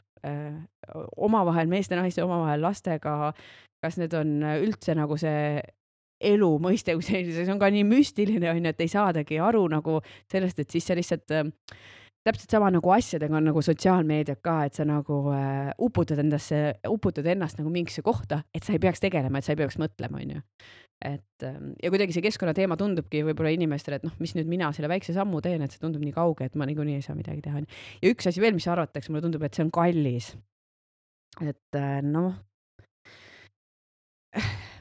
omavahel, 1.16 1.70
meeste-naiste 1.70 2.22
omavahel, 2.24 2.60
lastega, 2.62 3.32
kas 3.80 3.96
need 4.00 4.14
on 4.16 4.40
üldse 4.60 4.94
nagu 4.98 5.16
see 5.20 5.60
elu 6.20 6.50
mõiste 6.62 6.94
kui 6.96 7.06
selline, 7.06 7.32
see 7.32 7.52
on 7.52 7.60
ka 7.62 7.70
nii 7.72 7.86
müstiline 7.88 8.50
onju, 8.52 8.74
et 8.74 8.84
ei 8.84 8.92
saadagi 8.92 9.40
aru 9.40 9.64
nagu 9.72 10.00
sellest, 10.30 10.60
et 10.60 10.70
siis 10.76 10.86
sa 10.86 10.96
lihtsalt 10.98 11.32
äh, 11.36 11.48
täpselt 12.26 12.52
sama 12.52 12.68
nagu 12.72 12.92
asjadega 12.92 13.38
on 13.38 13.48
nagu 13.48 13.62
sotsiaalmeediat 13.64 14.42
ka, 14.44 14.56
et 14.68 14.76
sa 14.76 14.84
nagu 14.88 15.22
äh, 15.32 15.70
uputad 15.80 16.20
endasse, 16.20 16.60
uputad 16.88 17.26
ennast 17.32 17.60
nagu 17.60 17.72
mingisse 17.72 18.04
kohta, 18.04 18.42
et 18.54 18.66
sa 18.66 18.76
ei 18.76 18.82
peaks 18.82 19.00
tegelema, 19.00 19.40
et 19.40 19.48
sa 19.48 19.54
ei 19.54 19.60
peaks 19.60 19.80
mõtlema, 19.80 20.20
onju. 20.20 20.42
et 21.00 21.46
ähm, 21.48 21.72
ja 21.80 21.88
kuidagi 21.88 22.12
see 22.12 22.24
keskkonnateema 22.26 22.76
tundubki 22.76 23.22
võib-olla 23.24 23.54
inimestele, 23.54 23.96
et 23.96 24.04
noh, 24.04 24.12
mis 24.20 24.34
nüüd 24.36 24.50
mina 24.50 24.68
selle 24.76 24.90
väikse 24.92 25.14
sammu 25.16 25.40
teen, 25.40 25.64
et 25.64 25.72
see 25.72 25.80
tundub 25.80 26.04
nii 26.04 26.12
kauge, 26.12 26.44
et 26.44 26.58
ma 26.60 26.68
niikuinii 26.68 26.98
ei 26.98 27.06
saa 27.06 27.16
midagi 27.16 27.40
teha. 27.46 27.64
ja 28.02 28.12
üks 28.12 28.28
asi 28.28 28.44
veel, 28.44 28.52
mis 28.58 28.68
arvatakse, 28.68 29.08
mulle 29.08 29.24
tundub, 29.24 29.46
et 29.48 29.56
see 29.56 29.64
on 29.64 29.72
kallis. 29.72 30.34
et 31.40 31.80
äh, 31.80 32.02
noh 32.04 32.34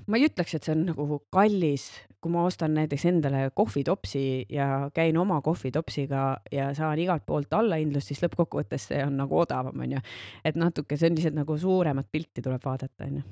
ma 0.09 0.19
ei 0.19 0.27
ütleks, 0.27 0.55
et 0.57 0.65
see 0.65 0.73
on 0.75 0.85
nagu 0.89 1.19
kallis, 1.33 1.87
kui 2.19 2.33
ma 2.33 2.43
ostan 2.49 2.73
näiteks 2.75 3.05
endale 3.11 3.45
kohvitopsi 3.55 4.23
ja 4.51 4.89
käin 4.93 5.17
oma 5.21 5.39
kohvitopsiga 5.45 6.25
ja 6.51 6.73
saan 6.75 6.99
igalt 6.99 7.25
poolt 7.29 7.53
allahindlust, 7.53 8.11
siis 8.11 8.25
lõppkokkuvõttes 8.25 8.89
see 8.91 9.01
on 9.05 9.15
nagu 9.21 9.39
odavam, 9.39 9.85
onju. 9.85 10.03
et 10.43 10.59
natuke, 10.59 10.97
see 10.97 11.11
on 11.11 11.19
lihtsalt 11.19 11.39
nagu 11.39 11.57
suuremat 11.57 12.11
pilti 12.11 12.43
tuleb 12.43 12.65
vaadata, 12.65 13.07
onju 13.07 13.23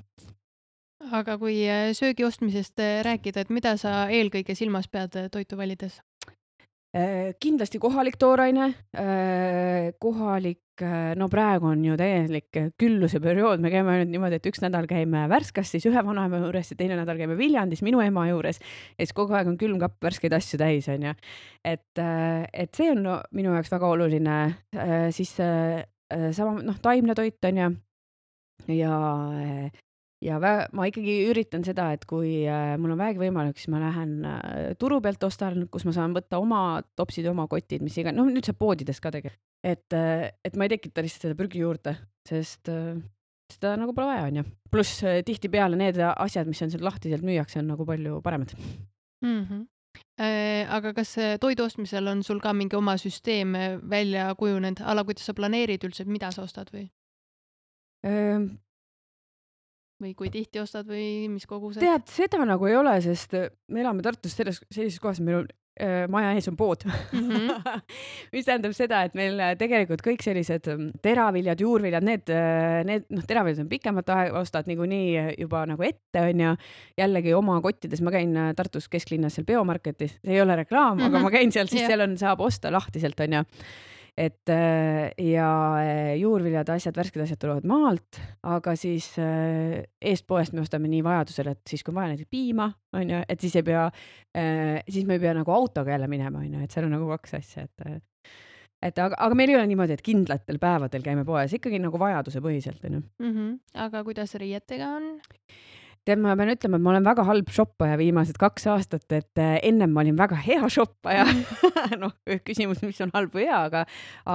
aga 1.14 1.38
kui 1.40 1.62
äh, 1.68 1.90
söögi 1.96 2.26
ostmisest 2.26 2.80
äh, 2.82 3.00
rääkida, 3.06 3.44
et 3.44 3.52
mida 3.54 3.76
sa 3.80 4.06
eelkõige 4.12 4.56
silmas 4.58 4.88
pead 4.90 5.16
äh, 5.16 5.28
toitu 5.32 5.58
valides? 5.58 6.00
Kindlasti 7.40 7.78
kohalik 7.78 8.16
tooraine, 8.16 8.70
kohalik 10.00 10.62
Äh, 10.82 11.14
no 11.18 11.28
praegu 11.30 11.66
on 11.72 11.82
ju 11.84 11.96
täielik 11.98 12.54
külluse 12.78 13.20
periood, 13.22 13.62
me 13.62 13.70
käime 13.72 13.94
ainult 13.94 14.12
niimoodi, 14.12 14.38
et 14.38 14.46
üks 14.50 14.62
nädal 14.62 14.86
käime 14.90 15.24
Värskas, 15.30 15.72
siis 15.74 15.86
ühe 15.90 16.02
vanaema 16.06 16.40
juures 16.42 16.70
ja 16.72 16.78
teine 16.78 16.98
nädal 16.98 17.18
käime 17.18 17.38
Viljandis 17.38 17.82
minu 17.86 18.02
ema 18.04 18.28
juures. 18.28 18.60
ja 18.94 19.06
siis 19.06 19.14
kogu 19.16 19.34
aeg 19.34 19.50
on 19.50 19.58
külmkapp 19.58 19.98
värskeid 20.04 20.36
asju 20.38 20.60
täis, 20.60 20.88
onju. 20.92 21.14
et, 21.64 21.90
äh, 21.98 22.46
et 22.52 22.74
see 22.74 22.90
on 22.92 23.02
no, 23.02 23.18
minu 23.34 23.54
jaoks 23.56 23.72
väga 23.74 23.90
oluline, 23.96 24.38
äh, 24.76 25.10
siis 25.14 25.34
sama 25.34 26.62
noh, 26.62 26.78
taimne 26.82 27.14
toit 27.14 27.44
onju 27.44 27.72
ja 28.72 28.94
ja 30.24 30.38
vä- 30.42 30.66
ma 30.74 30.86
ikkagi 30.90 31.14
üritan 31.30 31.64
seda, 31.66 31.90
et 31.94 32.06
kui 32.08 32.42
äh, 32.48 32.74
mul 32.80 32.94
on 32.94 33.00
vähegi 33.00 33.22
võimalik, 33.22 33.60
siis 33.60 33.70
ma 33.72 33.82
lähen 33.82 34.16
äh, 34.26 34.72
turu 34.80 35.00
pealt 35.04 35.22
ostan, 35.28 35.66
kus 35.72 35.86
ma 35.86 35.94
saan 35.94 36.16
võtta 36.16 36.40
oma 36.42 36.80
topsid 36.98 37.28
oma 37.30 37.46
kotid, 37.50 37.84
mis 37.86 37.98
iganes, 38.00 38.18
noh 38.18 38.30
nüüd 38.30 38.48
saab 38.48 38.58
poodides 38.58 39.00
ka 39.04 39.12
tegelikult, 39.14 39.44
et 39.62 39.96
äh,, 39.96 40.28
et 40.44 40.58
ma 40.58 40.66
ei 40.66 40.74
tekita 40.74 41.04
lihtsalt 41.04 41.28
seda 41.28 41.38
prügi 41.38 41.62
juurde, 41.62 41.94
sest 42.28 42.70
äh, 42.72 42.98
seda 43.52 43.76
nagu 43.80 43.94
pole 43.96 44.10
vaja, 44.10 44.28
onju. 44.28 44.44
pluss 44.72 45.02
äh, 45.06 45.22
tihtipeale 45.26 45.78
need 45.78 46.02
asjad, 46.10 46.50
mis 46.50 46.62
on 46.66 46.74
seal 46.74 46.84
lahtiselt 46.84 47.26
müüakse, 47.26 47.62
on 47.62 47.74
nagu 47.74 47.86
palju 47.88 48.22
paremad 48.24 48.54
mm. 48.58 49.42
-hmm. 49.42 49.66
Äh, 50.18 50.66
aga 50.74 50.92
kas 50.94 51.14
toidu 51.40 51.64
ostmisel 51.64 52.08
on 52.10 52.22
sul 52.26 52.40
ka 52.42 52.52
mingi 52.52 52.76
oma 52.76 52.96
süsteem 52.98 53.54
äh, 53.54 53.78
välja 53.90 54.34
kujunenud, 54.34 54.80
ala 54.82 55.04
kuidas 55.04 55.26
sa 55.26 55.34
planeerid 55.34 55.84
üldse, 55.86 56.04
mida 56.04 56.30
sa 56.34 56.42
ostad 56.42 56.70
või? 56.74 56.88
Äh, 58.06 58.42
või 60.02 60.14
kui 60.18 60.32
tihti 60.32 60.62
ostad 60.62 60.88
või 60.88 61.28
mis 61.32 61.46
kogused? 61.48 61.82
tead, 61.82 62.06
seda 62.12 62.44
nagu 62.46 62.68
ei 62.70 62.76
ole, 62.78 62.98
sest 63.04 63.34
äh, 63.38 63.48
me 63.72 63.82
elame 63.84 64.04
Tartus 64.06 64.36
selles, 64.38 64.62
sellises 64.70 65.00
kohas, 65.02 65.20
meil 65.24 65.42
on 65.42 65.48
äh, 65.80 66.04
maja 66.10 66.32
ees 66.36 66.48
on 66.50 66.56
pood 66.58 66.84
mm. 66.86 67.18
-hmm. 67.18 67.80
mis 68.32 68.46
tähendab 68.46 68.74
seda, 68.76 69.02
et 69.06 69.14
meil 69.18 69.38
äh, 69.40 69.54
tegelikult 69.58 70.02
kõik 70.04 70.22
sellised 70.24 70.70
ähm, 70.70 70.88
teraviljad, 71.02 71.60
juurviljad, 71.60 72.06
need, 72.06 72.30
äh, 72.30 72.84
need 72.88 73.06
noh, 73.10 73.26
teraviljad 73.26 73.64
on 73.64 73.70
pikemat 73.72 74.14
aega, 74.14 74.38
ostad 74.40 74.70
niikuinii 74.70 75.34
juba 75.38 75.64
nagu 75.66 75.82
ette, 75.82 76.22
onju. 76.22 76.54
jällegi 76.98 77.34
oma 77.34 77.60
kottides, 77.64 78.02
ma 78.02 78.14
käin 78.14 78.34
Tartus 78.56 78.88
kesklinnas 78.88 79.38
seal 79.38 79.46
Biomarketis, 79.46 80.18
see 80.22 80.34
ei 80.34 80.42
ole 80.42 80.56
reklaam 80.56 80.96
mm, 80.96 81.02
-hmm. 81.02 81.06
aga 81.06 81.18
mhm. 81.18 81.24
ma 81.24 81.30
käin 81.30 81.52
seal, 81.52 81.66
siis 81.66 81.82
yeah. 81.82 81.94
seal 81.94 82.06
on, 82.08 82.18
saab 82.18 82.40
osta 82.40 82.72
lahtiselt, 82.72 83.20
onju 83.20 83.44
et 84.18 84.50
äh, 84.50 85.12
ja 85.22 85.48
äh, 85.78 86.16
juurviljad, 86.18 86.68
asjad, 86.74 86.96
värsked 86.98 87.22
asjad 87.22 87.38
tulevad 87.42 87.66
maalt, 87.68 88.18
aga 88.50 88.74
siis 88.78 89.12
äh, 89.22 89.84
eestpoest 90.02 90.56
me 90.56 90.64
ostame 90.64 90.90
nii 90.90 91.04
vajadusel, 91.06 91.52
et 91.54 91.62
siis 91.70 91.84
kui 91.86 91.94
on 91.94 92.00
vaja 92.00 92.12
näiteks 92.12 92.30
piima, 92.32 92.66
on 92.98 93.14
ju, 93.14 93.22
et 93.30 93.44
siis 93.44 93.54
ei 93.60 93.66
pea, 93.66 93.86
siis 94.88 95.06
me 95.06 95.16
ei 95.16 95.22
pea 95.22 95.32
nagu 95.38 95.54
autoga 95.54 95.94
jälle 95.94 96.10
minema, 96.10 96.42
on 96.42 96.58
ju, 96.58 96.64
et 96.64 96.74
seal 96.74 96.88
on 96.88 96.94
nagu 96.96 97.08
kaks 97.14 97.38
asja, 97.38 97.66
et 97.68 98.04
et 98.88 98.98
aga, 99.02 99.16
aga 99.18 99.34
meil 99.38 99.50
ei 99.50 99.58
ole 99.58 99.66
niimoodi, 99.70 99.96
et 99.96 100.04
kindlatel 100.06 100.60
päevadel 100.62 101.02
käime 101.02 101.24
poes, 101.26 101.54
ikkagi 101.54 101.80
nagu 101.82 101.98
vajadusepõhiselt, 101.98 102.84
on 102.86 102.98
ju. 102.98 103.02
Mhm. 103.22 103.56
aga 103.86 104.04
kuidas 104.06 104.34
riietega 104.38 104.94
on? 104.98 105.10
Tead, 106.08 106.22
ma 106.22 106.34
pean 106.38 106.52
ütlema, 106.54 106.78
et 106.78 106.84
ma 106.84 106.92
olen 106.94 107.06
väga 107.06 107.24
halb 107.28 107.52
shoppaja 107.52 107.98
viimased 108.00 108.38
kaks 108.40 108.66
aastat, 108.72 109.06
et 109.12 109.42
äh, 109.42 109.58
ennem 109.68 109.92
ma 109.94 110.02
olin 110.04 110.18
väga 110.18 110.38
hea 110.44 110.70
shoppaja. 110.72 111.26
Noh, 112.02 112.14
küsimus, 112.46 112.82
mis 112.84 113.00
on 113.04 113.12
halb 113.14 113.36
või 113.36 113.46
hea, 113.48 113.60
aga, 113.68 113.84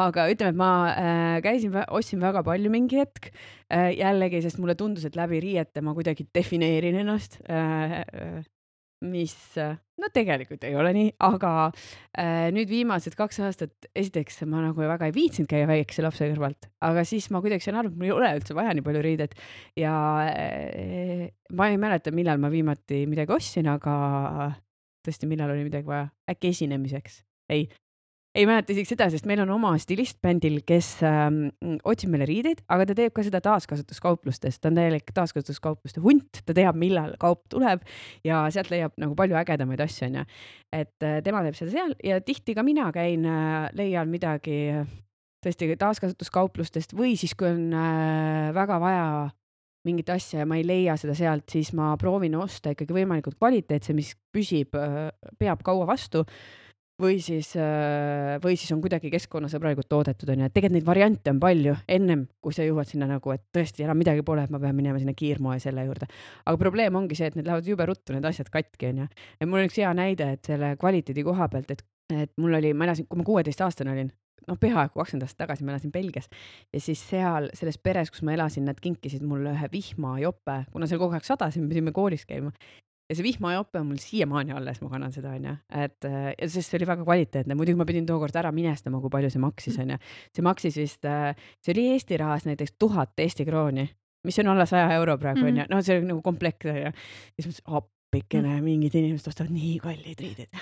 aga 0.03 0.27
ütleme, 0.31 0.53
et 0.53 0.61
ma 0.61 0.71
äh, 0.93 1.35
käisin, 1.45 1.75
ostsin 1.89 2.23
väga 2.23 2.45
palju 2.45 2.71
mingi 2.73 3.01
hetk 3.01 3.31
äh, 3.33 3.91
jällegi, 3.97 4.43
sest 4.45 4.61
mulle 4.61 4.77
tundus, 4.79 5.07
et 5.09 5.17
läbi 5.19 5.41
riiete 5.43 5.83
ma 5.85 5.95
kuidagi 5.97 6.27
defineerin 6.35 7.01
ennast 7.03 7.41
äh, 7.49 8.01
äh 8.03 8.52
mis 9.03 9.35
no 9.99 10.09
tegelikult 10.13 10.63
ei 10.67 10.75
ole 10.79 10.93
nii, 10.95 11.11
aga 11.27 11.51
äh, 11.69 12.49
nüüd 12.55 12.69
viimased 12.71 13.15
kaks 13.19 13.39
aastat, 13.45 13.89
esiteks 13.95 14.41
ma 14.49 14.63
nagu 14.63 14.83
väga 14.83 15.09
ei 15.09 15.15
viitsinud 15.15 15.49
käia 15.51 15.67
väikese 15.69 16.05
lapse 16.05 16.27
kõrvalt, 16.31 16.69
aga 16.85 17.05
siis 17.07 17.29
ma 17.33 17.41
kuidagi 17.43 17.65
sain 17.65 17.77
aru, 17.79 17.91
et 17.91 17.99
mul 17.99 18.09
ei 18.09 18.15
ole 18.15 18.31
üldse 18.39 18.57
vaja 18.57 18.73
nii 18.73 18.85
palju 18.85 19.03
riideid. 19.05 19.37
Ja 19.79 19.93
äh, 20.25 21.27
ma 21.53 21.69
ei 21.69 21.79
mäleta, 21.81 22.13
millal 22.15 22.41
ma 22.41 22.51
viimati 22.53 23.03
midagi 23.09 23.35
ostsin, 23.35 23.69
aga 23.71 23.93
tõesti, 25.03 25.29
millal 25.29 25.53
oli 25.53 25.67
midagi 25.67 25.89
vaja, 25.89 26.07
äkki 26.31 26.53
esinemiseks, 26.53 27.21
ei, 27.53 27.67
ei 28.33 28.47
mäleta 28.49 28.73
isegi 28.73 28.89
seda, 28.93 29.07
sest 29.13 29.27
meil 29.29 29.43
on 29.43 29.51
oma 29.53 29.73
stilist 29.81 30.17
bändil, 30.23 30.59
kes 30.65 30.95
ähm, 31.05 31.51
otsib 31.85 32.09
meile 32.13 32.25
riideid, 32.29 32.63
aga 32.73 32.87
ta 32.89 32.95
teeb 32.97 33.13
ka 33.13 33.25
seda 33.25 33.41
taaskasutuskauplustest, 33.45 34.61
ta 34.61 34.71
on 34.71 34.79
täielik 34.79 35.13
taaskasutuskaupluste 35.13 36.01
hunt, 36.03 36.41
ta 36.47 36.55
teab, 36.57 36.79
millal 36.81 37.13
kaup 37.21 37.43
tuleb 37.53 37.85
ja 38.25 38.43
sealt 38.53 38.71
leiab 38.73 38.97
nagu 39.01 39.13
palju 39.19 39.37
ägedamaid 39.43 39.83
asju, 39.85 40.09
onju. 40.09 40.25
et 40.73 41.05
äh, 41.05 41.19
tema 41.25 41.43
teeb 41.45 41.59
seda 41.59 41.75
seal 41.75 41.93
ja 42.03 42.17
tihti 42.25 42.57
ka 42.57 42.65
mina 42.65 42.89
käin 42.95 43.27
äh,, 43.29 43.69
leian 43.77 44.09
midagi 44.09 44.57
tõesti 45.43 45.69
taaskasutuskauplustest 45.77 46.97
või 46.97 47.13
siis, 47.19 47.37
kui 47.37 47.51
on 47.51 47.69
äh, 47.77 48.49
väga 48.55 48.79
vaja 48.81 49.07
mingit 49.85 50.09
asja 50.09 50.41
ja 50.41 50.49
ma 50.49 50.57
ei 50.57 50.65
leia 50.65 50.95
seda 50.97 51.13
sealt, 51.17 51.45
siis 51.51 51.73
ma 51.75 51.91
proovin 51.99 52.37
osta 52.39 52.71
ikkagi 52.73 52.95
võimalikult 52.95 53.37
kvaliteetse, 53.37 53.93
mis 53.93 54.13
püsib, 54.33 54.73
äh, 54.79 55.11
peab 55.37 55.61
kaua 55.67 55.85
vastu 55.85 56.23
või 57.03 57.19
siis, 57.23 57.51
äh, 57.59 58.37
või 58.43 58.55
siis 58.59 58.71
on 58.75 58.81
kuidagi 58.83 59.11
keskkonnasõbralikult 59.13 59.89
toodetud, 59.91 60.31
onju, 60.33 60.47
et 60.47 60.55
tegelikult 60.55 60.77
neid 60.77 60.87
variante 60.87 61.33
on 61.33 61.41
palju 61.43 61.75
ennem, 61.97 62.25
kui 62.43 62.55
sa 62.55 62.65
jõuad 62.65 62.89
sinna 62.89 63.09
nagu, 63.09 63.33
et 63.35 63.43
tõesti 63.55 63.85
enam 63.85 63.99
midagi 63.99 64.23
pole, 64.25 64.45
et 64.47 64.53
ma 64.53 64.61
pean 64.63 64.75
minema 64.77 65.01
sinna 65.01 65.15
kiirmoe 65.17 65.59
selle 65.63 65.85
juurde. 65.87 66.07
aga 66.45 66.57
probleem 66.59 66.95
ongi 66.95 67.19
see, 67.19 67.31
et 67.31 67.37
need 67.39 67.49
lähevad 67.49 67.67
jube 67.67 67.87
ruttu, 67.89 68.15
need 68.15 68.25
asjad 68.29 68.49
katki, 68.53 68.91
onju. 68.93 69.07
ja 69.39 69.47
mul 69.47 69.63
on 69.63 69.69
üks 69.69 69.79
hea 69.81 69.93
näide, 69.97 70.33
et 70.37 70.51
selle 70.51 70.75
kvaliteedi 70.79 71.25
koha 71.27 71.49
pealt, 71.51 71.71
et, 71.71 71.83
et 72.13 72.31
mul 72.37 72.59
oli, 72.59 72.73
ma 72.73 72.87
elasin, 72.89 73.07
kui 73.09 73.19
ma 73.19 73.27
kuueteistaastane 73.27 73.93
olin, 73.93 74.11
noh, 74.47 74.59
peaaegu 74.59 74.99
kakskümmend 74.99 75.27
aastat 75.27 75.43
tagasi 75.45 75.63
ma 75.63 75.75
elasin 75.75 75.91
Belgias 75.91 76.29
ja 76.73 76.81
siis 76.83 77.03
seal 77.09 77.49
selles 77.55 77.77
peres, 77.79 78.11
kus 78.11 78.23
ma 78.27 78.35
elasin, 78.35 78.65
nad 78.67 78.79
kinkisid 78.83 79.23
mulle 79.27 79.53
ühe 79.55 79.69
vihmajope, 79.71 80.63
kuna 80.73 80.89
seal 80.89 81.01
kogu 81.01 81.15
aeg 81.17 81.27
sadas 81.27 81.57
ja 81.57 81.63
me 81.63 81.71
pidime 81.71 81.95
koolis 81.95 82.25
käima 82.27 82.51
ja 83.13 83.19
see 83.19 83.27
vihmajope 83.29 83.79
on 83.79 83.91
mul 83.91 84.01
siiamaani 84.01 84.55
alles, 84.57 84.81
ma 84.81 84.91
kannan 84.91 85.13
seda 85.13 85.33
onju, 85.37 85.55
et 85.85 86.09
ja 86.09 86.49
sest 86.49 86.71
see 86.71 86.79
oli 86.81 86.89
väga 86.89 87.05
kvaliteetne, 87.05 87.57
muidugi 87.59 87.79
ma 87.79 87.87
pidin 87.89 88.07
tookord 88.09 88.35
ära 88.41 88.51
minestama, 88.55 89.01
kui 89.03 89.13
palju 89.13 89.29
see 89.33 89.43
maksis 89.43 89.79
onju. 89.83 89.99
see 90.35 90.45
maksis 90.45 90.79
vist, 90.81 91.09
see 91.61 91.75
oli 91.75 91.89
Eesti 91.93 92.17
rahas 92.17 92.47
näiteks 92.49 92.79
tuhat 92.81 93.13
Eesti 93.21 93.45
krooni 93.45 93.87
mis 94.23 94.39
on 94.39 94.47
alla 94.47 94.65
saja 94.65 94.91
euro 94.95 95.17
praegu 95.17 95.45
onju 95.45 95.51
mm 95.51 95.59
-hmm., 95.59 95.75
no 95.75 95.81
see 95.81 95.99
on 95.99 96.07
nagu 96.07 96.21
komplekt 96.21 96.65
onju. 96.65 96.81
ja 96.81 96.91
siis 97.39 97.47
mõtlesin, 97.47 97.67
appikene, 98.13 98.59
mingid 98.61 98.93
inimesed 98.97 99.31
ostavad 99.31 99.53
nii 99.53 99.77
kalleid 99.81 100.19
riideid 100.21 100.53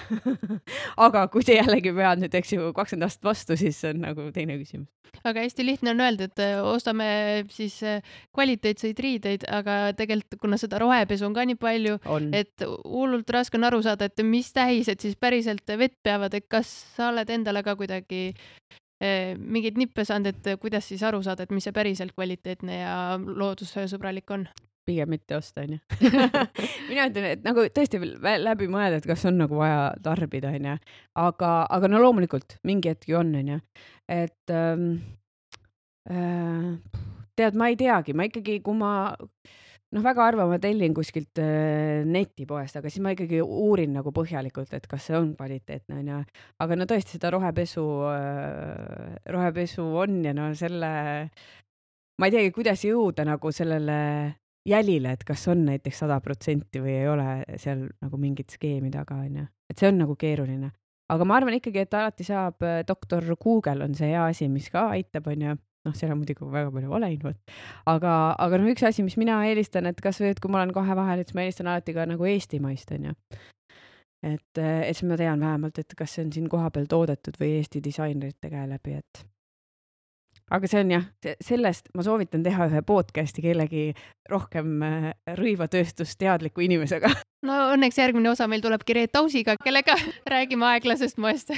aga 1.05 1.25
kui 1.31 1.43
sa 1.43 1.57
jällegi 1.57 1.91
pead 1.95 2.21
nüüd, 2.23 2.35
eks 2.39 2.53
ju, 2.55 2.69
kakskümmend 2.75 3.07
aastat 3.07 3.27
vastu, 3.27 3.57
siis 3.59 3.79
see 3.81 3.91
on 3.91 4.01
nagu 4.05 4.29
teine 4.35 4.55
küsimus. 4.61 4.87
aga 5.27 5.43
hästi 5.43 5.65
lihtne 5.67 5.91
on 5.91 6.03
öelda, 6.05 6.29
et 6.29 6.43
äh, 6.43 6.61
ostame 6.63 7.09
siis 7.51 7.81
äh, 7.83 7.99
kvaliteetseid 8.35 9.03
riideid, 9.03 9.45
aga 9.51 9.91
tegelikult, 9.97 10.39
kuna 10.43 10.59
seda 10.61 10.79
rohepesu 10.81 11.27
on 11.27 11.35
ka 11.35 11.45
nii 11.49 11.59
palju, 11.59 11.99
et 12.37 12.67
hullult 12.87 13.35
raske 13.35 13.59
on 13.59 13.67
aru 13.67 13.81
saada, 13.83 14.07
et 14.07 14.23
mis 14.23 14.53
tähised 14.55 15.03
siis 15.03 15.19
päriselt 15.19 15.67
vett 15.67 15.97
peavad, 16.03 16.37
et 16.37 16.47
kas 16.51 16.71
sa 16.95 17.11
oled 17.11 17.29
endale 17.35 17.65
ka 17.67 17.75
kuidagi 17.79 18.29
äh, 18.31 19.35
mingeid 19.35 19.79
nippe 19.81 20.07
saanud, 20.07 20.31
et 20.31 20.59
kuidas 20.61 20.87
siis 20.87 21.03
aru 21.03 21.23
saada, 21.25 21.43
et 21.43 21.55
mis 21.55 21.67
see 21.67 21.75
päriselt 21.75 22.15
kvaliteetne 22.15 22.83
ja 22.83 22.97
loodussõbralik 23.19 24.37
on? 24.39 24.47
Pigem 24.87 25.11
mitte 25.13 25.37
osta, 25.37 25.65
onju. 25.65 25.79
mina 26.89 27.07
ütlen, 27.09 27.29
et 27.35 27.45
nagu 27.45 27.65
tõesti 27.73 28.01
läbi 28.01 28.69
mõelda, 28.71 29.01
et 29.01 29.07
kas 29.09 29.25
on 29.29 29.39
nagu 29.41 29.59
vaja 29.59 29.91
tarbida, 30.03 30.53
onju. 30.57 30.75
aga, 31.21 31.53
aga 31.69 31.91
no 31.91 32.01
loomulikult 32.03 32.59
mingi 32.67 32.91
hetk 32.91 33.09
ju 33.11 33.21
on, 33.21 33.33
onju. 33.41 33.61
et 34.11 34.55
ähm, 34.55 34.85
äh, 36.09 36.69
tead, 37.37 37.57
ma 37.57 37.71
ei 37.71 37.79
teagi, 37.79 38.15
ma 38.17 38.27
ikkagi, 38.29 38.59
kui 38.65 38.77
ma 38.77 38.93
noh, 39.91 40.03
väga 40.03 40.25
harva 40.29 40.47
ma 40.49 40.59
tellin 40.61 40.95
kuskilt 40.95 41.41
äh, 41.43 42.01
netipoest, 42.07 42.79
aga 42.79 42.91
siis 42.91 43.03
ma 43.03 43.13
ikkagi 43.15 43.41
uurin 43.43 43.95
nagu 43.97 44.13
põhjalikult, 44.15 44.73
et 44.77 44.87
kas 44.91 45.09
see 45.09 45.17
on 45.17 45.33
kvaliteetne 45.37 46.01
onju. 46.01 46.21
aga 46.63 46.77
no 46.79 46.87
tõesti 46.89 47.17
seda 47.17 47.33
rohepesu 47.35 47.87
äh,, 48.11 49.17
rohepesu 49.35 49.87
on 50.03 50.21
ja 50.25 50.35
no 50.37 50.51
selle, 50.57 50.91
ma 52.17 52.29
ei 52.29 52.37
teagi, 52.37 52.53
kuidas 52.55 52.85
jõuda 52.87 53.27
nagu 53.27 53.51
sellele 53.55 53.99
jälile, 54.67 55.15
et 55.15 55.23
kas 55.25 55.47
on 55.51 55.65
näiteks 55.65 56.03
sada 56.03 56.19
protsenti 56.21 56.81
või 56.83 56.93
ei 56.99 57.07
ole 57.09 57.57
seal 57.61 57.87
nagu 58.01 58.19
mingit 58.21 58.53
skeemi 58.53 58.91
taga, 58.93 59.21
onju. 59.25 59.47
et 59.69 59.81
see 59.81 59.89
on 59.89 59.99
nagu 60.03 60.15
keeruline. 60.19 60.71
aga 61.11 61.25
ma 61.27 61.35
arvan 61.39 61.57
ikkagi, 61.57 61.83
et 61.85 61.93
alati 61.97 62.23
saab, 62.27 62.61
äh, 62.63 62.81
doktor 62.87 63.25
Google 63.41 63.83
on 63.83 63.95
see 63.95 64.11
hea 64.13 64.25
asi, 64.25 64.47
mis 64.49 64.69
ka 64.69 64.89
aitab, 64.95 65.27
onju 65.27 65.57
noh, 65.85 65.95
seal 65.97 66.13
on 66.13 66.19
muidugi 66.21 66.45
väga 66.45 66.69
palju 66.73 66.91
valeinfot, 66.91 67.55
aga, 67.89 68.11
aga 68.37 68.59
noh, 68.61 68.69
üks 68.73 68.85
asi, 68.85 69.05
mis 69.05 69.17
mina 69.17 69.39
eelistan, 69.49 69.89
et 69.89 70.01
kasvõi, 70.03 70.35
et 70.35 70.41
kui 70.43 70.51
ma 70.53 70.61
olen 70.61 70.73
kahe 70.75 70.97
vahel, 70.97 71.23
siis 71.25 71.37
ma 71.37 71.45
eelistan 71.45 71.71
alati 71.71 71.95
ka 71.97 72.05
nagu 72.09 72.29
eestimaist, 72.29 72.93
onju. 72.97 73.15
et, 74.21 74.61
äh, 74.61 74.83
et 74.85 74.93
siis 74.93 75.07
ma 75.09 75.17
tean 75.17 75.41
vähemalt, 75.41 75.81
et 75.81 75.97
kas 75.97 76.17
see 76.17 76.27
on 76.27 76.33
siin 76.35 76.49
kohapeal 76.51 76.85
toodetud 76.89 77.39
või 77.41 77.55
Eesti 77.57 77.81
disainerite 77.83 78.53
käe 78.53 78.67
läbi, 78.69 78.99
et 79.01 79.25
aga 80.51 80.69
see 80.69 80.81
on 80.83 80.93
jah, 80.95 81.05
sellest 81.43 81.91
ma 81.97 82.05
soovitan 82.05 82.43
teha 82.45 82.67
ühe 82.69 82.81
podcast'i 82.87 83.43
kellegi 83.43 83.91
rohkem 84.31 84.81
äh, 84.85 85.11
rõivatööstusteadliku 85.39 86.65
inimesega. 86.67 87.11
no 87.47 87.59
õnneks 87.75 87.99
järgmine 88.01 88.33
osa 88.33 88.49
meil 88.51 88.63
tulebki 88.63 88.97
Reet 88.97 89.21
Ausiga, 89.21 89.57
kellega 89.63 89.97
räägime 90.33 90.67
aeglasest 90.73 91.21
moest. 91.21 91.53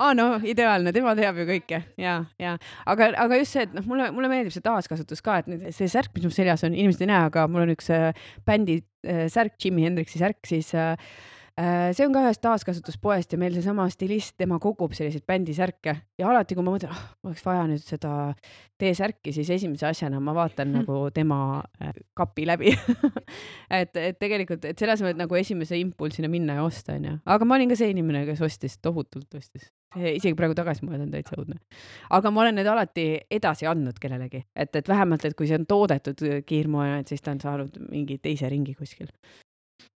Aa 0.00 0.12
ah, 0.12 0.14
no 0.16 0.26
ideaalne, 0.48 0.94
tema 0.96 1.12
teab 1.18 1.42
ju 1.42 1.44
kõike. 1.48 1.82
Ja, 2.00 2.14
ja 2.40 2.54
aga, 2.88 3.10
aga 3.20 3.40
just 3.42 3.56
see, 3.56 3.66
et 3.66 3.74
noh, 3.76 3.84
mulle, 3.84 4.06
mulle 4.16 4.30
meeldib 4.32 4.54
see 4.54 4.64
taaskasutus 4.64 5.20
ka, 5.24 5.40
et 5.42 5.50
nüüd 5.50 5.66
see 5.76 5.90
särk, 5.92 6.14
mis 6.14 6.24
mul 6.24 6.32
seljas 6.32 6.64
on, 6.64 6.76
inimesed 6.78 7.04
ei 7.04 7.10
näe, 7.10 7.26
aga 7.28 7.44
mul 7.50 7.66
on 7.66 7.74
üks 7.74 7.90
äh, 7.92 8.14
bändi 8.48 8.78
äh, 9.04 9.26
särk, 9.32 9.58
Jimi 9.60 9.84
Hendrixi 9.84 10.22
särk, 10.22 10.40
siis 10.48 10.72
Äh, 10.78 10.96
see 11.58 12.06
on 12.06 12.14
ka 12.14 12.22
ühest 12.24 12.42
taaskasutuspoest 12.44 13.34
ja 13.34 13.38
meil 13.40 13.54
seesama 13.56 13.86
stilist, 13.92 14.36
tema 14.40 14.58
kogub 14.62 14.94
selliseid 14.96 15.24
bändisärke 15.28 15.94
ja 16.20 16.28
alati, 16.30 16.56
kui 16.56 16.64
ma 16.64 16.74
mõtlen, 16.74 16.92
ah, 16.94 17.08
oleks 17.26 17.44
vaja 17.44 17.66
nüüd 17.68 17.82
seda 17.84 18.12
T-särki, 18.80 19.32
siis 19.36 19.50
esimese 19.52 19.88
asjana 19.90 20.20
ma 20.24 20.32
vaatan 20.36 20.70
mm. 20.70 20.76
nagu 20.80 21.00
tema 21.14 21.40
äh, 21.82 21.92
kapi 22.16 22.46
läbi 22.48 22.72
et, 23.80 23.92
et 23.96 24.20
tegelikult, 24.20 24.64
et 24.70 24.78
selle 24.78 24.96
asemel, 24.96 25.14
et 25.14 25.20
nagu 25.20 25.36
esimese 25.36 25.78
impulsina 25.80 26.30
minna 26.32 26.60
ja 26.60 26.64
osta, 26.64 26.96
onju. 26.96 27.18
aga 27.34 27.48
ma 27.48 27.58
olin 27.58 27.72
ka 27.72 27.80
see 27.80 27.92
inimene, 27.92 28.24
kes 28.28 28.40
ostis, 28.46 28.78
tohutult 28.80 29.40
ostis. 29.40 29.68
isegi 29.98 30.36
praegu 30.38 30.56
tagasi 30.56 30.86
mõelda 30.86 31.08
on 31.08 31.12
täitsa 31.16 31.36
õudne. 31.40 31.60
aga 32.16 32.32
ma 32.32 32.46
olen 32.46 32.60
need 32.60 32.70
alati 32.70 33.06
edasi 33.30 33.68
andnud 33.70 34.00
kellelegi, 34.00 34.44
et, 34.54 34.72
et 34.76 34.88
vähemalt, 34.88 35.26
et 35.26 35.36
kui 35.36 35.50
see 35.50 35.60
on 35.60 35.68
toodetud 35.68 36.24
kiirmoena, 36.46 37.02
et 37.02 37.12
siis 37.12 37.24
ta 37.24 37.34
on 37.34 37.42
saanud 37.42 37.80
mingi 37.90 38.20
teise 38.22 38.48
ringi 38.48 38.78
kuskil 38.78 39.10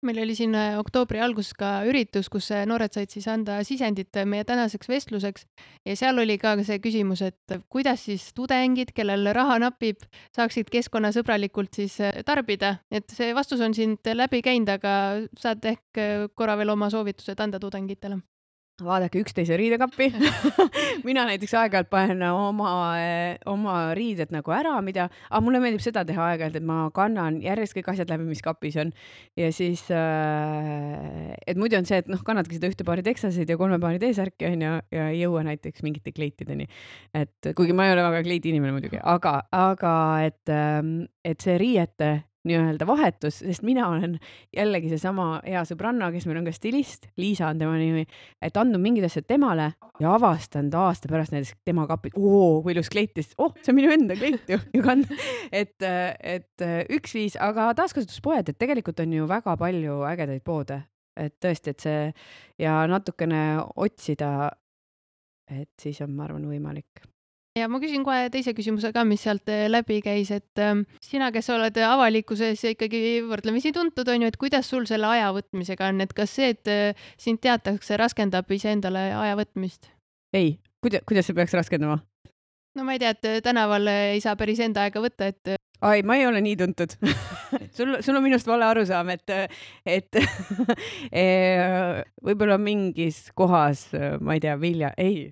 meil 0.03 0.19
oli 0.23 0.35
siin 0.37 0.55
äh, 0.55 0.77
oktoobri 0.79 1.21
alguses 1.23 1.53
ka 1.57 1.83
üritus, 1.87 2.29
kus 2.31 2.49
äh, 2.51 2.65
noored 2.69 2.93
said 2.95 3.13
siis 3.13 3.27
anda 3.31 3.59
sisendit 3.67 4.15
äh, 4.19 4.27
meie 4.29 4.45
tänaseks 4.47 4.89
vestluseks. 4.89 5.47
Ja 5.87 5.95
seal 5.99 6.19
oli 6.21 6.37
ka 6.41 6.55
see 6.63 6.79
küsimus, 6.83 7.23
et 7.25 7.57
kuidas 7.69 8.05
siis 8.07 8.29
tudengid, 8.35 8.93
kellel 8.95 9.31
raha 9.35 9.59
napib, 9.63 10.03
saaksid 10.35 10.71
keskkonnasõbralikult 10.73 11.79
siis 11.81 11.97
tarbida, 12.25 12.77
et 12.91 13.09
see 13.13 13.33
vastus 13.35 13.63
on 13.63 13.75
siit 13.75 14.13
läbi 14.13 14.43
käinud, 14.45 14.69
aga 14.77 14.93
saad 15.39 15.65
ehk 15.73 16.03
korra 16.35 16.57
veel 16.59 16.73
oma 16.73 16.89
soovitused 16.93 17.39
anda 17.43 17.59
tudengitele 17.59 18.21
vaadake 18.81 19.21
üksteise 19.21 19.53
riidekappi 19.59 20.07
mina 21.07 21.27
näiteks 21.29 21.53
aeg-ajalt 21.59 21.89
panen 21.91 22.23
oma, 22.25 22.71
oma 23.49 23.75
riided 23.97 24.33
nagu 24.33 24.53
ära, 24.55 24.73
mida, 24.85 25.05
aga 25.29 25.41
mulle 25.45 25.61
meeldib 25.61 25.83
seda 25.83 26.01
teha 26.07 26.31
aeg-ajalt, 26.31 26.57
et 26.57 26.65
ma 26.65 26.87
kannan 26.95 27.37
järjest 27.43 27.77
kõik 27.77 27.91
asjad 27.93 28.09
läbi, 28.09 28.25
mis 28.31 28.41
kapis 28.45 28.79
on. 28.81 28.89
ja 29.37 29.51
siis 29.53 29.85
äh,, 29.93 31.35
et 31.45 31.59
muidu 31.59 31.77
on 31.77 31.85
see, 31.89 32.01
et 32.01 32.09
noh, 32.09 32.23
kannadki 32.25 32.57
seda 32.57 32.71
ühte 32.73 32.87
paari 32.87 33.05
teksaseid 33.05 33.53
ja 33.53 33.59
kolme 33.61 33.77
paari 33.83 34.01
T-särki 34.01 34.49
onju 34.49 34.75
ja 34.97 35.07
ei 35.11 35.21
jõua 35.21 35.45
näiteks 35.45 35.85
mingite 35.85 36.15
kleitideni. 36.15 36.65
et 37.13 37.53
kuigi 37.53 37.77
ma 37.77 37.87
ei 37.87 37.93
ole 37.93 38.09
väga 38.09 38.25
kleidi 38.25 38.55
inimene 38.55 38.73
muidugi, 38.73 38.97
aga, 39.03 39.37
aga 39.53 39.95
et, 40.25 40.43
ähm, 40.49 41.03
et 41.21 41.45
see 41.45 41.59
riiete 41.61 42.13
nii-öelda 42.47 42.87
vahetus, 42.87 43.39
sest 43.39 43.63
mina 43.63 43.87
olen 43.87 44.17
jällegi 44.55 44.89
seesama 44.91 45.37
hea 45.45 45.61
sõbranna, 45.67 46.09
kes 46.13 46.25
meil 46.27 46.41
on 46.41 46.47
ka 46.49 46.53
stilist, 46.55 47.07
Liisa 47.19 47.47
on 47.51 47.61
tema 47.61 47.77
nimi, 47.79 48.03
et 48.43 48.57
andnud 48.59 48.81
mingid 48.83 49.07
asjad 49.07 49.27
temale 49.29 49.69
ja 50.03 50.15
avastanud 50.17 50.75
aasta 50.77 51.11
pärast 51.11 51.35
näiteks 51.35 51.55
tema 51.65 51.85
kapid, 51.89 52.17
oo 52.19 52.61
kui 52.65 52.75
ilus 52.75 52.91
kleit 52.93 53.15
ja 53.15 53.23
siis, 53.23 53.37
oh, 53.37 53.53
see 53.61 53.71
on 53.71 53.79
minu 53.79 53.93
enda 53.95 54.17
kleit 54.19 54.51
ju, 54.51 54.59
ju 54.75 54.83
kanda. 54.85 55.19
et, 55.51 55.77
et 55.83 56.67
üks 56.97 57.15
viis, 57.15 57.37
aga 57.39 57.71
taaskasutuspoed, 57.79 58.51
et 58.51 58.59
tegelikult 58.59 58.99
on 59.03 59.15
ju 59.19 59.29
väga 59.29 59.55
palju 59.59 60.01
ägedaid 60.11 60.43
poode, 60.43 60.81
et 61.19 61.37
tõesti, 61.43 61.71
et 61.71 61.87
see 61.87 62.03
ja 62.65 62.81
natukene 62.91 63.63
otsida, 63.87 64.51
et 65.51 65.71
siis 65.79 66.03
on, 66.03 66.11
ma 66.17 66.27
arvan, 66.27 66.47
võimalik 66.51 67.07
ja 67.57 67.69
ma 67.69 67.79
küsin 67.81 68.03
kohe 68.05 68.29
teise 68.33 68.53
küsimuse 68.57 68.91
ka, 68.95 69.03
mis 69.07 69.23
sealt 69.25 69.49
äh, 69.51 69.65
läbi 69.69 69.99
käis, 70.05 70.31
et 70.33 70.61
äh, 70.61 70.73
sina, 71.03 71.29
kes 71.35 71.49
oled 71.53 71.77
avalikkuses 71.87 72.63
ikkagi 72.73 73.21
võrdlemisi 73.27 73.73
tuntud, 73.75 74.09
on 74.09 74.25
ju, 74.25 74.31
et 74.31 74.39
kuidas 74.41 74.69
sul 74.69 74.87
selle 74.89 75.09
aja 75.11 75.29
võtmisega 75.35 75.91
on, 75.91 76.01
et 76.05 76.15
kas 76.17 76.33
see, 76.39 76.53
et 76.55 76.71
äh, 76.71 77.05
sind 77.21 77.43
teatakse, 77.43 77.97
raskendab 78.01 78.49
iseendale 78.53 79.11
aja 79.19 79.37
võtmist? 79.39 79.91
ei, 80.33 80.57
kuidas, 80.81 81.05
kuidas 81.09 81.29
see 81.29 81.37
peaks 81.37 81.53
raskendama? 81.57 81.99
no 82.73 82.87
ma 82.87 82.97
ei 82.97 83.03
tea, 83.03 83.13
et 83.13 83.45
tänaval 83.45 83.89
ei 83.91 84.23
saa 84.23 84.35
päris 84.39 84.63
enda 84.65 84.87
aega 84.87 85.03
võtta, 85.03 85.29
et 85.29 85.57
ai, 85.83 86.03
ma 86.07 86.17
ei 86.17 86.25
ole 86.27 86.41
nii 86.43 86.55
tuntud 86.59 86.95
sul, 87.77 87.97
sul 88.01 88.17
on 88.17 88.23
minust 88.23 88.47
vale 88.47 88.65
arusaam, 88.67 89.09
et, 89.13 89.33
et 89.85 90.19
eh, 91.23 92.01
võib-olla 92.23 92.57
mingis 92.61 93.25
kohas, 93.37 93.85
ma 94.23 94.37
ei 94.37 94.43
tea, 94.43 94.55
Vilja, 94.61 94.93
ei, 95.01 95.27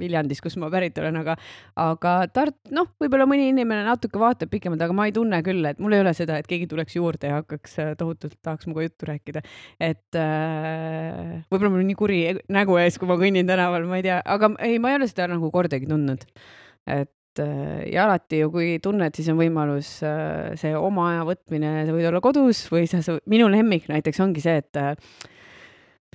Viljandis, 0.00 0.40
kus 0.42 0.56
ma 0.60 0.70
pärit 0.72 0.98
olen, 1.00 1.20
aga, 1.20 1.36
aga 1.80 2.14
Tart-, 2.32 2.72
noh, 2.74 2.90
võib-olla 3.02 3.28
mõni 3.30 3.50
inimene 3.52 3.84
natuke 3.88 4.20
vaatab 4.20 4.52
pikemalt, 4.52 4.82
aga 4.86 4.96
ma 4.96 5.08
ei 5.08 5.14
tunne 5.16 5.42
küll, 5.46 5.64
et 5.68 5.80
mul 5.82 5.96
ei 5.96 6.04
ole 6.04 6.14
seda, 6.16 6.40
et 6.40 6.48
keegi 6.50 6.70
tuleks 6.70 6.96
juurde 6.96 7.30
ja 7.30 7.40
hakkaks 7.40 7.78
äh, 7.82 7.92
tohutult, 8.00 8.38
tahaks 8.44 8.68
minuga 8.68 8.88
juttu 8.88 9.10
rääkida. 9.10 9.44
et 9.80 10.18
äh, 10.18 11.38
võib-olla 11.52 11.74
mul 11.74 11.84
on 11.84 11.90
nii 11.92 12.00
kuri 12.00 12.20
nägu 12.52 12.80
ees, 12.80 12.98
kui 13.00 13.10
ma 13.10 13.18
kõnnin 13.20 13.48
tänaval, 13.48 13.88
ma 13.90 14.00
ei 14.00 14.08
tea, 14.08 14.20
aga 14.24 14.54
ei, 14.64 14.80
ma 14.82 14.92
ei 14.92 15.00
ole 15.00 15.10
seda 15.10 15.28
nagu 15.34 15.52
kordagi 15.54 15.88
tundnud. 15.90 16.24
et 16.88 17.12
ja 17.38 18.06
alati 18.06 18.40
ju, 18.42 18.50
kui 18.50 18.78
tunned, 18.82 19.14
siis 19.14 19.28
on 19.30 19.38
võimalus 19.38 19.98
äh, 20.06 20.54
see 20.60 20.72
oma 20.76 21.10
aja 21.12 21.26
võtmine, 21.28 21.74
sa 21.86 21.94
võid 21.94 22.08
olla 22.10 22.22
kodus 22.24 22.64
või 22.72 22.88
sa, 22.90 23.02
minu 23.30 23.46
lemmik 23.52 23.86
näiteks 23.90 24.22
ongi 24.24 24.42
see, 24.42 24.56
et 24.62 24.80
äh, 24.80 24.96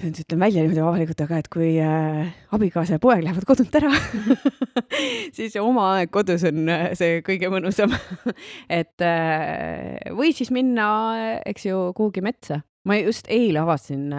nüüd 0.02 0.20
ütlen 0.26 0.42
välja 0.44 0.64
niimoodi 0.64 0.82
avalikult, 0.84 1.22
aga 1.24 1.40
et 1.40 1.48
kui 1.54 1.70
äh, 1.80 2.34
abikaasa 2.56 2.98
ja 2.98 3.04
poeg 3.04 3.24
lähevad 3.24 3.48
kodunt 3.48 3.78
ära 3.80 3.94
siis 5.38 5.56
oma 5.62 5.88
aeg 5.96 6.12
kodus 6.12 6.44
on 6.50 6.68
see 7.00 7.22
kõige 7.26 7.52
mõnusam 7.54 7.96
et 8.82 9.06
äh, 9.06 10.12
või 10.18 10.36
siis 10.36 10.52
minna, 10.56 10.90
eks 11.48 11.70
ju, 11.70 11.80
kuhugi 11.96 12.26
metsa. 12.26 12.60
ma 12.86 13.00
just 13.00 13.32
eile 13.32 13.64
avastasin 13.64 14.12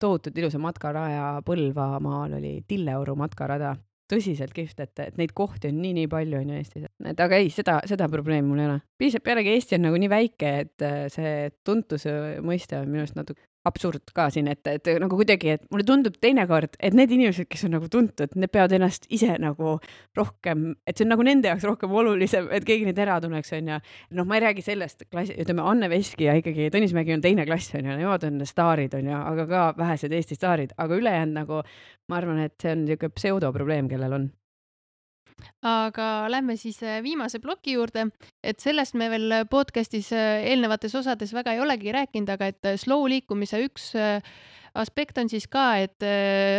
tohutult 0.00 0.38
ilusa 0.38 0.60
matkaraja 0.60 1.40
Põlvamaal 1.46 2.38
oli 2.38 2.60
Tilleoru 2.68 3.16
matkarada 3.18 3.74
tõsiselt 4.10 4.54
kihvt, 4.56 4.80
et, 4.84 5.02
et 5.02 5.18
neid 5.20 5.34
kohti 5.36 5.70
on 5.72 5.80
nii-nii 5.82 6.10
palju 6.12 6.40
on 6.40 6.52
ju 6.52 6.60
Eestis, 6.60 6.86
et 7.10 7.20
aga 7.22 7.40
ei, 7.42 7.50
seda, 7.54 7.80
seda 7.88 8.08
probleemi 8.12 8.46
mul 8.48 8.62
ei 8.62 8.70
ole. 8.70 8.78
piisab, 9.00 9.24
pealegi 9.26 9.54
Eesti 9.56 9.78
on 9.78 9.86
nagu 9.88 10.00
nii 10.02 10.12
väike, 10.12 10.52
et 10.64 10.86
äh, 10.86 11.04
see 11.12 11.50
tuntuse 11.66 12.16
mõiste 12.46 12.78
on 12.80 12.90
minu 12.90 13.04
arust 13.04 13.18
natuke 13.18 13.42
absurd 13.66 14.12
ka 14.16 14.28
siin, 14.32 14.48
et, 14.52 14.62
et 14.70 14.90
nagu 15.02 15.18
kuidagi, 15.18 15.56
et 15.56 15.64
mulle 15.72 15.86
tundub 15.86 16.16
teinekord, 16.22 16.76
et 16.78 16.96
need 16.96 17.12
inimesed, 17.16 17.48
kes 17.50 17.66
on 17.68 17.74
nagu 17.76 17.90
tuntud, 17.92 18.36
need 18.38 18.52
peavad 18.54 18.76
ennast 18.78 19.08
ise 19.12 19.34
nagu 19.42 19.76
rohkem, 20.18 20.68
et 20.86 20.96
see 20.96 21.06
on 21.06 21.12
nagu 21.14 21.26
nende 21.26 21.50
jaoks 21.50 21.66
rohkem 21.68 21.96
olulisem, 22.00 22.48
et 22.54 22.66
keegi 22.66 22.88
neid 22.88 23.02
ära 23.02 23.18
tunneks, 23.24 23.52
onju. 23.58 23.80
noh, 24.18 24.28
ma 24.28 24.38
ei 24.38 24.46
räägi 24.46 24.64
sellest 24.66 25.06
klassi, 25.10 25.36
ütleme 25.42 25.66
Anne 25.66 25.90
Veski 25.92 26.28
ja 26.28 26.36
ikkagi 26.38 26.70
Tõnis 26.74 26.94
Mägi 26.96 27.16
on 27.16 27.24
teine 27.24 27.46
klass, 27.48 27.74
onju, 27.76 27.98
nemad 28.00 28.26
on 28.30 28.40
staarid, 28.48 28.96
onju, 29.00 29.20
aga 29.34 29.46
ka 29.50 29.66
vähesed 29.80 30.14
Eesti 30.16 30.38
staarid, 30.38 30.74
aga 30.78 31.02
ülejäänud 31.02 31.40
nagu 31.42 31.62
ma 32.10 32.20
arvan, 32.20 32.42
et 32.46 32.56
see 32.62 32.72
on 32.72 32.84
niisugune 32.86 33.16
pseudoprobleem, 33.18 33.90
kellel 33.90 34.20
on 34.20 34.28
aga 35.66 36.26
lähme 36.30 36.56
siis 36.56 36.82
äh, 36.82 37.02
viimase 37.04 37.40
ploki 37.42 37.76
juurde, 37.76 38.08
et 38.42 38.60
sellest 38.62 38.96
me 38.98 39.08
veel 39.12 39.40
podcast'is 39.50 40.12
äh, 40.14 40.44
eelnevates 40.52 40.94
osades 40.98 41.32
väga 41.34 41.56
ei 41.56 41.62
olegi 41.64 41.94
rääkinud, 41.94 42.30
aga 42.36 42.52
et 42.52 42.68
äh, 42.68 42.76
slow 42.80 43.08
liikumise 43.10 43.62
üks 43.66 43.92
aspekt 44.76 45.16
on 45.16 45.30
siis 45.32 45.46
ka, 45.48 45.78
et 45.80 46.04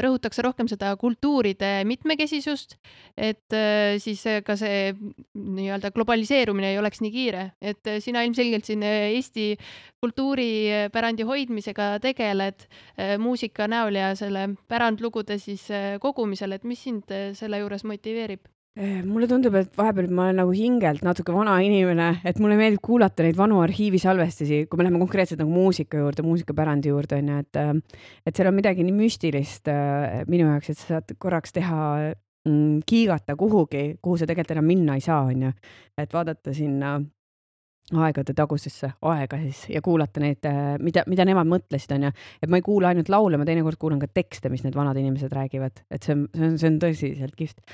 rõhutakse 0.01 0.41
rohkem 0.41 0.65
seda 0.65 0.89
kultuuride 0.97 1.83
mitmekesisust, 1.85 2.73
et 3.13 3.53
siis 4.01 4.23
ka 4.41 4.55
see 4.57 4.87
nii-öelda 5.37 5.91
globaliseerumine 5.93 6.71
ei 6.71 6.79
oleks 6.81 7.03
nii 7.05 7.13
kiire, 7.13 7.45
et 7.61 7.91
sina 8.01 8.25
ilmselgelt 8.25 8.65
siin 8.65 8.81
Eesti 8.89 9.51
kultuuripärandi 10.01 11.29
hoidmisega 11.29 11.91
tegeled 12.01 12.65
muusika 13.21 13.69
näol 13.69 14.01
ja 14.01 14.09
selle 14.17 14.47
pärandlugude 14.65 15.37
siis 15.37 15.69
kogumisel, 16.01 16.57
et 16.57 16.65
mis 16.65 16.87
sind 16.89 17.13
selle 17.37 17.61
juures 17.61 17.85
motiveerib? 17.85 18.49
Eh, 18.77 18.99
mulle 19.01 19.25
tundub, 19.25 19.55
et 19.57 19.71
vahepeal 19.73 20.05
ma 20.13 20.27
olen 20.27 20.37
nagu 20.37 20.51
hingelt 20.53 21.01
natuke 21.01 21.33
vana 21.33 21.55
inimene, 21.65 22.19
et 22.29 22.37
mulle 22.37 22.53
meeldib 22.59 22.83
kuulata 22.85 23.23
neid 23.25 23.33
vanu 23.39 23.57
arhiivisalvestisi, 23.63 24.59
kui 24.69 24.77
me 24.77 24.85
läheme 24.85 24.99
konkreetselt 25.01 25.41
nagu 25.41 25.49
muusika 25.49 25.97
juurde, 25.97 26.21
muusikapärandi 26.21 26.91
juurde 26.91 27.17
onju, 27.17 27.39
et 27.41 27.59
et 28.29 28.37
seal 28.37 28.51
on 28.51 28.53
midagi 28.59 28.85
nii 28.85 28.93
müstilist 28.93 29.71
äh, 29.73 30.21
minu 30.29 30.51
jaoks, 30.51 30.69
et 30.69 30.77
sa 30.77 30.91
saad 30.91 31.15
korraks 31.17 31.57
teha 31.57 31.79
mm, 32.11 32.83
kiigata 32.85 33.33
kuhugi, 33.39 33.95
kuhu 33.97 34.21
sa 34.21 34.29
tegelikult 34.29 34.59
enam 34.59 34.69
minna 34.69 34.97
ei 34.99 35.01
saa, 35.01 35.23
onju. 35.25 35.49
et 35.97 36.13
vaadata 36.13 36.53
sinna 36.53 36.99
aegade 37.97 38.35
tagusesse 38.37 38.91
aega 39.09 39.39
siis 39.41 39.63
ja 39.73 39.81
kuulata 39.81 40.21
neid, 40.21 40.45
mida, 40.85 41.01
mida 41.09 41.25
nemad 41.25 41.49
mõtlesid, 41.49 41.95
onju. 41.97 42.13
et 42.43 42.53
ma 42.53 42.61
ei 42.61 42.69
kuula 42.69 42.93
ainult 42.93 43.09
laule, 43.09 43.41
ma 43.41 43.49
teinekord 43.49 43.81
kuulan 43.81 44.05
ka 44.05 44.11
tekste, 44.21 44.53
mis 44.53 44.61
need 44.67 44.77
vanad 44.77 45.01
inimesed 45.01 45.33
räägivad, 45.33 45.81
et 45.89 46.05
see 46.05 46.13
on, 46.13 46.27
see 46.35 46.51
on, 46.51 46.59
see 46.61 46.69
on 46.75 46.79
tõsiselt 46.85 47.41
kihvt 47.41 47.65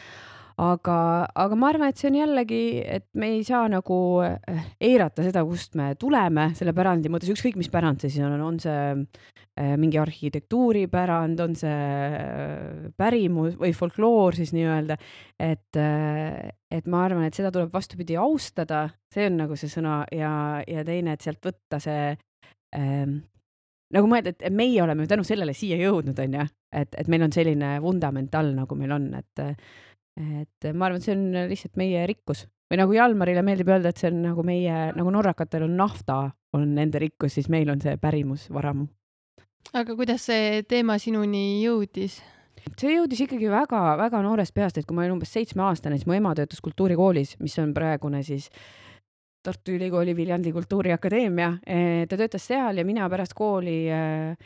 aga, 0.62 0.98
aga 1.34 1.58
ma 1.58 1.70
arvan, 1.72 1.90
et 1.90 2.00
see 2.00 2.10
on 2.12 2.18
jällegi, 2.20 2.62
et 2.86 3.08
me 3.18 3.32
ei 3.36 3.42
saa 3.48 3.66
nagu 3.72 3.98
eh, 4.26 4.68
eirata 4.90 5.26
seda, 5.26 5.44
kust 5.48 5.78
me 5.80 5.94
tuleme 6.00 6.52
selle 6.58 6.76
pärandi 6.78 7.12
mõttes, 7.12 7.32
ükskõik 7.34 7.58
mis 7.60 7.72
pärand 7.74 8.04
see 8.04 8.14
siis 8.14 8.26
on, 8.28 8.38
on 8.44 8.60
see 8.62 8.86
eh, 8.94 9.74
mingi 9.82 10.00
arhitektuuripärand, 10.02 11.42
on 11.46 11.58
see 11.58 11.74
eh, 11.74 12.88
pärimus 13.00 13.58
või 13.60 13.74
folkloor 13.78 14.38
siis 14.38 14.54
nii-öelda, 14.54 14.98
et, 15.42 15.82
et 15.82 16.90
ma 16.90 17.04
arvan, 17.08 17.28
et 17.28 17.38
seda 17.38 17.52
tuleb 17.54 17.74
vastupidi 17.74 18.18
austada, 18.20 18.86
see 19.14 19.28
on 19.32 19.42
nagu 19.46 19.58
see 19.60 19.72
sõna 19.72 20.04
ja, 20.14 20.34
ja 20.70 20.86
teine, 20.88 21.18
et 21.18 21.26
sealt 21.26 21.42
võtta 21.50 21.82
see 21.82 22.12
ähm, 22.78 23.22
nagu 23.94 24.10
mõelda, 24.10 24.34
et 24.34 24.54
meie 24.54 24.82
oleme 24.84 25.08
tänu 25.10 25.26
sellele 25.28 25.56
siia 25.58 25.78
jõudnud, 25.82 26.18
onju, 26.20 26.46
et, 26.74 26.94
et 26.98 27.10
meil 27.12 27.26
on 27.26 27.34
selline 27.34 27.76
vundament 27.82 28.38
all, 28.38 28.54
nagu 28.58 28.78
meil 28.78 28.94
on, 28.96 29.10
et 29.18 29.44
et 30.20 30.74
ma 30.74 30.88
arvan, 30.88 31.00
et 31.00 31.06
see 31.08 31.16
on 31.16 31.24
lihtsalt 31.50 31.80
meie 31.80 32.04
rikkus 32.10 32.46
või 32.72 32.80
nagu 32.80 32.96
Jalmarile 32.96 33.44
meeldib 33.46 33.70
öelda, 33.70 33.92
et 33.94 34.02
see 34.02 34.10
on 34.10 34.22
nagu 34.24 34.44
meie, 34.46 34.92
nagu 34.98 35.14
norrakatel 35.14 35.68
on 35.68 35.76
nafta, 35.78 36.20
on 36.58 36.70
nende 36.78 37.02
rikkus, 37.02 37.36
siis 37.38 37.50
meil 37.54 37.70
on 37.74 37.82
see 37.82 37.96
pärimusvaramu. 38.02 38.88
aga 39.74 39.96
kuidas 39.98 40.30
see 40.30 40.64
teema 40.70 40.98
sinuni 41.02 41.64
jõudis? 41.64 42.22
see 42.78 42.96
jõudis 42.96 43.26
ikkagi 43.26 43.50
väga-väga 43.52 44.22
noorest 44.24 44.54
peast, 44.56 44.78
et 44.78 44.88
kui 44.88 44.96
ma 44.96 45.04
olin 45.04 45.18
umbes 45.18 45.34
seitsmeaastane, 45.36 46.00
siis 46.00 46.08
mu 46.10 46.16
ema 46.18 46.34
töötas 46.38 46.62
kultuurikoolis, 46.64 47.38
mis 47.44 47.60
on 47.60 47.74
praegune 47.76 48.24
siis 48.24 48.50
Tartu 49.44 49.74
Ülikooli 49.76 50.14
Viljandi 50.16 50.54
Kultuuriakadeemia. 50.56 51.50
ta 52.08 52.18
töötas 52.18 52.46
seal 52.48 52.78
ja 52.80 52.86
mina 52.88 53.10
pärast 53.12 53.34
kooli 53.36 53.90
Äh, 53.92 54.38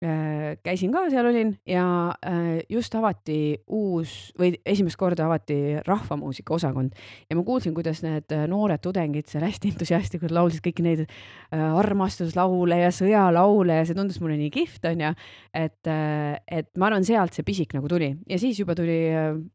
käisin 0.00 0.92
ka 0.94 1.02
seal 1.12 1.26
olin 1.28 1.50
ja 1.68 1.84
äh, 2.24 2.62
just 2.72 2.94
avati 2.96 3.60
uus 3.68 4.30
või 4.40 4.54
esimest 4.64 4.96
korda 4.96 5.26
avati 5.26 5.76
rahvamuusika 5.84 6.54
osakond. 6.56 6.94
Ja 7.28 7.36
ma 7.36 7.44
kuulsin, 7.44 7.74
kuidas 7.76 8.00
need 8.00 8.32
äh, 8.32 8.46
noored 8.48 8.80
tudengid 8.80 9.28
seal 9.28 9.44
hästi 9.44 9.74
entusiastlikult 9.74 10.32
laulsid 10.32 10.64
kõiki 10.64 10.84
neid 10.86 11.04
armastuslaule 11.50 12.78
ja 12.80 12.88
sõjalaule 12.94 13.80
ja 13.80 13.84
see 13.84 13.98
tundus 13.98 14.20
mulle 14.22 14.38
nii 14.40 14.52
kihvt 14.54 14.88
onju, 14.92 15.10
et, 15.56 15.90
et 15.90 16.68
ma 16.78 16.88
arvan, 16.88 17.04
sealt 17.04 17.36
see 17.36 17.44
pisik 17.46 17.74
nagu 17.76 17.90
tuli. 17.90 18.12
Ja 18.30 18.38
siis 18.40 18.60
juba 18.62 18.76
tuli, 18.78 18.96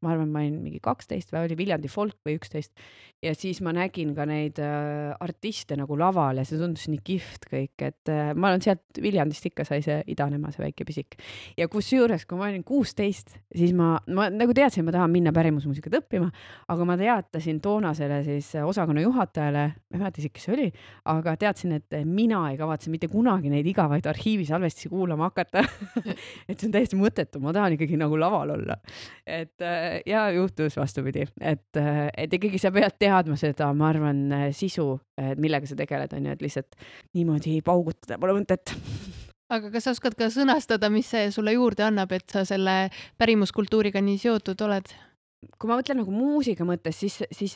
ma 0.04 0.14
arvan, 0.14 0.30
ma 0.30 0.44
olin 0.44 0.60
mingi 0.62 0.82
kaksteist 0.84 1.34
või 1.34 1.48
oli 1.48 1.58
Viljandi 1.58 1.90
folk 1.92 2.20
või 2.28 2.38
üksteist. 2.38 2.76
Ja 3.24 3.32
siis 3.34 3.62
ma 3.66 3.72
nägin 3.74 4.12
ka 4.18 4.28
neid 4.30 4.60
artiste 4.60 5.78
nagu 5.80 5.98
laval 5.98 6.42
ja 6.42 6.46
see 6.46 6.60
tundus 6.60 6.86
nii 6.92 7.02
kihvt 7.08 7.48
kõik, 7.50 7.88
et 7.88 8.14
ma 8.36 8.52
olen 8.52 8.66
sealt 8.66 9.02
Viljandist 9.02 9.48
ikka 9.50 9.66
sai 9.66 9.82
see 9.86 10.02
idanema 10.12 10.35
vanema, 10.36 10.52
see 10.54 10.64
väike 10.64 10.86
pisik. 10.88 11.18
ja 11.58 11.68
kusjuures, 11.72 12.26
kui 12.28 12.38
ma 12.40 12.50
olin 12.50 12.64
kuusteist, 12.68 13.38
siis 13.56 13.74
ma, 13.76 13.96
ma 14.08 14.28
nagu 14.34 14.54
teadsin, 14.56 14.86
ma 14.86 14.94
tahan 14.96 15.12
minna 15.12 15.34
pärimusmuusikat 15.36 16.00
õppima, 16.02 16.30
aga 16.72 16.88
ma 16.88 16.98
teatasin 17.00 17.62
toonasele 17.64 18.22
siis 18.26 18.52
osakonna 18.64 19.04
juhatajale, 19.06 19.66
ma 19.76 19.98
ei 19.98 20.04
mäleta 20.04 20.22
isegi, 20.22 20.34
kes 20.36 20.48
see 20.48 20.56
oli, 20.56 20.68
aga 21.12 21.36
teadsin, 21.42 21.76
et 21.80 21.98
mina 22.06 22.44
ei 22.52 22.60
kavatse 22.60 22.92
mitte 22.94 23.10
kunagi 23.12 23.52
neid 23.54 23.68
igavaid 23.72 24.08
arhiivisalvestusi 24.12 24.92
kuulama 24.92 25.30
hakata 25.30 25.64
et 26.50 26.58
see 26.58 26.68
on 26.70 26.76
täiesti 26.76 27.00
mõttetu, 27.00 27.42
ma 27.44 27.54
tahan 27.56 27.78
ikkagi 27.78 28.00
nagu 28.00 28.20
laval 28.20 28.56
olla. 28.58 28.80
et 29.26 29.66
ja 30.06 30.28
juhtus 30.36 30.78
vastupidi, 30.80 31.28
et, 31.40 31.82
et 32.18 32.40
ikkagi 32.40 32.60
sa 32.62 32.74
pead 32.76 33.00
teadma 33.00 33.40
seda, 33.40 33.72
ma 33.74 33.90
arvan, 33.92 34.26
sisu, 34.56 34.92
millega 35.40 35.70
sa 35.70 35.78
tegeled, 35.80 36.14
on 36.18 36.28
ju, 36.30 36.36
et 36.36 36.44
lihtsalt 36.44 36.82
niimoodi 37.16 37.62
paugutada 37.66 38.20
pole 38.22 38.36
mõtet 38.42 38.76
aga 39.54 39.72
kas 39.74 39.88
sa 39.88 39.96
oskad 39.96 40.16
ka 40.18 40.30
sõnastada, 40.34 40.90
mis 40.94 41.10
see 41.12 41.30
sulle 41.34 41.56
juurde 41.56 41.86
annab, 41.86 42.14
et 42.18 42.26
sa 42.32 42.46
selle 42.48 42.90
pärimuskultuuriga 43.22 44.02
nii 44.04 44.22
seotud 44.22 44.66
oled? 44.68 44.96
kui 45.62 45.70
ma 45.70 45.76
mõtlen 45.78 46.00
nagu 46.00 46.10
muusika 46.10 46.66
mõttes, 46.66 46.98
siis, 46.98 47.20
siis 47.30 47.52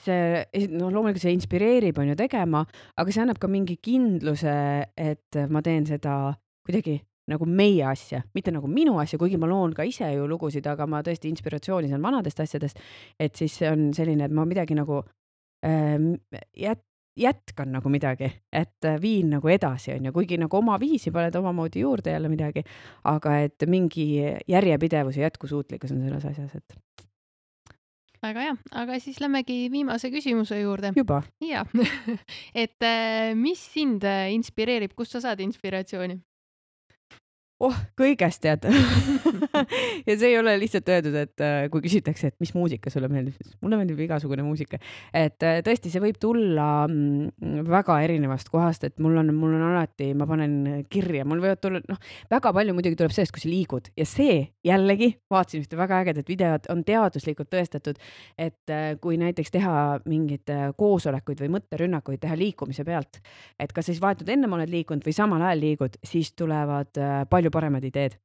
noh, 0.69 0.91
loomulikult 0.93 1.23
see 1.23 1.33
inspireerib, 1.33 1.97
on 1.97 2.11
ju, 2.11 2.17
tegema, 2.19 2.61
aga 3.01 3.13
see 3.13 3.23
annab 3.23 3.39
ka 3.41 3.49
mingi 3.49 3.79
kindluse, 3.81 4.53
et 4.93 5.39
ma 5.49 5.63
teen 5.65 5.87
seda 5.89 6.19
kuidagi 6.67 6.99
nagu 7.29 7.45
meie 7.49 7.85
asja, 7.85 8.21
mitte 8.37 8.53
nagu 8.53 8.69
minu 8.69 8.97
asja, 9.01 9.19
kuigi 9.21 9.39
ma 9.41 9.49
loon 9.49 9.73
ka 9.77 9.85
ise 9.87 10.09
ju 10.13 10.27
lugusid, 10.29 10.65
aga 10.69 10.87
ma 10.89 11.01
tõesti 11.05 11.29
inspiratsiooni 11.29 11.89
saan 11.91 12.05
vanadest 12.05 12.41
asjadest. 12.45 12.79
et 13.19 13.35
siis 13.37 13.57
see 13.61 13.69
on 13.69 13.89
selline, 13.97 14.25
et 14.25 14.33
ma 14.33 14.45
midagi 14.49 14.77
nagu 14.77 15.01
äh, 15.65 15.97
jät-, 16.57 16.85
jätkan 17.19 17.73
nagu 17.75 17.89
midagi, 17.91 18.29
et 18.51 18.85
äh, 18.87 18.99
viin 19.01 19.33
nagu 19.35 19.51
edasi, 19.51 19.93
on 19.95 20.09
ju, 20.09 20.13
kuigi 20.15 20.39
nagu 20.41 20.59
oma 20.59 20.77
viisi 20.79 21.11
paned 21.11 21.35
omamoodi 21.35 21.83
juurde 21.83 22.13
jälle 22.15 22.31
midagi, 22.31 22.63
aga 23.09 23.37
et 23.45 23.67
mingi 23.67 24.07
järjepidevus 24.47 25.19
ja 25.19 25.27
jätkusuutlikkus 25.27 25.91
on 25.95 26.05
selles 26.05 26.25
asjas, 26.25 26.55
et. 26.55 27.03
väga 28.23 28.47
hea, 28.47 28.55
aga 28.83 28.99
siis 28.99 29.19
lähmegi 29.21 29.67
viimase 29.71 30.11
küsimuse 30.11 30.61
juurde. 30.61 30.93
juba? 30.95 31.21
jaa 31.43 31.65
et 32.63 32.87
äh, 32.87 33.35
mis 33.35 33.61
sind 33.73 34.03
äh, 34.03 34.31
inspireerib, 34.33 34.95
kust 34.95 35.17
sa 35.17 35.21
saad 35.27 35.43
inspiratsiooni? 35.43 36.21
Oh, 37.63 37.75
kõigest 37.99 38.41
tead 38.43 38.65
ja 40.07 40.15
see 40.15 40.29
ei 40.31 40.37
ole 40.39 40.53
lihtsalt 40.61 40.87
öeldud, 40.91 41.15
et 41.19 41.43
äh, 41.43 41.57
kui 41.71 41.83
küsitakse, 41.83 42.31
et 42.31 42.37
mis 42.41 42.53
muusika 42.55 42.91
sulle 42.93 43.09
meeldib, 43.11 43.35
siis 43.35 43.57
mulle 43.63 43.79
meeldib 43.81 43.99
igasugune 44.05 44.45
muusika. 44.45 44.79
et 45.13 45.43
äh, 45.43 45.59
tõesti, 45.65 45.91
see 45.91 46.03
võib 46.03 46.19
tulla 46.21 46.87
mm, 46.87 47.65
väga 47.67 47.99
erinevast 48.05 48.51
kohast, 48.53 48.85
et 48.87 48.95
mul 49.03 49.17
on, 49.19 49.33
mul 49.35 49.57
on 49.57 49.65
alati, 49.73 50.11
ma 50.17 50.27
panen 50.29 50.85
kirja, 50.91 51.25
mul 51.27 51.43
võivad 51.43 51.61
tulla, 51.63 51.81
noh, 51.89 51.99
väga 52.31 52.53
palju 52.55 52.75
muidugi 52.77 52.99
tuleb 52.99 53.15
sellest, 53.15 53.35
kui 53.35 53.43
sa 53.43 53.51
liigud 53.51 53.91
ja 53.99 54.07
see 54.07 54.39
jällegi, 54.65 55.11
vaatasin 55.31 55.65
ühte 55.65 55.79
väga 55.79 55.99
ägedat 56.05 56.31
videot, 56.31 56.71
on 56.71 56.85
teaduslikult 56.87 57.51
tõestatud, 57.51 57.99
et 58.39 58.75
äh, 58.75 58.93
kui 59.03 59.19
näiteks 59.19 59.53
teha 59.55 59.75
mingeid 60.07 60.47
koosolekuid 60.79 61.43
või 61.43 61.53
mõtterünnakuid 61.57 62.23
teha 62.23 62.39
liikumise 62.39 62.87
pealt, 62.87 63.19
et 63.59 63.75
kas 63.75 63.91
siis 63.91 63.99
vahetult 64.01 64.31
ennem 64.31 64.55
oled 64.55 64.71
liikunud 64.71 65.03
või 65.03 65.15
samal 65.15 65.43
ajal 65.43 65.63
liigud, 65.65 65.99
siis 66.07 66.31
tulevad 66.39 66.95
palju 67.29 67.48
palju 67.49 67.53
paremad 67.53 67.83
ideed. 67.85 68.15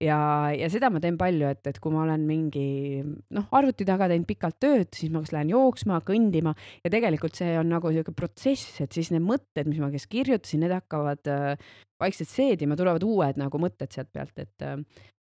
ja, 0.00 0.52
ja 0.52 0.68
seda 0.70 0.90
ma 0.90 1.00
teen 1.00 1.16
palju, 1.18 1.48
et, 1.48 1.64
et 1.66 1.80
kui 1.80 1.92
ma 1.92 2.04
olen 2.04 2.26
mingi 2.28 3.02
noh, 3.04 3.48
arvuti 3.56 3.86
taga 3.88 4.08
teinud 4.10 4.28
pikalt 4.28 4.58
tööd, 4.60 4.88
siis 4.94 5.12
ma 5.12 5.22
kas 5.24 5.32
lähen 5.34 5.52
jooksma, 5.54 6.00
kõndima 6.06 6.54
ja 6.84 6.92
tegelikult 6.92 7.36
see 7.38 7.56
on 7.58 7.70
nagu 7.72 7.90
sihuke 7.92 8.14
protsess, 8.16 8.80
et 8.84 8.92
siis 8.92 9.10
need 9.14 9.24
mõtted, 9.24 9.68
mis 9.68 9.80
ma 9.82 9.90
kes 9.92 10.08
kirjutasin, 10.12 10.64
need 10.64 10.74
hakkavad 10.76 11.32
äh, 11.32 11.68
vaikselt 12.00 12.30
seedima, 12.30 12.76
tulevad 12.76 13.04
uued 13.06 13.40
nagu 13.40 13.60
mõtted 13.60 13.92
sealt 13.94 14.12
pealt, 14.12 14.36
et 14.38 14.66
äh, 14.66 14.80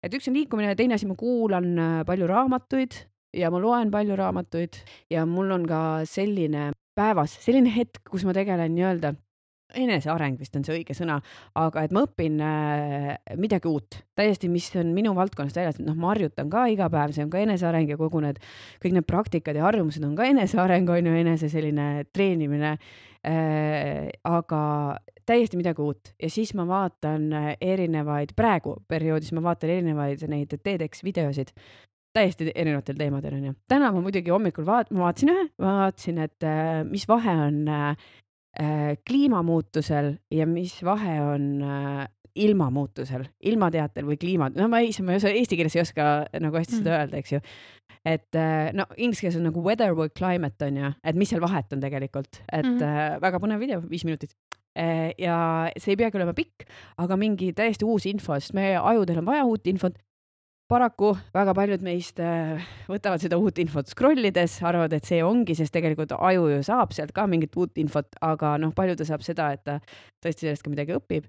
et 0.02 0.14
üks 0.14 0.28
on 0.30 0.36
liikumine 0.36 0.72
ja 0.72 0.78
teine 0.78 0.98
asi, 0.98 1.08
ma 1.10 1.18
kuulan 1.18 1.72
äh, 1.78 1.98
palju 2.06 2.28
raamatuid 2.30 3.02
ja 3.38 3.50
ma 3.52 3.60
loen 3.62 3.90
palju 3.92 4.16
raamatuid 4.18 4.78
ja 5.12 5.26
mul 5.26 5.52
on 5.54 5.66
ka 5.68 5.82
selline 6.08 6.70
päevas 6.98 7.38
selline 7.40 7.72
hetk, 7.72 8.02
kus 8.10 8.26
ma 8.28 8.34
tegelen 8.36 8.74
nii-öelda 8.76 9.14
eneseareng 9.78 10.38
vist 10.40 10.56
on 10.58 10.64
see 10.66 10.78
õige 10.78 10.96
sõna, 10.96 11.18
aga 11.58 11.84
et 11.86 11.94
ma 11.94 12.04
õpin 12.06 12.40
äh, 12.44 13.12
midagi 13.40 13.70
uut, 13.70 13.98
täiesti, 14.18 14.50
mis 14.52 14.68
on 14.80 14.92
minu 14.96 15.14
valdkonnast 15.16 15.58
väljas, 15.58 15.78
et 15.80 15.86
noh, 15.86 15.96
ma 15.98 16.12
harjutan 16.12 16.50
ka 16.52 16.66
iga 16.72 16.88
päev, 16.92 17.14
see 17.16 17.26
on 17.26 17.32
ka 17.32 17.42
eneseareng 17.42 17.92
ja 17.92 17.98
kogu 18.00 18.22
need, 18.24 18.40
kõik 18.82 18.96
need 18.98 19.08
praktikad 19.08 19.58
ja 19.58 19.66
harjumused 19.68 20.04
on 20.06 20.16
ka 20.18 20.28
eneseareng, 20.30 20.90
on 20.92 21.10
ju, 21.10 21.16
enese 21.22 21.52
selline 21.52 21.88
treenimine 22.12 22.76
äh,. 23.22 24.10
aga 24.26 24.62
täiesti 25.26 25.56
midagi 25.60 25.82
uut 25.82 26.10
ja 26.18 26.30
siis 26.32 26.50
ma 26.58 26.66
vaatan 26.66 27.30
erinevaid, 27.62 28.34
praegu 28.36 28.80
perioodis 28.90 29.30
ma 29.36 29.44
vaatan 29.44 29.70
erinevaid 29.70 30.26
neid 30.30 30.56
TEDx 30.58 31.04
videosid 31.06 31.52
täiesti 32.12 32.50
erinevatel 32.54 32.98
teemadel 32.98 33.38
onju. 33.38 33.54
täna 33.70 33.92
ma 33.94 34.02
muidugi 34.04 34.32
hommikul 34.34 34.66
vaat-, 34.68 34.90
ma 34.92 35.06
vaatasin 35.06 35.32
ühe, 35.32 35.46
vaatasin, 35.62 36.18
et 36.26 36.44
äh, 36.44 36.82
mis 36.88 37.06
vahe 37.08 37.36
on 37.46 37.62
äh, 37.70 37.94
Äh, 37.94 38.31
kliimamuutusel 39.08 40.14
ja 40.30 40.46
mis 40.46 40.74
vahe 40.84 41.14
on 41.24 41.46
äh, 41.64 42.08
ilmamuutusel, 42.38 43.26
ilmateatel 43.44 44.06
või 44.08 44.18
kliima, 44.20 44.48
no 44.56 44.68
ma 44.72 44.80
ei, 44.84 44.92
ma 45.04 45.14
ei 45.14 45.20
oska, 45.20 45.32
eesti 45.36 45.58
keeles 45.58 45.76
ei 45.76 45.82
oska 45.84 46.08
nagu 46.40 46.56
hästi 46.56 46.78
seda 46.78 46.90
mm. 46.90 46.98
öelda, 46.98 47.20
eks 47.20 47.34
ju. 47.34 47.40
et 48.08 48.38
äh, 48.40 48.70
no 48.76 48.86
inglise 48.96 49.26
keeles 49.26 49.38
on 49.40 49.46
nagu 49.50 49.64
weather 49.64 49.96
või 49.96 50.12
climate 50.16 50.68
on 50.68 50.80
ju, 50.80 50.92
et 51.04 51.18
mis 51.18 51.32
seal 51.32 51.44
vahet 51.44 51.72
on 51.76 51.84
tegelikult, 51.84 52.40
et 52.46 52.64
mm 52.64 52.78
-hmm. 52.78 53.20
väga 53.24 53.42
põnev 53.42 53.60
video, 53.60 53.82
viis 53.88 54.04
minutit. 54.08 54.36
ja 55.18 55.68
see 55.76 55.92
ei 55.92 55.96
peagi 56.00 56.16
olema 56.16 56.32
pikk, 56.32 56.64
aga 56.96 57.16
mingi 57.16 57.52
täiesti 57.52 57.84
uus 57.84 58.06
info, 58.08 58.38
sest 58.40 58.54
meie 58.56 58.78
ajudel 58.80 59.18
on 59.20 59.26
vaja 59.26 59.44
uut 59.44 59.66
infot 59.66 59.98
paraku 60.70 61.12
väga 61.34 61.54
paljud 61.56 61.82
meist 61.84 62.20
äh, 62.22 62.62
võtavad 62.90 63.22
seda 63.22 63.38
uut 63.40 63.58
infot 63.62 63.88
scroll 63.90 64.28
ides, 64.28 64.58
arvavad, 64.64 64.94
et 64.96 65.08
see 65.08 65.20
ongi, 65.24 65.56
sest 65.58 65.74
tegelikult 65.74 66.14
aju 66.16 66.48
ju 66.54 66.62
saab 66.66 66.94
sealt 66.96 67.12
ka 67.16 67.26
mingit 67.30 67.56
uut 67.58 67.80
infot, 67.82 68.08
aga 68.24 68.54
noh, 68.62 68.72
palju 68.76 68.96
ta 68.98 69.08
saab 69.08 69.24
seda, 69.26 69.50
et 69.56 69.64
ta 69.66 69.78
tõesti 70.22 70.46
sellest 70.46 70.64
ka 70.64 70.72
midagi 70.72 70.96
õpib. 70.96 71.28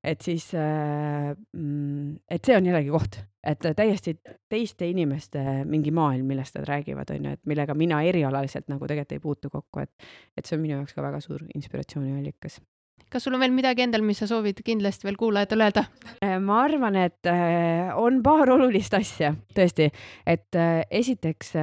et 0.00 0.22
siis, 0.24 0.46
äh, 0.56 1.34
mm, 1.52 2.14
et 2.32 2.44
see 2.44 2.56
on 2.56 2.64
jällegi 2.64 2.88
koht, 2.88 3.18
et 3.44 3.66
täiesti 3.76 4.14
teiste 4.48 4.88
inimeste 4.88 5.42
mingi 5.68 5.92
maailm, 5.92 6.24
millest 6.24 6.56
nad 6.56 6.64
räägivad, 6.68 7.12
on 7.12 7.28
ju, 7.28 7.36
et 7.36 7.44
millega 7.44 7.76
mina 7.76 8.00
erialaliselt 8.08 8.72
nagu 8.72 8.88
tegelikult 8.88 9.12
ei 9.12 9.20
puutu 9.20 9.52
kokku, 9.52 9.84
et, 9.84 9.92
et 10.36 10.46
see 10.46 10.56
on 10.56 10.64
minu 10.64 10.78
jaoks 10.78 10.96
ka 10.96 11.04
väga 11.04 11.20
suur 11.20 11.44
inspiratsiooniallikas 11.52 12.62
kas 13.10 13.26
sul 13.26 13.34
on 13.36 13.42
veel 13.42 13.54
midagi 13.54 13.84
endal, 13.84 14.04
mis 14.06 14.22
sa 14.22 14.28
soovid 14.30 14.62
kindlasti 14.66 15.08
veel 15.08 15.18
kuulajatele 15.20 15.68
öelda? 15.68 15.86
Äh, 16.22 16.38
ma 16.42 16.62
arvan, 16.64 16.96
et 17.00 17.30
äh, 17.30 17.90
on 17.98 18.22
paar 18.26 18.50
olulist 18.54 18.94
asja 18.96 19.34
tõesti, 19.56 19.90
et 20.26 20.58
äh, 20.58 20.82
esiteks 21.02 21.54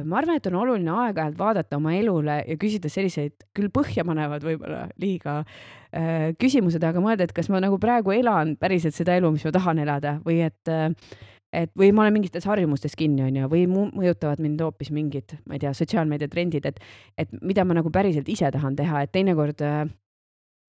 ma 0.00 0.20
arvan, 0.22 0.38
et 0.38 0.46
on 0.48 0.56
oluline 0.62 0.92
aeg-ajalt 1.04 1.36
vaadata 1.38 1.76
oma 1.76 1.92
elule 1.96 2.38
ja 2.46 2.56
küsida 2.60 2.88
selliseid 2.92 3.44
küll 3.56 3.68
põhjapanevad 3.74 4.44
võib-olla 4.46 4.86
liiga 5.02 5.42
äh, 5.42 6.32
küsimused, 6.40 6.82
aga 6.84 7.02
mõelda, 7.04 7.28
et 7.28 7.36
kas 7.36 7.50
ma 7.52 7.60
nagu 7.62 7.76
praegu 7.82 8.14
elan 8.16 8.56
päriselt 8.60 8.96
seda 8.96 9.18
elu, 9.20 9.34
mis 9.34 9.44
ma 9.44 9.52
tahan 9.54 9.82
elada 9.84 10.16
või 10.24 10.40
et 10.46 10.72
äh, 10.72 10.88
et 11.52 11.68
või 11.76 11.90
ma 11.92 12.06
olen 12.06 12.14
mingites 12.16 12.46
harjumustes 12.48 12.94
kinni, 12.96 13.26
onju, 13.26 13.48
või 13.52 13.66
mõjutavad 13.68 14.40
mind 14.40 14.62
hoopis 14.64 14.88
mingid, 14.94 15.34
ma 15.44 15.58
ei 15.58 15.60
tea, 15.60 15.74
sotsiaalmeedia 15.76 16.30
trendid, 16.32 16.64
et, 16.64 16.78
et 17.20 17.34
mida 17.44 17.66
ma 17.68 17.76
nagu 17.76 17.92
päriselt 17.92 18.30
ise 18.32 18.48
tahan 18.54 18.78
teha, 18.78 19.02
et 19.04 19.12
teinekord 19.12 19.60
äh, 19.66 19.82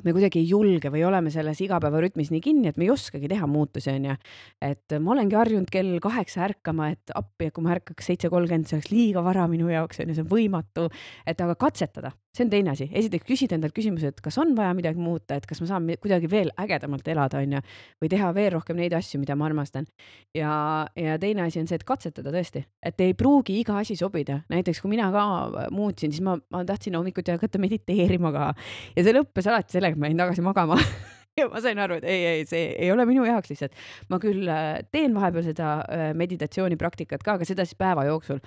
me 0.04 0.14
kuidagi 0.16 0.41
ei 0.41 0.49
julge 0.49 0.91
või 0.93 1.04
oleme 1.08 1.32
selles 1.34 1.62
igapäevarütmis 1.64 2.32
nii 2.34 2.41
kinni, 2.43 2.72
et 2.72 2.80
me 2.80 2.88
ei 2.88 2.93
oskagi 2.93 3.30
teha 3.32 3.47
muutusi, 3.49 3.91
onju. 3.93 4.18
et 4.62 4.97
ma 4.99 5.16
olengi 5.16 5.38
harjunud 5.39 5.72
kell 5.74 5.99
kaheksa 6.04 6.45
ärkama, 6.47 6.91
et 6.95 7.14
appi, 7.16 7.49
et 7.49 7.56
kui 7.56 7.66
ma 7.66 7.76
ärkaks 7.78 8.12
seitse 8.12 8.32
kolmkümmend, 8.34 8.70
see 8.70 8.80
oleks 8.80 8.91
liiga 8.93 9.24
vara 9.26 9.47
minu 9.51 9.72
jaoks, 9.72 10.04
onju, 10.04 10.18
see 10.18 10.26
on 10.26 10.32
võimatu. 10.32 10.89
et 11.28 11.41
aga 11.41 11.56
katsetada, 11.60 12.14
see 12.34 12.46
on 12.46 12.50
teine 12.50 12.72
asi. 12.74 12.88
esiteks 12.90 13.28
küsida 13.28 13.58
endalt 13.58 13.76
küsimuse, 13.78 14.10
et 14.10 14.22
kas 14.24 14.38
on 14.42 14.56
vaja 14.58 14.74
midagi 14.74 15.02
muuta, 15.02 15.38
et 15.38 15.46
kas 15.50 15.62
ma 15.62 15.68
saan 15.70 15.90
kuidagi 16.02 16.30
veel 16.32 16.50
ägedamalt 16.60 17.08
elada, 17.14 17.44
onju, 17.44 17.62
või 18.02 18.10
teha 18.10 18.32
veel 18.34 18.52
rohkem 18.56 18.80
neid 18.80 18.96
asju, 18.98 19.22
mida 19.22 19.38
ma 19.38 19.46
armastan. 19.50 19.86
ja, 20.34 20.88
ja 20.98 21.18
teine 21.22 21.46
asi 21.46 21.62
on 21.62 21.70
see, 21.70 21.78
et 21.78 21.86
katsetada 21.88 22.34
tõesti, 22.34 22.66
et 22.82 23.06
ei 23.06 23.14
pruugi 23.14 23.60
iga 23.62 23.78
asi 23.82 23.96
sobida. 24.00 24.42
näiteks 24.50 24.82
kui 24.82 24.96
mina 24.96 25.12
ka 25.14 25.68
muutsin, 25.72 26.12
siis 26.12 26.26
ma, 26.26 26.38
ma 26.50 26.66
tahtsin 26.66 26.98
hommikuti 26.98 27.36
hakata 27.36 27.62
mediteerima 27.62 28.34
ka 28.34 28.54
ja 28.96 29.04
see 29.04 29.14
lõppes 29.14 29.50
alati 29.50 29.78
sellega, 29.78 29.94
et 29.94 30.02
ma 30.02 30.10
jäin 30.10 30.26
tagasi 30.26 30.46
magama 30.46 30.80
ja 31.38 31.48
ma 31.50 31.62
sain 31.64 31.80
aru, 31.82 31.98
et 32.00 32.08
ei, 32.10 32.26
ei, 32.30 32.44
see 32.50 32.68
ei 32.78 32.92
ole 32.94 33.06
minu 33.10 33.26
jaoks 33.26 33.52
lihtsalt. 33.52 33.78
ma 34.12 34.20
küll 34.22 34.50
äh, 34.52 34.84
teen 34.94 35.16
vahepeal 35.16 35.46
seda 35.48 35.70
äh, 35.82 36.04
meditatsioonipraktikat 36.18 37.26
ka, 37.26 37.38
aga 37.40 37.48
seda 37.48 37.66
siis 37.66 37.80
päeva 37.80 38.06
jooksul. 38.10 38.42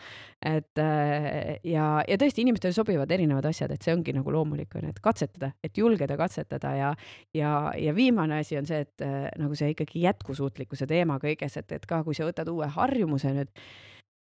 et 0.46 0.82
äh, 0.82 1.56
ja, 1.66 1.88
ja 2.06 2.20
tõesti 2.20 2.44
inimestele 2.44 2.76
sobivad 2.76 3.10
erinevad 3.10 3.48
asjad, 3.50 3.74
et 3.74 3.86
see 3.86 3.94
ongi 3.94 4.14
nagu 4.16 4.34
loomulik 4.34 4.78
on 4.78 4.86
et 4.90 5.00
katsetada, 5.02 5.52
et 5.64 5.78
julgeda 5.78 6.18
katsetada 6.20 6.74
ja, 6.76 6.92
ja, 7.34 7.56
ja 7.80 7.96
viimane 7.96 8.40
asi 8.42 8.58
on 8.60 8.68
see, 8.68 8.84
et 8.86 9.06
nagu 9.40 9.58
see 9.58 9.72
ikkagi 9.74 10.04
jätkusuutlikkuse 10.06 10.86
teema 10.90 11.18
kõiges, 11.22 11.58
et, 11.58 11.76
et 11.78 11.86
ka 11.88 12.02
kui 12.06 12.14
sa 12.16 12.28
võtad 12.28 12.48
uue 12.52 12.70
harjumuse 12.76 13.34
nüüd 13.34 13.52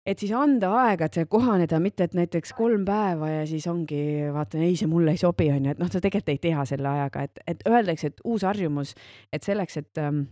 et 0.05 0.21
siis 0.21 0.31
anda 0.35 0.71
aega, 0.81 1.07
et 1.09 1.19
see 1.19 1.27
kohaneda, 1.29 1.79
mitte 1.83 2.07
et 2.07 2.15
näiteks 2.17 2.53
kolm 2.57 2.85
päeva 2.87 3.29
ja 3.29 3.45
siis 3.49 3.67
ongi, 3.69 4.01
vaatan, 4.33 4.63
ei, 4.65 4.75
see 4.79 4.89
mulle 4.89 5.13
ei 5.15 5.21
sobi, 5.21 5.49
onju, 5.53 5.75
et 5.75 5.81
noh, 5.81 5.91
sa 5.91 6.01
tegelikult 6.01 6.33
ei 6.33 6.41
tea 6.49 6.65
selle 6.69 6.89
ajaga, 6.89 7.25
et, 7.27 7.41
et 7.53 7.63
öeldakse, 7.69 8.13
et 8.13 8.25
uus 8.25 8.45
harjumus, 8.47 8.95
et 9.35 9.45
selleks, 9.45 9.79
et 9.83 10.01
ähm, 10.01 10.27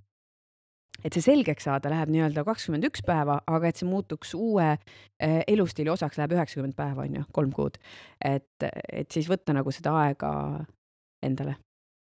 et 1.05 1.13
see 1.13 1.21
selgeks 1.21 1.67
saada, 1.67 1.91
läheb 1.93 2.09
nii-öelda 2.09 2.41
kakskümmend 2.47 2.87
üks 2.87 3.03
päeva, 3.05 3.37
aga 3.45 3.69
et 3.69 3.77
see 3.77 3.85
muutuks 3.89 4.33
uue 4.37 4.65
äh, 4.71 5.37
elustiili 5.45 5.91
osaks, 5.93 6.17
läheb 6.17 6.33
üheksakümmend 6.33 6.73
päeva, 6.77 7.05
on 7.05 7.19
ju, 7.19 7.27
kolm 7.35 7.53
kuud. 7.53 7.77
et, 8.25 8.65
et 8.65 9.11
siis 9.13 9.29
võtta 9.29 9.53
nagu 9.53 9.73
seda 9.75 9.93
aega 10.07 10.31
endale. 11.25 11.57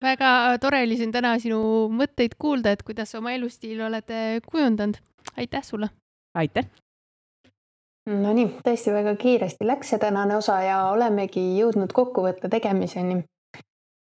väga 0.04 0.56
tore 0.62 0.82
oli 0.86 0.96
siin 0.96 1.12
täna 1.12 1.36
sinu 1.42 1.60
mõtteid 1.92 2.38
kuulda, 2.40 2.72
et 2.72 2.82
kuidas 2.86 3.12
sa 3.12 3.20
oma 3.20 3.36
elustiili 3.36 3.84
oled 3.84 4.12
kujundanud. 4.48 5.00
aitäh 5.36 5.64
sulle! 5.64 5.92
aitäh! 6.34 6.87
Nonii, 8.08 8.54
tõesti 8.64 8.92
väga 8.94 9.12
kiiresti 9.20 9.66
läks 9.68 9.90
see 9.92 10.00
tänane 10.00 10.38
osa 10.38 10.54
ja 10.64 10.76
olemegi 10.88 11.42
jõudnud 11.58 11.92
kokkuvõtte 11.92 12.48
tegemiseni. 12.48 13.24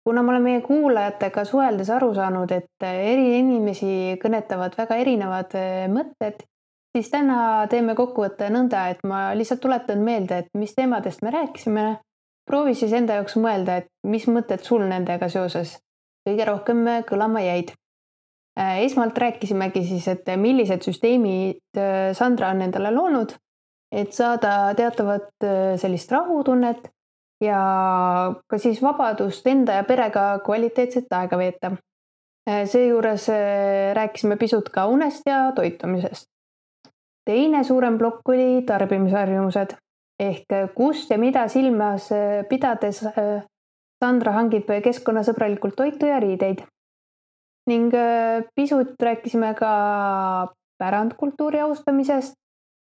kuna 0.04 0.24
ma 0.26 0.32
olen 0.32 0.42
meie 0.42 0.62
kuulajatega 0.66 1.44
suheldes 1.46 1.90
aru 1.94 2.08
saanud, 2.16 2.52
et 2.52 2.86
eri 2.88 3.38
inimesi 3.38 4.18
kõnetavad 4.24 4.74
väga 4.78 4.96
erinevad 5.04 5.54
eh, 5.54 5.86
mõtted, 5.88 6.42
siis 6.98 7.12
täna 7.14 7.68
teeme 7.70 7.94
kokkuvõtte 7.96 8.50
nõnda, 8.50 8.88
et 8.90 9.04
ma 9.06 9.36
lihtsalt 9.38 9.62
tuletan 9.62 10.02
meelde, 10.02 10.40
et 10.42 10.50
mis 10.58 10.74
teemadest 10.74 11.22
me 11.22 11.32
rääkisime. 11.38 11.86
proovi 12.50 12.74
siis 12.76 12.94
enda 12.94 13.20
jaoks 13.20 13.38
mõelda, 13.38 13.78
et 13.78 13.88
mis 14.04 14.26
mõtted 14.28 14.66
sul 14.66 14.82
nendega 14.82 15.30
seoses 15.30 15.78
kõige 16.28 16.46
rohkem 16.46 16.84
kõlama 17.06 17.46
jäid 17.46 17.70
eh, 18.58 18.82
esmalt 18.82 19.18
rääkisimegi 19.18 19.86
siis, 19.86 20.08
et 20.08 20.36
millised 20.38 20.82
süsteemid 20.82 21.78
eh, 21.78 22.14
Sandra 22.18 22.50
on 22.50 22.62
endale 22.62 22.92
loonud 22.98 23.38
et 23.92 24.14
saada 24.16 24.72
teatavat 24.76 25.44
äh, 25.44 25.76
sellist 25.80 26.12
rahutunnet 26.12 26.88
ja 27.44 27.62
ka 28.48 28.60
siis 28.62 28.82
vabadust 28.82 29.48
enda 29.48 29.80
ja 29.82 29.86
perega 29.88 30.26
kvaliteetset 30.46 31.12
aega 31.18 31.38
veeta. 31.38 31.74
Äh, 32.50 32.64
seejuures 32.70 33.28
äh, 33.30 33.92
rääkisime 33.98 34.38
pisut 34.40 34.70
ka 34.70 34.88
unest 34.88 35.28
ja 35.28 35.52
toitumisest. 35.56 36.28
teine 37.26 37.64
suurem 37.64 37.98
plokk 37.98 38.30
oli 38.34 38.64
tarbimisharjumused 38.66 39.76
ehk 40.20 40.74
kust 40.76 41.12
ja 41.12 41.18
mida 41.22 41.48
silmas 41.48 42.10
pidades 42.50 43.04
Sandra 44.02 44.32
hangib 44.34 44.66
keskkonnasõbralikult 44.84 45.76
toitu 45.78 46.10
ja 46.10 46.20
riideid. 46.20 46.64
ning 47.70 47.94
pisut 48.56 48.98
rääkisime 49.00 49.54
ka 49.54 49.72
pärandkultuuri 50.82 51.60
austamisest 51.60 52.41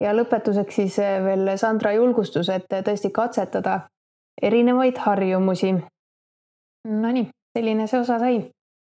ja 0.03 0.13
lõpetuseks 0.15 0.79
siis 0.81 0.99
eh, 1.03 1.17
veel 1.23 1.55
Sandra 1.57 1.93
julgustus, 1.95 2.49
et 2.49 2.67
tõesti 2.69 3.11
katsetada 3.15 3.81
erinevaid 4.41 4.99
harjumusi. 5.03 5.73
Nonii, 6.89 7.27
selline 7.57 7.87
see 7.87 7.99
osa 7.99 8.19
sai. 8.19 8.47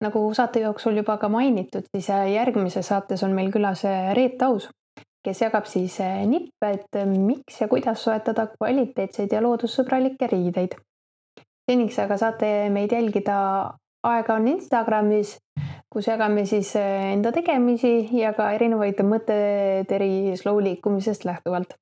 nagu 0.04 0.20
saate 0.34 0.60
jooksul 0.60 0.98
juba 0.98 1.14
ka 1.16 1.28
mainitud, 1.32 1.86
siis 1.94 2.08
eh, 2.10 2.32
järgmises 2.34 2.88
saates 2.88 3.22
on 3.22 3.36
meil 3.36 3.52
külas 3.52 3.84
eh, 3.88 4.10
Reet 4.16 4.42
Aus, 4.42 4.68
kes 5.24 5.40
jagab 5.40 5.68
siis 5.70 5.98
nippe, 6.28 6.70
et 6.70 6.98
miks 7.08 7.60
ja 7.60 7.68
kuidas 7.68 8.02
soetada 8.04 8.46
kvaliteetseid 8.56 9.32
ja 9.32 9.40
loodussõbralikke 9.42 10.28
riideid. 10.32 10.76
seniks 11.70 11.98
aga 11.98 12.16
saate 12.20 12.48
meid 12.70 12.92
jälgida 12.92 13.36
Aega 14.04 14.34
on 14.34 14.48
Instagramis 14.48 15.38
kus 15.94 16.08
jagame 16.10 16.42
siis 16.46 16.72
eh, 16.76 17.12
enda 17.12 17.30
tegemisi 17.32 18.08
ja 18.18 18.32
ka 18.34 18.48
erinevaid 18.56 18.98
mõtteid 19.06 19.92
eri 19.94 20.34
slow 20.38 20.58
liikumisest 20.62 21.26
lähtuvalt. 21.28 21.76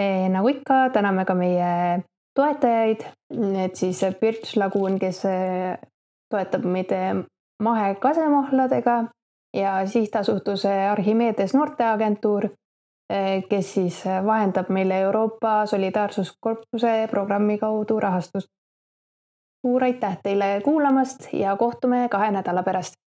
Eh, 0.00 0.28
nagu 0.32 0.48
ikka, 0.48 0.86
täname 0.94 1.26
ka 1.28 1.36
meie 1.36 2.00
toetajaid, 2.32 3.04
et 3.66 3.76
siis 3.76 4.00
Birch 4.20 4.56
Lagoon, 4.56 4.96
kes 5.02 5.20
eh, 5.28 5.76
toetab 6.32 6.64
meid 6.64 6.94
mahekasemahladega 7.62 8.96
ja 9.52 9.74
sihtasutuse 9.86 10.72
Archimedes 10.88 11.52
noorteagentuur, 11.52 12.48
kes 13.48 13.74
siis 13.74 13.98
vahendab 14.24 14.70
meile 14.72 15.02
Euroopa 15.04 15.66
Solidaarsuskorpuse 15.68 16.94
programmi 17.10 17.58
kaudu 17.60 17.98
rahastust. 18.00 18.48
Suur 19.62 19.84
aitäh 19.84 20.18
teile 20.22 20.60
kuulamast 20.64 21.28
ja 21.32 21.56
kohtume 21.56 22.08
kahe 22.08 22.30
nädala 22.30 22.62
pärast 22.62 23.01